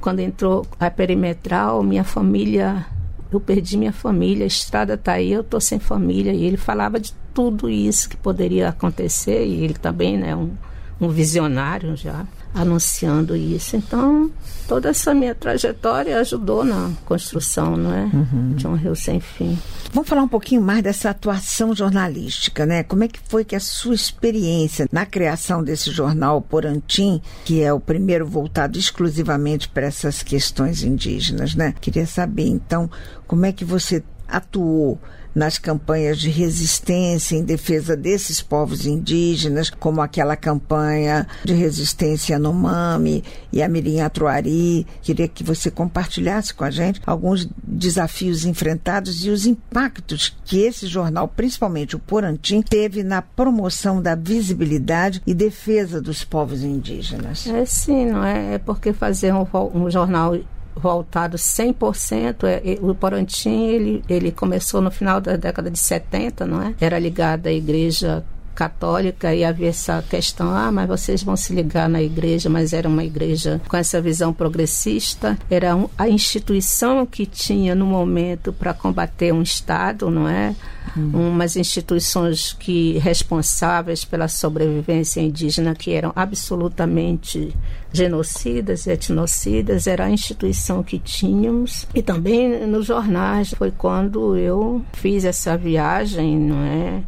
quando 0.00 0.20
entrou 0.20 0.64
a 0.78 0.88
perimetral, 0.88 1.82
minha 1.82 2.04
família, 2.04 2.86
eu 3.32 3.40
perdi 3.40 3.76
minha 3.76 3.92
família, 3.92 4.44
a 4.44 4.46
estrada 4.46 4.94
está 4.94 5.14
aí, 5.14 5.32
eu 5.32 5.40
estou 5.40 5.60
sem 5.60 5.80
família. 5.80 6.32
E 6.32 6.44
ele 6.44 6.56
falava 6.56 7.00
de 7.00 7.12
tudo 7.34 7.68
isso 7.68 8.08
que 8.08 8.16
poderia 8.16 8.68
acontecer 8.68 9.44
e 9.44 9.64
ele 9.64 9.74
também, 9.74 10.16
né, 10.16 10.36
um, 10.36 10.52
um 11.00 11.08
visionário 11.08 11.96
já 11.96 12.24
anunciando 12.56 13.36
isso. 13.36 13.76
Então, 13.76 14.30
toda 14.66 14.88
essa 14.88 15.12
minha 15.12 15.34
trajetória 15.34 16.18
ajudou 16.18 16.64
na 16.64 16.90
construção, 17.04 17.76
não 17.76 17.92
é? 17.92 18.04
Uhum. 18.04 18.54
De 18.56 18.66
um 18.66 18.74
rio 18.74 18.96
sem 18.96 19.20
fim. 19.20 19.58
Vamos 19.92 20.08
falar 20.08 20.22
um 20.22 20.28
pouquinho 20.28 20.62
mais 20.62 20.82
dessa 20.82 21.10
atuação 21.10 21.74
jornalística, 21.74 22.64
né? 22.64 22.82
Como 22.82 23.04
é 23.04 23.08
que 23.08 23.20
foi 23.28 23.44
que 23.44 23.54
a 23.54 23.60
sua 23.60 23.94
experiência 23.94 24.88
na 24.90 25.04
criação 25.04 25.62
desse 25.62 25.90
jornal 25.90 26.40
Porantim, 26.40 27.20
que 27.44 27.62
é 27.62 27.72
o 27.72 27.80
primeiro 27.80 28.26
voltado 28.26 28.78
exclusivamente 28.78 29.68
para 29.68 29.86
essas 29.86 30.22
questões 30.22 30.82
indígenas, 30.82 31.54
né? 31.54 31.74
Queria 31.80 32.06
saber, 32.06 32.46
então, 32.46 32.90
como 33.26 33.44
é 33.44 33.52
que 33.52 33.64
você 33.64 34.02
atuou 34.28 34.98
nas 35.36 35.58
campanhas 35.58 36.18
de 36.18 36.30
resistência 36.30 37.36
em 37.36 37.44
defesa 37.44 37.94
desses 37.94 38.40
povos 38.40 38.86
indígenas, 38.86 39.68
como 39.68 40.00
aquela 40.00 40.34
campanha 40.34 41.26
de 41.44 41.52
resistência 41.52 42.38
no 42.38 42.54
Mami 42.54 43.22
e 43.52 43.62
a 43.62 43.68
Mirim 43.68 44.00
Atruari. 44.00 44.86
Queria 45.02 45.28
que 45.28 45.44
você 45.44 45.70
compartilhasse 45.70 46.54
com 46.54 46.64
a 46.64 46.70
gente 46.70 47.02
alguns 47.06 47.46
desafios 47.62 48.46
enfrentados 48.46 49.26
e 49.26 49.28
os 49.28 49.44
impactos 49.44 50.34
que 50.42 50.62
esse 50.62 50.86
jornal, 50.86 51.28
principalmente 51.28 51.94
o 51.94 51.98
Porantim, 51.98 52.62
teve 52.62 53.02
na 53.02 53.20
promoção 53.20 54.00
da 54.00 54.14
visibilidade 54.14 55.20
e 55.26 55.34
defesa 55.34 56.00
dos 56.00 56.24
povos 56.24 56.62
indígenas. 56.62 57.46
É 57.46 57.66
sim, 57.66 58.06
não 58.06 58.24
é? 58.24 58.54
É 58.54 58.58
porque 58.58 58.94
fazer 58.94 59.34
um, 59.34 59.46
um 59.74 59.90
jornal 59.90 60.34
voltado 60.76 61.36
100%. 61.36 62.44
É, 62.44 62.78
o 62.80 62.94
Porantim, 62.94 63.66
ele, 63.66 64.04
ele 64.08 64.30
começou 64.30 64.80
no 64.80 64.90
final 64.90 65.20
da 65.20 65.36
década 65.36 65.70
de 65.70 65.78
70, 65.78 66.46
não 66.46 66.62
é? 66.62 66.74
Era 66.80 66.98
ligado 66.98 67.46
à 67.46 67.52
igreja 67.52 68.24
católica 68.56 69.34
e 69.34 69.44
havia 69.44 69.68
essa 69.68 70.02
questão, 70.02 70.48
ah, 70.50 70.72
mas 70.72 70.88
vocês 70.88 71.22
vão 71.22 71.36
se 71.36 71.52
ligar 71.52 71.88
na 71.88 72.02
igreja, 72.02 72.48
mas 72.48 72.72
era 72.72 72.88
uma 72.88 73.04
igreja 73.04 73.60
com 73.68 73.76
essa 73.76 74.00
visão 74.00 74.32
progressista, 74.32 75.38
era 75.50 75.76
a 75.98 76.08
instituição 76.08 77.04
que 77.04 77.26
tinha 77.26 77.74
no 77.74 77.84
momento 77.84 78.52
para 78.52 78.72
combater 78.72 79.32
um 79.32 79.42
Estado, 79.42 80.10
não 80.10 80.26
é? 80.26 80.56
Hum. 80.96 81.10
Umas 81.32 81.56
instituições 81.56 82.54
que 82.54 82.96
responsáveis 82.98 84.04
pela 84.04 84.28
sobrevivência 84.28 85.20
indígena 85.20 85.74
que 85.74 85.92
eram 85.92 86.12
absolutamente 86.16 87.54
genocidas, 87.92 88.86
etnocidas, 88.86 89.86
era 89.86 90.04
a 90.04 90.10
instituição 90.10 90.82
que 90.82 90.98
tínhamos. 90.98 91.86
E 91.94 92.02
também 92.02 92.66
nos 92.66 92.86
jornais 92.86 93.50
foi 93.50 93.70
quando 93.70 94.36
eu 94.36 94.82
fiz 94.92 95.24
essa 95.24 95.56
viagem, 95.56 96.38
não 96.38 96.62
é? 96.62 97.02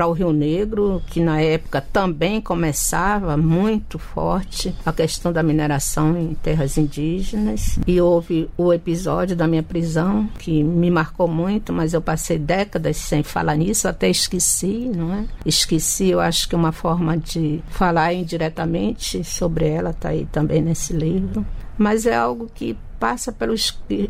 Para 0.00 0.08
o 0.08 0.12
Rio 0.12 0.32
Negro, 0.32 1.02
que 1.08 1.20
na 1.20 1.42
época 1.42 1.78
também 1.78 2.40
começava 2.40 3.36
muito 3.36 3.98
forte 3.98 4.74
a 4.86 4.90
questão 4.90 5.30
da 5.30 5.42
mineração 5.42 6.16
em 6.16 6.32
terras 6.32 6.78
indígenas. 6.78 7.78
E 7.86 8.00
houve 8.00 8.48
o 8.56 8.72
episódio 8.72 9.36
da 9.36 9.46
minha 9.46 9.62
prisão, 9.62 10.26
que 10.38 10.64
me 10.64 10.90
marcou 10.90 11.28
muito, 11.28 11.70
mas 11.70 11.92
eu 11.92 12.00
passei 12.00 12.38
décadas 12.38 12.96
sem 12.96 13.22
falar 13.22 13.56
nisso, 13.56 13.86
até 13.88 14.08
esqueci, 14.08 14.90
não 14.96 15.12
é? 15.12 15.26
Esqueci, 15.44 16.08
eu 16.08 16.20
acho 16.20 16.48
que 16.48 16.56
uma 16.56 16.72
forma 16.72 17.18
de 17.18 17.62
falar 17.68 18.14
indiretamente 18.14 19.22
sobre 19.22 19.68
ela 19.68 19.90
está 19.90 20.08
aí 20.08 20.26
também 20.32 20.62
nesse 20.62 20.94
livro. 20.94 21.44
Mas 21.76 22.06
é 22.06 22.16
algo 22.16 22.50
que 22.54 22.74
passa 23.00 23.32
pelo 23.32 23.54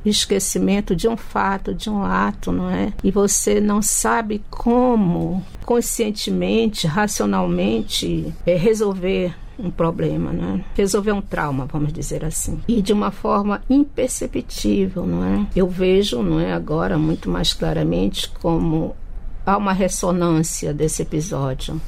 esquecimento 0.05 0.97
de 0.97 1.07
um 1.07 1.16
fato, 1.16 1.72
de 1.72 1.88
um 1.88 2.03
ato, 2.03 2.51
não 2.51 2.68
é? 2.68 2.93
E 3.05 3.11
você 3.12 3.61
não 3.61 3.80
sabe 3.80 4.43
como 4.51 5.43
conscientemente, 5.64 6.88
racionalmente 6.88 8.34
é, 8.45 8.57
resolver 8.57 9.32
um 9.57 9.70
problema, 9.70 10.32
né? 10.32 10.64
Resolver 10.74 11.12
um 11.12 11.20
trauma, 11.20 11.66
vamos 11.66 11.93
dizer 11.93 12.24
assim. 12.24 12.61
E 12.66 12.82
de 12.82 12.93
uma 12.93 13.12
forma 13.12 13.62
imperceptível, 13.70 15.07
não 15.07 15.24
é? 15.24 15.47
Eu 15.55 15.68
vejo, 15.68 16.22
não 16.22 16.41
é, 16.41 16.53
agora 16.53 16.99
muito 16.99 17.30
mais 17.30 17.53
claramente 17.53 18.28
como 18.41 18.97
há 19.47 19.57
uma 19.57 19.72
ressonância 19.72 20.74
desse 20.74 21.03
episódio 21.03 21.80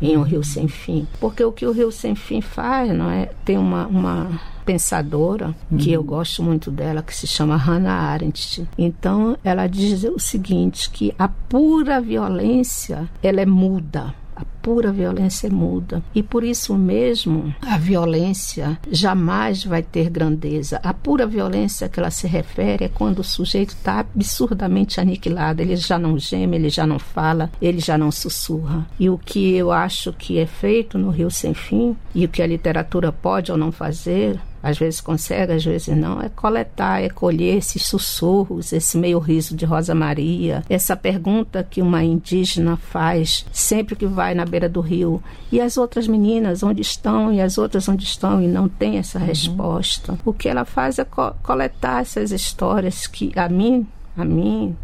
em 0.00 0.16
O 0.16 0.22
Rio 0.22 0.42
Sem 0.44 0.68
Fim. 0.68 1.06
Porque 1.20 1.44
o 1.44 1.52
que 1.52 1.66
o 1.66 1.72
Rio 1.72 1.90
Sem 1.90 2.14
Fim 2.14 2.40
faz, 2.40 2.92
não 2.92 3.10
é? 3.10 3.26
Tem 3.44 3.58
uma, 3.58 3.86
uma 3.86 4.40
pensadora, 4.64 5.54
uhum. 5.70 5.78
que 5.78 5.90
eu 5.90 6.02
gosto 6.02 6.42
muito 6.42 6.70
dela, 6.70 7.02
que 7.02 7.14
se 7.14 7.26
chama 7.26 7.56
Hannah 7.56 8.10
Arendt. 8.10 8.68
Então, 8.76 9.36
ela 9.42 9.66
diz 9.66 10.04
o 10.04 10.18
seguinte, 10.18 10.90
que 10.90 11.14
a 11.18 11.26
pura 11.26 12.00
violência, 12.00 13.08
ela 13.22 13.40
é 13.40 13.46
muda 13.46 14.14
a 14.38 14.44
pura 14.62 14.92
violência 14.92 15.50
muda. 15.50 16.02
E 16.14 16.22
por 16.22 16.44
isso 16.44 16.76
mesmo, 16.76 17.52
a 17.60 17.76
violência 17.76 18.78
jamais 18.90 19.64
vai 19.64 19.82
ter 19.82 20.08
grandeza. 20.08 20.80
A 20.82 20.94
pura 20.94 21.26
violência 21.26 21.88
que 21.88 21.98
ela 21.98 22.10
se 22.10 22.26
refere 22.26 22.84
é 22.84 22.88
quando 22.88 23.18
o 23.18 23.24
sujeito 23.24 23.70
está 23.70 24.00
absurdamente 24.00 25.00
aniquilado. 25.00 25.60
Ele 25.60 25.76
já 25.76 25.98
não 25.98 26.18
geme, 26.18 26.56
ele 26.56 26.70
já 26.70 26.86
não 26.86 26.98
fala, 26.98 27.50
ele 27.60 27.80
já 27.80 27.98
não 27.98 28.12
sussurra. 28.12 28.86
E 28.98 29.10
o 29.10 29.18
que 29.18 29.54
eu 29.54 29.72
acho 29.72 30.12
que 30.12 30.38
é 30.38 30.46
feito 30.46 30.96
no 30.96 31.10
Rio 31.10 31.30
Sem 31.30 31.54
Fim, 31.54 31.96
e 32.14 32.24
o 32.24 32.28
que 32.28 32.42
a 32.42 32.46
literatura 32.46 33.10
pode 33.10 33.50
ou 33.50 33.58
não 33.58 33.72
fazer, 33.72 34.38
às 34.62 34.78
vezes 34.78 35.00
consegue, 35.00 35.52
às 35.52 35.64
vezes 35.64 35.96
não, 35.96 36.20
é 36.20 36.28
coletar, 36.28 37.02
é 37.02 37.08
colher 37.08 37.56
esses 37.56 37.86
sussurros, 37.86 38.72
esse 38.72 38.96
meio 38.96 39.18
riso 39.18 39.56
de 39.56 39.64
Rosa 39.64 39.94
Maria, 39.94 40.64
essa 40.68 40.96
pergunta 40.96 41.66
que 41.68 41.82
uma 41.82 42.02
indígena 42.02 42.76
faz 42.76 43.44
sempre 43.52 43.96
que 43.96 44.06
vai 44.06 44.34
na 44.34 44.44
beira 44.44 44.68
do 44.68 44.80
rio. 44.80 45.22
E 45.50 45.60
as 45.60 45.76
outras 45.76 46.06
meninas, 46.06 46.62
onde 46.62 46.82
estão? 46.82 47.32
E 47.32 47.40
as 47.40 47.58
outras 47.58 47.88
onde 47.88 48.04
estão? 48.04 48.42
E 48.42 48.46
não 48.46 48.68
tem 48.68 48.98
essa 48.98 49.18
uhum. 49.18 49.26
resposta. 49.26 50.18
O 50.24 50.32
que 50.32 50.48
ela 50.48 50.64
faz 50.64 50.98
é 50.98 51.04
co 51.04 51.32
coletar 51.42 52.02
essas 52.02 52.30
histórias 52.32 53.06
que 53.06 53.32
a 53.36 53.48
mim, 53.48 53.86
a 54.16 54.24
mim, 54.24 54.76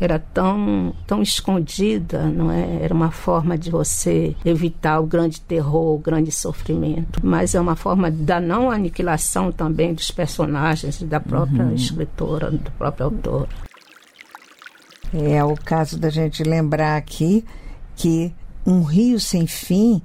era 0.00 0.18
tão, 0.18 0.92
tão 1.06 1.22
escondida, 1.22 2.24
não 2.24 2.50
é? 2.50 2.82
Era 2.82 2.92
uma 2.92 3.10
forma 3.10 3.56
de 3.56 3.70
você 3.70 4.34
evitar 4.44 5.00
o 5.00 5.06
grande 5.06 5.40
terror, 5.40 5.94
o 5.94 5.98
grande 5.98 6.32
sofrimento. 6.32 7.20
Mas 7.22 7.54
é 7.54 7.60
uma 7.60 7.76
forma 7.76 8.10
da 8.10 8.40
não 8.40 8.70
aniquilação 8.70 9.52
também 9.52 9.94
dos 9.94 10.10
personagens, 10.10 11.02
da 11.02 11.20
própria 11.20 11.64
uhum. 11.64 11.74
escritora, 11.74 12.50
do 12.50 12.70
próprio 12.72 13.06
autor. 13.06 13.48
É 15.12 15.42
o 15.44 15.54
caso 15.54 15.98
da 15.98 16.10
gente 16.10 16.42
lembrar 16.42 16.96
aqui 16.96 17.44
que 17.94 18.32
Um 18.66 18.82
Rio 18.82 19.20
Sem 19.20 19.46
Fim 19.46 20.02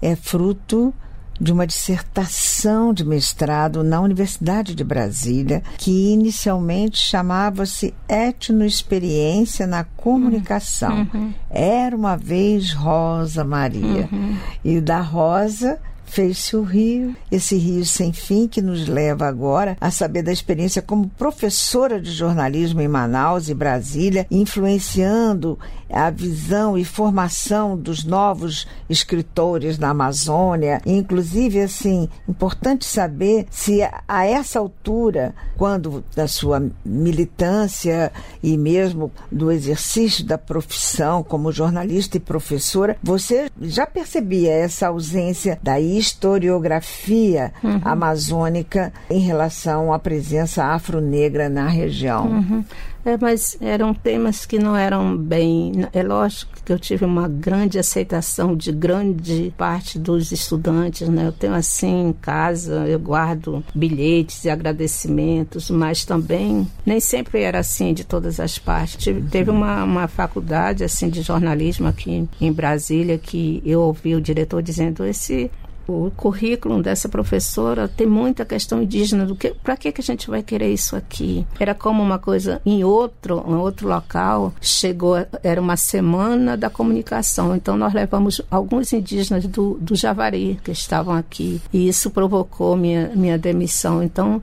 é 0.00 0.14
fruto 0.14 0.94
de 1.42 1.52
uma 1.52 1.66
dissertação 1.66 2.94
de 2.94 3.04
mestrado 3.04 3.82
na 3.82 4.00
Universidade 4.00 4.76
de 4.76 4.84
Brasília, 4.84 5.60
que 5.76 6.12
inicialmente 6.12 6.96
chamava-se 6.98 7.92
Etnoexperiência 8.08 9.66
na 9.66 9.82
Comunicação. 9.82 11.08
Uhum. 11.12 11.34
Era 11.50 11.96
uma 11.96 12.16
vez 12.16 12.72
Rosa 12.72 13.42
Maria. 13.42 14.08
Uhum. 14.12 14.36
E 14.64 14.80
da 14.80 15.00
Rosa 15.00 15.80
fez-se 16.12 16.54
o 16.54 16.62
rio, 16.62 17.16
esse 17.30 17.56
rio 17.56 17.84
sem 17.86 18.12
fim 18.12 18.46
que 18.46 18.60
nos 18.60 18.86
leva 18.86 19.26
agora 19.26 19.78
a 19.80 19.90
saber 19.90 20.22
da 20.22 20.30
experiência 20.30 20.82
como 20.82 21.08
professora 21.08 21.98
de 21.98 22.12
jornalismo 22.12 22.82
em 22.82 22.88
Manaus 22.88 23.48
e 23.48 23.54
Brasília, 23.54 24.26
influenciando 24.30 25.58
a 25.92 26.10
visão 26.10 26.76
e 26.76 26.84
formação 26.84 27.76
dos 27.76 28.02
novos 28.04 28.66
escritores 28.88 29.78
na 29.78 29.90
Amazônia. 29.90 30.80
Inclusive, 30.86 31.60
assim, 31.60 32.08
importante 32.28 32.84
saber 32.84 33.46
se 33.50 33.80
a 34.08 34.26
essa 34.26 34.58
altura, 34.58 35.34
quando 35.56 36.02
da 36.16 36.26
sua 36.26 36.62
militância 36.84 38.10
e 38.42 38.56
mesmo 38.56 39.12
do 39.30 39.52
exercício 39.52 40.24
da 40.24 40.38
profissão 40.38 41.22
como 41.22 41.52
jornalista 41.52 42.16
e 42.16 42.20
professora, 42.20 42.96
você 43.02 43.50
já 43.60 43.86
percebia 43.86 44.52
essa 44.52 44.88
ausência 44.88 45.58
da 45.62 45.78
historiografia 46.02 47.52
uhum. 47.62 47.80
amazônica 47.84 48.92
em 49.08 49.20
relação 49.20 49.92
à 49.92 49.98
presença 49.98 50.64
afro-negra 50.64 51.48
na 51.48 51.68
região? 51.68 52.26
Uhum. 52.26 52.64
É, 53.04 53.16
mas 53.20 53.56
eram 53.60 53.92
temas 53.92 54.46
que 54.46 54.58
não 54.58 54.76
eram 54.76 55.16
bem. 55.16 55.72
É 55.92 56.02
lógico 56.02 56.52
que 56.64 56.72
eu 56.72 56.78
tive 56.78 57.04
uma 57.04 57.28
grande 57.28 57.78
aceitação 57.78 58.56
de 58.56 58.70
grande 58.70 59.52
parte 59.58 59.98
dos 59.98 60.30
estudantes, 60.30 61.08
né? 61.08 61.26
Eu 61.26 61.32
tenho 61.32 61.54
assim 61.54 62.08
em 62.08 62.12
casa, 62.12 62.86
eu 62.86 62.98
guardo 63.00 63.64
bilhetes 63.74 64.44
e 64.44 64.50
agradecimentos, 64.50 65.68
mas 65.68 66.04
também 66.04 66.66
nem 66.86 67.00
sempre 67.00 67.42
era 67.42 67.58
assim 67.58 67.92
de 67.92 68.04
todas 68.04 68.38
as 68.38 68.56
partes. 68.58 68.96
Tive, 68.96 69.22
teve 69.22 69.50
uma, 69.50 69.82
uma 69.82 70.06
faculdade 70.06 70.84
assim 70.84 71.08
de 71.08 71.22
jornalismo 71.22 71.88
aqui 71.88 72.28
em 72.40 72.52
Brasília 72.52 73.18
que 73.18 73.60
eu 73.66 73.80
ouvi 73.80 74.14
o 74.14 74.20
diretor 74.20 74.62
dizendo 74.62 75.04
esse 75.04 75.50
o 75.86 76.10
currículo 76.16 76.82
dessa 76.82 77.08
professora 77.08 77.88
tem 77.88 78.06
muita 78.06 78.44
questão 78.44 78.82
indígena 78.82 79.26
do 79.26 79.34
que 79.34 79.54
para 79.62 79.76
que 79.76 79.92
que 79.92 80.00
a 80.00 80.04
gente 80.04 80.28
vai 80.28 80.42
querer 80.42 80.72
isso 80.72 80.96
aqui? 80.96 81.46
Era 81.58 81.74
como 81.74 82.02
uma 82.02 82.18
coisa 82.18 82.60
em 82.64 82.84
outro 82.84 83.44
em 83.46 83.54
outro 83.54 83.88
local 83.88 84.52
chegou 84.60 85.16
era 85.42 85.60
uma 85.60 85.76
semana 85.76 86.56
da 86.56 86.70
comunicação. 86.70 87.54
Então 87.54 87.76
nós 87.76 87.92
levamos 87.92 88.40
alguns 88.50 88.92
indígenas 88.92 89.46
do, 89.46 89.78
do 89.80 89.94
Javari 89.94 90.58
que 90.62 90.70
estavam 90.70 91.14
aqui. 91.14 91.60
E 91.72 91.88
isso 91.88 92.10
provocou 92.10 92.76
minha 92.76 93.10
minha 93.14 93.38
demissão. 93.38 94.02
Então 94.02 94.42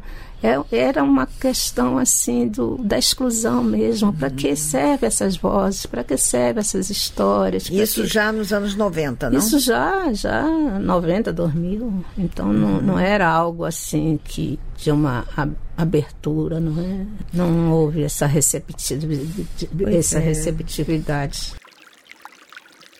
era 0.72 1.04
uma 1.04 1.26
questão 1.26 1.98
assim 1.98 2.48
do, 2.48 2.78
da 2.78 2.98
exclusão 2.98 3.64
mesmo. 3.64 4.14
Para 4.14 4.30
que 4.30 4.56
servem 4.56 5.08
essas 5.08 5.36
vozes? 5.36 5.86
Para 5.86 6.04
que 6.04 6.18
servem 6.18 6.62
essas 6.62 6.90
histórias? 6.90 7.70
Isso 7.70 8.02
que... 8.02 8.08
já 8.08 8.32
nos 8.32 8.54
anos 8.54 8.76
90, 8.76 9.30
não? 9.30 9.38
Isso 9.38 9.60
já, 9.60 10.12
já 10.14 10.44
90, 10.44 11.34
2000. 11.34 12.06
Então 12.18 12.48
uhum. 12.48 12.54
não, 12.54 12.82
não 12.82 13.00
era 13.00 13.28
algo 13.28 13.66
assim 13.66 14.20
que 14.24 14.60
de 14.78 14.92
uma 14.92 15.26
abertura, 15.76 16.60
não 16.60 16.82
é? 16.82 17.06
Não 17.34 17.72
houve 17.72 18.04
essa 18.04 18.26
receptividade. 18.26 19.46
Essa 19.96 20.20
é. 20.20 20.22
receptividade. 20.22 21.54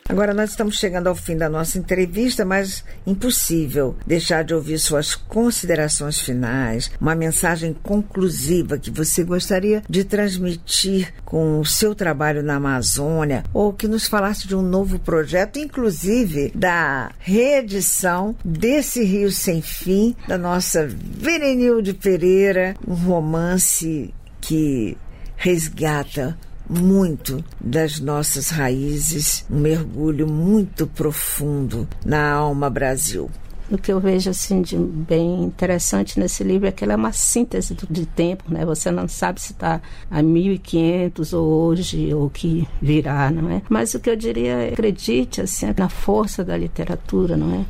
Agora 0.10 0.34
nós 0.34 0.50
estamos 0.50 0.80
chegando 0.80 1.06
ao 1.06 1.14
fim 1.14 1.38
da 1.38 1.48
nossa 1.48 1.78
entrevista, 1.78 2.44
mas 2.44 2.84
impossível 3.06 3.96
deixar 4.08 4.44
de 4.44 4.56
ouvir 4.56 4.80
suas 4.80 5.14
considerações 5.14 6.20
finais, 6.20 6.90
uma 7.00 7.14
mensagem 7.14 7.76
conclusiva 7.84 8.80
que 8.80 8.90
você 8.90 9.24
gostaria 9.24 9.84
de 9.88 10.04
transmitir 10.04 11.14
com 11.24 11.60
o 11.60 11.66
seu 11.66 11.94
trabalho 11.94 12.42
na 12.42 12.56
Amazônia, 12.56 13.44
ou 13.54 13.72
que 13.72 13.88
nos 13.88 14.08
falasse 14.08 14.48
de 14.48 14.56
um 14.56 14.64
novo 14.64 14.98
projeto, 14.98 15.60
inclusive 15.60 16.52
da 16.56 17.12
reedição 17.20 18.36
desse 18.44 19.04
Rio 19.04 19.32
Sem 19.32 19.62
Fim, 19.62 20.16
da 20.28 20.40
nossa 20.40 20.88
Verenilde 20.88 21.94
Pereira, 21.94 22.74
um 22.88 22.96
romance 22.96 24.12
que 24.42 24.98
resgata 25.38 26.36
muito 26.70 27.44
das 27.60 28.00
nossas 28.00 28.50
raízes, 28.50 29.46
um 29.50 29.60
mergulho 29.60 30.28
muito 30.28 30.86
profundo 30.86 31.88
na 32.06 32.32
alma 32.32 32.70
Brasil. 32.70 33.30
O 33.72 33.78
que 33.78 33.92
eu 33.92 34.00
vejo 34.00 34.32
assim 34.32 34.64
de 34.64 34.76
bem 34.76 35.44
interessante 35.44 36.20
nesse 36.20 36.44
livro 36.44 36.68
é 36.68 36.72
que 36.72 36.84
ele 36.84 36.92
é 36.92 36.96
uma 36.96 37.12
síntese 37.12 37.78
de 37.90 38.06
tempo, 38.08 38.44
né? 38.48 38.66
Você 38.66 38.90
não 38.90 39.08
sabe 39.08 39.40
se 39.40 39.52
está 39.52 39.80
a 40.10 40.24
1500 40.24 41.34
ou 41.34 41.68
hoje 41.68 42.12
ou 42.12 42.32
que 42.32 42.68
virá, 42.82 43.30
não 43.30 43.50
é? 43.52 43.62
Mas 43.70 43.94
o 43.94 44.00
que 44.00 44.10
eu 44.10 44.16
diria 44.16 44.54
é 44.54 44.74
acredite 44.74 45.42
assim 45.42 45.68
na 45.78 45.88
força 45.88 46.44
da 46.44 46.58
literatura, 46.58 47.38
não 47.38 47.54
é? 47.62 47.66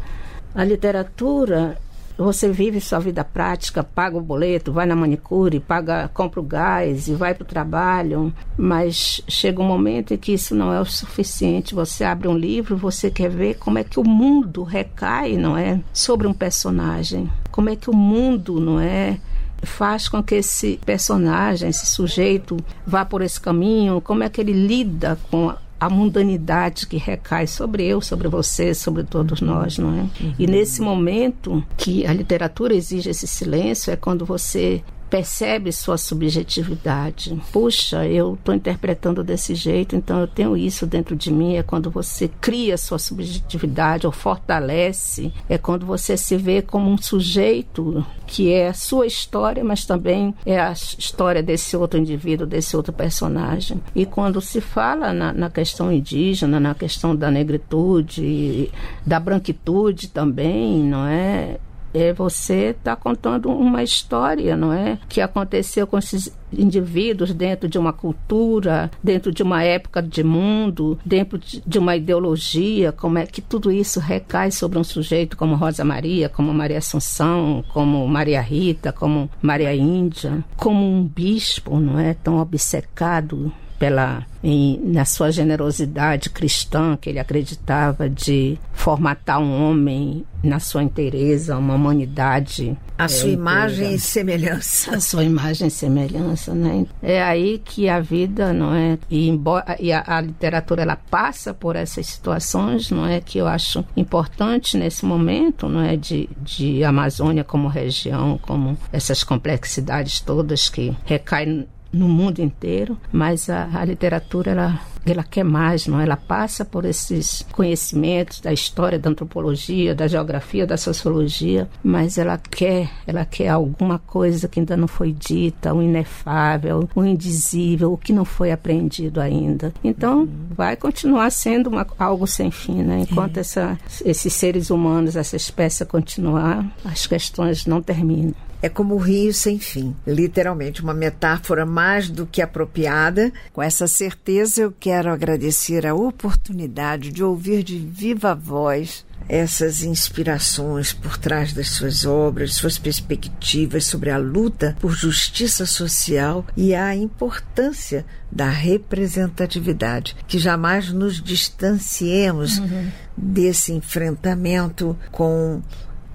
A 0.55 0.63
literatura 0.63 1.77
você 2.23 2.49
vive 2.49 2.81
sua 2.81 2.99
vida 2.99 3.23
prática, 3.23 3.83
paga 3.83 4.17
o 4.17 4.21
boleto, 4.21 4.73
vai 4.73 4.85
na 4.85 4.95
manicure, 4.95 5.59
paga, 5.59 6.09
compra 6.13 6.39
o 6.39 6.43
gás 6.43 7.07
e 7.07 7.13
vai 7.13 7.33
para 7.33 7.43
o 7.43 7.47
trabalho, 7.47 8.33
mas 8.57 9.21
chega 9.27 9.61
um 9.61 9.65
momento 9.65 10.13
em 10.13 10.17
que 10.17 10.33
isso 10.33 10.53
não 10.53 10.73
é 10.73 10.81
o 10.81 10.85
suficiente. 10.85 11.73
Você 11.73 12.03
abre 12.03 12.27
um 12.27 12.37
livro, 12.37 12.75
você 12.75 13.09
quer 13.09 13.29
ver 13.29 13.55
como 13.55 13.77
é 13.77 13.83
que 13.83 13.99
o 13.99 14.03
mundo 14.03 14.63
recai, 14.63 15.37
não 15.37 15.57
é, 15.57 15.79
sobre 15.93 16.27
um 16.27 16.33
personagem, 16.33 17.29
como 17.51 17.69
é 17.69 17.75
que 17.75 17.89
o 17.89 17.95
mundo, 17.95 18.59
não 18.59 18.79
é, 18.79 19.17
faz 19.63 20.07
com 20.07 20.21
que 20.21 20.35
esse 20.35 20.79
personagem, 20.85 21.69
esse 21.69 21.85
sujeito, 21.85 22.57
vá 22.85 23.05
por 23.05 23.21
esse 23.21 23.39
caminho, 23.39 24.01
como 24.01 24.23
é 24.23 24.29
que 24.29 24.41
ele 24.41 24.53
lida 24.53 25.17
com 25.29 25.53
a 25.79 25.89
mundanidade 25.89 26.85
que 26.87 26.97
recai 26.97 27.47
sobre 27.47 27.85
eu, 27.85 28.01
sobre 28.01 28.27
você, 28.27 28.73
sobre 28.73 29.03
todos 29.03 29.39
nós, 29.39 29.77
não 29.77 29.93
é? 29.93 30.05
E 30.37 30.45
nesse 30.45 30.81
momento 30.81 31.63
que 31.77 32.05
a 32.05 32.11
literatura 32.11 32.73
exige 32.73 33.09
esse 33.09 33.25
silêncio 33.27 33.91
é 33.91 33.95
quando 33.95 34.25
você 34.25 34.83
percebe 35.09 35.71
sua 35.71 35.97
subjetividade. 35.97 37.39
Puxa, 37.51 38.05
eu 38.05 38.35
estou 38.35 38.53
interpretando 38.53 39.23
desse 39.23 39.55
jeito, 39.55 39.95
então 39.95 40.19
eu 40.19 40.27
tenho 40.27 40.55
isso 40.55 40.85
dentro 40.85 41.15
de 41.15 41.31
mim. 41.31 41.55
É 41.55 41.63
quando 41.63 41.89
você 41.89 42.27
cria 42.27 42.77
sua 42.77 42.99
subjetividade 42.99 44.05
ou 44.05 44.11
fortalece, 44.11 45.33
é 45.47 45.57
quando 45.57 45.85
você 45.85 46.15
se 46.15 46.37
vê 46.37 46.61
como 46.61 46.89
um 46.89 46.97
sujeito 46.97 48.05
que 48.27 48.53
é 48.53 48.67
a 48.67 48.73
sua 48.73 49.07
história, 49.07 49.63
mas 49.63 49.85
também 49.85 50.35
é 50.45 50.59
a 50.59 50.71
história 50.71 51.41
desse 51.41 51.75
outro 51.75 51.99
indivíduo, 51.99 52.45
desse 52.45 52.77
outro 52.77 52.93
personagem. 52.93 53.81
E 53.95 54.05
quando 54.05 54.39
se 54.39 54.61
fala 54.61 55.11
na, 55.11 55.33
na 55.33 55.49
questão 55.49 55.91
indígena, 55.91 56.59
na 56.59 56.75
questão 56.75 57.15
da 57.15 57.31
negritude, 57.31 58.71
da 59.05 59.19
branquitude 59.19 60.09
também, 60.09 60.83
não 60.83 61.07
é? 61.07 61.57
É 61.93 62.13
você 62.13 62.75
está 62.77 62.95
contando 62.95 63.49
uma 63.49 63.83
história, 63.83 64.55
não 64.55 64.71
é? 64.71 64.99
Que 65.07 65.21
aconteceu 65.21 65.87
com 65.87 65.97
esses 65.97 66.35
indivíduos 66.51 67.33
dentro 67.33 67.67
de 67.67 67.77
uma 67.77 67.93
cultura, 67.93 68.89
dentro 69.03 69.31
de 69.31 69.43
uma 69.43 69.63
época 69.63 70.01
de 70.01 70.23
mundo, 70.23 70.97
dentro 71.05 71.39
de 71.39 71.79
uma 71.79 71.95
ideologia, 71.95 72.91
como 72.91 73.17
é 73.17 73.25
que 73.25 73.41
tudo 73.41 73.71
isso 73.71 73.99
recai 73.99 74.51
sobre 74.51 74.79
um 74.79 74.83
sujeito 74.83 75.37
como 75.37 75.55
Rosa 75.55 75.83
Maria, 75.83 76.29
como 76.29 76.53
Maria 76.53 76.79
Assunção, 76.79 77.63
como 77.69 78.07
Maria 78.07 78.41
Rita, 78.41 78.91
como 78.91 79.29
Maria 79.41 79.75
Índia, 79.75 80.43
como 80.57 80.85
um 80.85 81.03
bispo, 81.03 81.79
não 81.79 81.99
é? 81.99 82.13
Tão 82.13 82.39
obcecado 82.39 83.51
pela 83.79 84.25
em, 84.43 84.79
na 84.83 85.05
sua 85.05 85.31
generosidade 85.31 86.29
cristã 86.29 86.97
que 86.99 87.09
ele 87.09 87.19
acreditava 87.19 88.09
de 88.09 88.59
formatar 88.73 89.39
um 89.39 89.69
homem 89.69 90.25
na 90.43 90.59
sua 90.59 90.83
inteireza, 90.83 91.57
uma 91.57 91.75
humanidade 91.75 92.77
a 92.97 93.05
é, 93.05 93.07
sua 93.07 93.29
imagem 93.29 93.93
e 93.93 93.99
semelhança. 93.99 94.95
A 94.95 94.99
sua 94.99 95.23
imagem 95.23 95.67
e 95.69 95.71
semelhança, 95.71 96.53
né? 96.53 96.85
É 97.01 97.23
aí 97.23 97.59
que 97.63 97.87
a 97.87 97.99
vida, 97.99 98.51
não 98.51 98.73
é? 98.73 98.97
E, 99.09 99.29
embora, 99.29 99.77
e 99.79 99.91
a, 99.91 100.03
a, 100.05 100.21
literatura 100.21 100.81
ela 100.81 100.97
passa 100.97 101.53
por 101.53 101.77
essas 101.77 102.07
situações, 102.07 102.91
não 102.91 103.05
é? 103.05 103.21
Que 103.21 103.37
eu 103.37 103.47
acho 103.47 103.85
importante 103.95 104.77
nesse 104.77 105.05
momento, 105.05 105.69
não 105.69 105.81
é? 105.81 105.95
De, 105.95 106.29
de 106.41 106.83
Amazônia 106.83 107.43
como 107.43 107.69
região, 107.69 108.37
como 108.41 108.77
essas 108.91 109.23
complexidades 109.23 110.19
todas 110.19 110.67
que 110.67 110.93
recaem 111.05 111.67
no 111.91 112.07
mundo 112.07 112.39
inteiro, 112.39 112.97
mas 113.11 113.49
a, 113.49 113.69
a 113.73 113.83
literatura 113.83 114.51
ela, 114.51 114.81
ela 115.05 115.23
quer 115.23 115.43
mais, 115.43 115.87
não? 115.87 115.99
Ela 115.99 116.15
passa 116.15 116.63
por 116.63 116.85
esses 116.85 117.45
conhecimentos 117.51 118.39
da 118.39 118.53
história, 118.53 118.99
da 118.99 119.09
antropologia, 119.09 119.95
da 119.95 120.07
geografia, 120.07 120.67
da 120.67 120.77
sociologia, 120.77 121.67
mas 121.83 122.17
ela 122.17 122.37
quer, 122.37 122.89
ela 123.07 123.25
quer 123.25 123.49
alguma 123.49 123.97
coisa 123.99 124.47
que 124.47 124.59
ainda 124.59 124.77
não 124.77 124.87
foi 124.87 125.11
dita, 125.11 125.73
o 125.73 125.81
inefável, 125.81 126.87
o 126.95 127.03
indizível, 127.03 127.93
o 127.93 127.97
que 127.97 128.13
não 128.13 128.25
foi 128.25 128.51
aprendido 128.51 129.19
ainda. 129.19 129.73
Então, 129.83 130.19
uhum. 130.19 130.29
vai 130.51 130.75
continuar 130.75 131.31
sendo 131.31 131.69
uma, 131.69 131.85
algo 131.97 132.27
sem 132.27 132.51
fim, 132.51 132.83
né? 132.83 133.05
Enquanto 133.09 133.37
é. 133.37 133.39
essa, 133.41 133.77
esses 134.05 134.33
seres 134.33 134.69
humanos, 134.69 135.15
essa 135.15 135.35
espécie 135.35 135.85
continuar, 135.85 136.65
as 136.85 137.07
questões 137.07 137.65
não 137.65 137.81
terminam. 137.81 138.33
É 138.61 138.67
como 138.67 138.95
o 138.95 138.97
rio 138.97 139.33
sem 139.33 139.57
fim, 139.57 139.95
literalmente 140.05 140.81
uma 140.81 140.93
metáfora 140.93 141.65
mais 141.65 142.09
do 142.09 142.25
que 142.25 142.41
apropriada. 142.41 143.31
Com 143.53 143.61
essa 143.61 143.87
certeza, 143.87 144.61
eu 144.61 144.73
quero 144.77 145.09
agradecer 145.09 145.87
a 145.87 145.95
oportunidade 145.95 147.11
de 147.11 147.23
ouvir 147.23 147.63
de 147.63 147.77
viva 147.77 148.35
voz 148.35 149.05
essas 149.29 149.83
inspirações 149.83 150.91
por 150.91 151.15
trás 151.17 151.53
das 151.53 151.69
suas 151.69 152.03
obras, 152.03 152.55
suas 152.55 152.79
perspectivas 152.79 153.85
sobre 153.85 154.09
a 154.09 154.17
luta 154.17 154.75
por 154.79 154.91
justiça 154.91 155.67
social 155.67 156.45
e 156.57 156.73
a 156.73 156.95
importância 156.95 158.05
da 158.31 158.49
representatividade, 158.49 160.15
que 160.27 160.39
jamais 160.39 160.91
nos 160.91 161.21
distanciemos 161.21 162.57
uhum. 162.57 162.89
desse 163.15 163.71
enfrentamento 163.71 164.97
com 165.11 165.61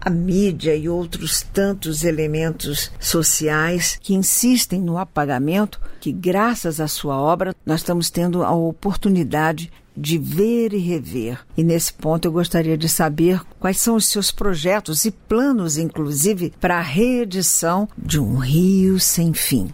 a 0.04 0.10
mídia 0.10 0.76
e 0.76 0.88
outros 0.88 1.42
tantos 1.42 2.04
elementos 2.04 2.90
sociais 3.00 3.98
que 4.00 4.14
insistem 4.14 4.80
no 4.80 4.98
apagamento, 4.98 5.80
que 6.00 6.12
graças 6.12 6.80
à 6.80 6.86
sua 6.86 7.16
obra 7.16 7.54
nós 7.64 7.80
estamos 7.80 8.10
tendo 8.10 8.44
a 8.44 8.52
oportunidade 8.52 9.72
de 9.96 10.18
ver 10.18 10.72
e 10.72 10.78
rever. 10.78 11.38
E 11.56 11.62
nesse 11.62 11.92
ponto 11.92 12.26
eu 12.26 12.32
gostaria 12.32 12.76
de 12.76 12.88
saber 12.88 13.40
quais 13.58 13.78
são 13.78 13.96
os 13.96 14.06
seus 14.06 14.30
projetos 14.30 15.04
e 15.04 15.10
planos, 15.10 15.78
inclusive, 15.78 16.52
para 16.60 16.78
a 16.78 16.82
reedição 16.82 17.88
de 17.96 18.18
Um 18.18 18.36
Rio 18.36 18.98
Sem 18.98 19.32
Fim. 19.32 19.72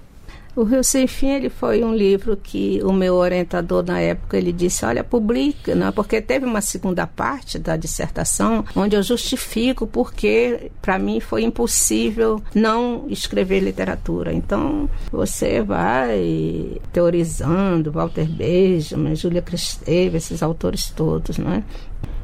O 0.57 0.65
Rio 0.65 0.83
Sem 0.83 1.07
Fim 1.07 1.29
ele 1.29 1.49
foi 1.49 1.85
um 1.85 1.95
livro 1.95 2.37
que 2.37 2.81
o 2.83 2.93
meu 2.93 3.15
orientador 3.15 3.85
na 3.85 4.01
época 4.01 4.37
ele 4.37 4.53
disse, 4.53 4.85
olha, 4.85 5.05
publica, 5.05 5.75
né? 5.75 5.93
porque 5.95 6.21
teve 6.21 6.45
uma 6.45 6.61
segunda 6.61 7.07
parte 7.07 7.59
da 7.59 7.77
dissertação 7.77 8.65
onde 8.75 8.97
eu 8.97 9.03
justifico 9.03 9.87
porque 9.87 10.73
para 10.83 10.99
mim 10.99 11.21
foi 11.21 11.45
impossível 11.45 12.43
não 12.53 13.05
escrever 13.09 13.61
literatura. 13.61 14.33
Então 14.33 14.91
você 15.13 15.63
vai 15.63 16.81
teorizando 16.93 17.93
Walter 17.93 18.29
Benjamin, 18.29 19.15
Júlia 19.15 19.43
Cristeva, 19.43 20.17
esses 20.17 20.43
autores 20.43 20.91
todos, 20.91 21.39
né? 21.39 21.63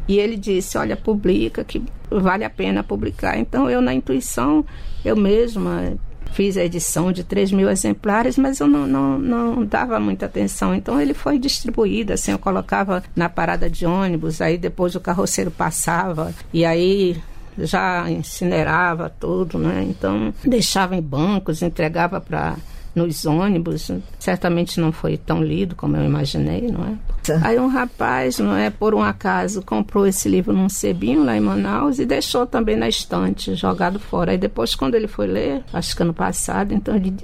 E 0.08 0.18
ele 0.18 0.36
disse, 0.36 0.78
olha, 0.78 0.96
publica 0.96 1.64
que 1.64 1.82
vale 2.10 2.44
a 2.44 2.50
pena 2.50 2.82
publicar. 2.82 3.38
Então 3.38 3.68
eu 3.68 3.80
na 3.80 3.94
intuição 3.94 4.64
eu 5.04 5.16
mesma 5.16 5.96
fiz 6.36 6.58
a 6.58 6.62
edição 6.62 7.10
de 7.10 7.24
3 7.24 7.50
mil 7.50 7.70
exemplares, 7.70 8.36
mas 8.36 8.60
eu 8.60 8.66
não, 8.68 8.86
não, 8.86 9.18
não 9.18 9.64
dava 9.64 9.98
muita 9.98 10.26
atenção. 10.26 10.74
Então 10.74 11.00
ele 11.00 11.14
foi 11.14 11.38
distribuído, 11.38 12.12
assim, 12.12 12.30
eu 12.30 12.38
colocava 12.38 13.02
na 13.16 13.26
parada 13.26 13.70
de 13.70 13.86
ônibus, 13.86 14.42
aí 14.42 14.58
depois 14.58 14.94
o 14.94 15.00
carroceiro 15.00 15.50
passava, 15.50 16.34
e 16.52 16.62
aí 16.62 17.16
já 17.58 18.10
incinerava 18.10 19.08
tudo, 19.08 19.58
né? 19.58 19.86
Então 19.88 20.34
deixava 20.44 20.94
em 20.94 21.00
bancos, 21.00 21.62
entregava 21.62 22.20
para 22.20 22.56
nos 22.96 23.26
ônibus. 23.26 23.92
Certamente 24.18 24.80
não 24.80 24.90
foi 24.90 25.16
tão 25.16 25.42
lido 25.42 25.76
como 25.76 25.96
eu 25.96 26.04
imaginei, 26.04 26.62
não 26.62 26.84
é? 26.84 26.96
Aí 27.42 27.58
um 27.58 27.68
rapaz, 27.68 28.38
não 28.38 28.56
é, 28.56 28.70
por 28.70 28.94
um 28.94 29.02
acaso, 29.02 29.62
comprou 29.62 30.06
esse 30.06 30.28
livro 30.28 30.52
num 30.52 30.68
sebinho 30.68 31.24
lá 31.24 31.36
em 31.36 31.40
Manaus 31.40 31.98
e 31.98 32.06
deixou 32.06 32.46
também 32.46 32.76
na 32.76 32.88
estante, 32.88 33.54
jogado 33.54 33.98
fora. 33.98 34.32
Aí 34.32 34.38
depois, 34.38 34.74
quando 34.74 34.94
ele 34.94 35.08
foi 35.08 35.26
ler, 35.26 35.62
acho 35.72 35.94
que 35.94 36.02
ano 36.02 36.14
passado, 36.14 36.72
então 36.72 36.94
ele 36.94 37.14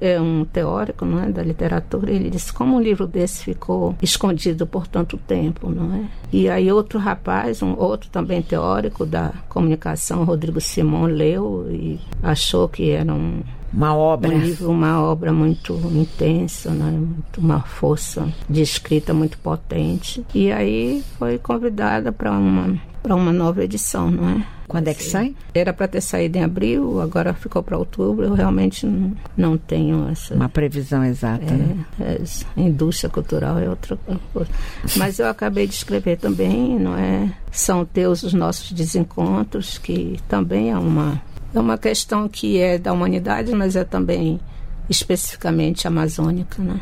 é 0.00 0.20
um 0.20 0.44
teórico, 0.44 1.04
não 1.04 1.22
é, 1.22 1.30
da 1.30 1.42
literatura, 1.42 2.10
ele 2.10 2.28
disse 2.28 2.52
como 2.52 2.76
um 2.76 2.80
livro 2.80 3.06
desse 3.06 3.44
ficou 3.44 3.96
escondido 4.02 4.66
por 4.66 4.86
tanto 4.86 5.16
tempo, 5.16 5.70
não 5.70 5.94
é? 5.94 6.04
E 6.32 6.48
aí 6.48 6.70
outro 6.70 6.98
rapaz, 6.98 7.62
um 7.62 7.78
outro 7.78 8.10
também 8.10 8.42
teórico 8.42 9.06
da 9.06 9.32
comunicação, 9.48 10.24
Rodrigo 10.24 10.60
Simon, 10.60 11.06
leu 11.06 11.66
e 11.70 12.00
achou 12.22 12.68
que 12.68 12.90
era 12.90 13.12
um 13.12 13.40
uma 13.72 13.94
obra. 13.94 14.30
Um 14.30 14.38
livro, 14.38 14.70
uma 14.70 15.00
obra 15.02 15.32
muito 15.32 15.74
intensa, 15.94 16.70
né? 16.70 16.90
muito, 16.90 17.40
uma 17.40 17.60
força 17.60 18.28
de 18.48 18.60
escrita 18.60 19.14
muito 19.14 19.38
potente. 19.38 20.24
E 20.34 20.52
aí 20.52 21.02
foi 21.18 21.38
convidada 21.38 22.12
para 22.12 22.30
uma, 22.30 22.78
uma 23.04 23.32
nova 23.32 23.64
edição, 23.64 24.10
não 24.10 24.28
é? 24.28 24.46
Quando 24.72 24.88
é 24.88 24.94
que 24.94 25.04
sai? 25.04 25.34
Era 25.52 25.70
para 25.70 25.86
ter 25.86 26.00
saído 26.00 26.38
em 26.38 26.44
abril, 26.44 26.98
agora 26.98 27.34
ficou 27.34 27.62
para 27.62 27.76
outubro. 27.76 28.24
Eu 28.24 28.32
realmente 28.32 28.86
não, 28.86 29.12
não 29.36 29.58
tenho 29.58 30.08
essa. 30.08 30.34
Uma 30.34 30.48
previsão 30.48 31.04
exata. 31.04 31.44
É, 31.44 31.52
né? 31.52 31.84
é, 32.00 32.20
indústria 32.56 33.10
cultural 33.10 33.58
é 33.58 33.68
outra 33.68 33.98
coisa. 34.32 34.50
Mas 34.96 35.18
eu 35.18 35.28
acabei 35.28 35.66
de 35.66 35.74
escrever 35.74 36.16
também, 36.16 36.78
não 36.78 36.96
é? 36.96 37.30
São 37.50 37.84
teus 37.84 38.22
os 38.22 38.32
nossos 38.32 38.72
desencontros, 38.72 39.76
que 39.76 40.18
também 40.26 40.70
é 40.70 40.78
uma 40.78 41.20
é 41.54 41.60
uma 41.60 41.78
questão 41.78 42.28
que 42.28 42.58
é 42.58 42.78
da 42.78 42.92
humanidade, 42.92 43.52
mas 43.52 43.76
é 43.76 43.84
também 43.84 44.40
especificamente 44.88 45.86
amazônica, 45.86 46.62
né? 46.62 46.80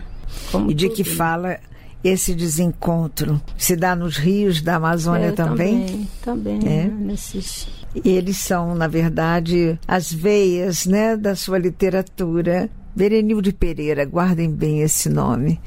Como 0.50 0.70
e 0.70 0.74
de 0.74 0.86
tudo, 0.86 0.96
que 0.96 1.08
né? 1.08 1.14
fala 1.16 1.58
esse 2.02 2.34
desencontro? 2.34 3.40
Se 3.56 3.76
dá 3.76 3.94
nos 3.94 4.16
rios 4.16 4.62
da 4.62 4.76
Amazônia 4.76 5.26
é, 5.26 5.32
também? 5.32 6.08
Também, 6.22 6.58
também 6.58 6.58
é. 6.58 6.84
Né? 6.84 6.96
nesses... 6.98 7.68
E 7.94 8.08
eles 8.08 8.36
são, 8.36 8.74
na 8.74 8.86
verdade, 8.86 9.78
as 9.86 10.12
veias 10.12 10.86
né, 10.86 11.16
da 11.16 11.34
sua 11.34 11.58
literatura. 11.58 12.70
Berenil 12.94 13.40
de 13.40 13.52
Pereira, 13.52 14.04
guardem 14.04 14.50
bem 14.50 14.80
esse 14.82 15.08
nome. 15.08 15.60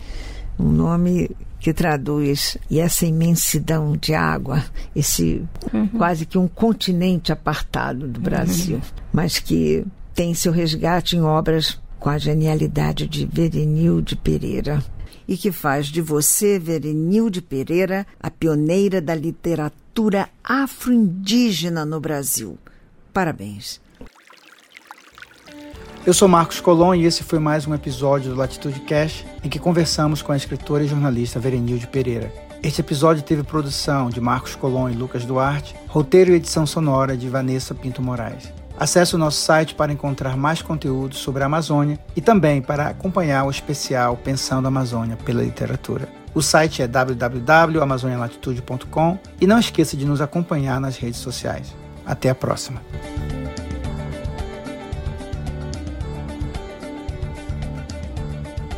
Um 0.58 0.70
nome 0.70 1.30
que 1.64 1.74
traduz 1.74 2.58
e 2.70 2.78
essa 2.78 3.06
imensidão 3.06 3.96
de 3.96 4.14
água, 4.14 4.62
esse 4.94 5.42
uhum. 5.74 5.88
quase 5.88 6.26
que 6.26 6.38
um 6.38 6.46
continente 6.46 7.32
apartado 7.32 8.06
do 8.06 8.20
Brasil, 8.20 8.76
uhum. 8.76 8.82
mas 9.14 9.40
que 9.40 9.86
tem 10.14 10.34
seu 10.34 10.52
resgate 10.52 11.16
em 11.16 11.22
obras 11.22 11.80
com 11.98 12.10
a 12.10 12.18
genialidade 12.18 13.08
de 13.08 13.26
Verenil 13.26 14.02
de 14.02 14.14
Pereira 14.14 14.84
e 15.26 15.38
que 15.38 15.54
faz 15.54 15.86
de 15.88 16.02
você, 16.02 16.60
Verenil 16.60 17.30
de 17.30 17.42
Pereira, 17.42 18.06
a 18.20 18.30
pioneira 18.30 19.00
da 19.00 19.16
literatura 19.16 20.28
afro-indígena 20.44 21.86
no 21.86 21.98
Brasil. 22.02 22.58
Parabéns. 23.14 23.80
Eu 26.06 26.14
sou 26.14 26.28
Marcos 26.28 26.60
Colom 26.60 26.96
e 26.96 27.06
esse 27.06 27.24
foi 27.24 27.40
mais 27.40 27.66
um 27.66 27.74
episódio 27.74 28.30
do 28.30 28.38
Latitude 28.38 28.82
Cash, 28.82 29.24
em 29.42 29.48
que 29.48 29.58
conversamos 29.58 30.22
com 30.22 30.34
a 30.34 30.36
escritora 30.36 30.84
e 30.84 30.88
jornalista 30.88 31.40
Verenilde 31.40 31.88
Pereira. 31.88 32.30
Este 32.62 32.82
episódio 32.82 33.24
teve 33.24 33.42
produção 33.42 34.10
de 34.10 34.20
Marcos 34.20 34.54
Colom 34.54 34.90
e 34.90 34.94
Lucas 34.94 35.24
Duarte, 35.24 35.74
roteiro 35.88 36.32
e 36.32 36.36
edição 36.36 36.66
sonora 36.66 37.16
de 37.16 37.30
Vanessa 37.30 37.74
Pinto 37.74 38.02
Moraes. 38.02 38.52
Acesse 38.78 39.16
o 39.16 39.18
nosso 39.18 39.40
site 39.40 39.76
para 39.76 39.94
encontrar 39.94 40.36
mais 40.36 40.62
conteúdo 40.62 41.16
sobre 41.16 41.42
a 41.42 41.46
Amazônia 41.46 41.98
e 42.18 42.22
também 42.22 42.62
para 42.62 42.88
acompanhar 42.88 43.46
o 43.46 43.50
especial 43.50 44.18
Pensando 44.18 44.66
a 44.66 44.68
Amazônia 44.68 45.16
pela 45.16 45.42
Literatura. 45.42 46.10
O 46.36 46.42
site 46.42 46.82
é 46.82 46.88
www.amazonialatitude.com 46.88 49.18
e 49.40 49.48
não 49.48 49.58
esqueça 49.58 49.96
de 49.96 50.06
nos 50.06 50.20
acompanhar 50.20 50.82
nas 50.82 50.98
redes 50.98 51.22
sociais. 51.22 51.74
Até 52.06 52.30
a 52.30 52.36
próxima! 52.36 52.82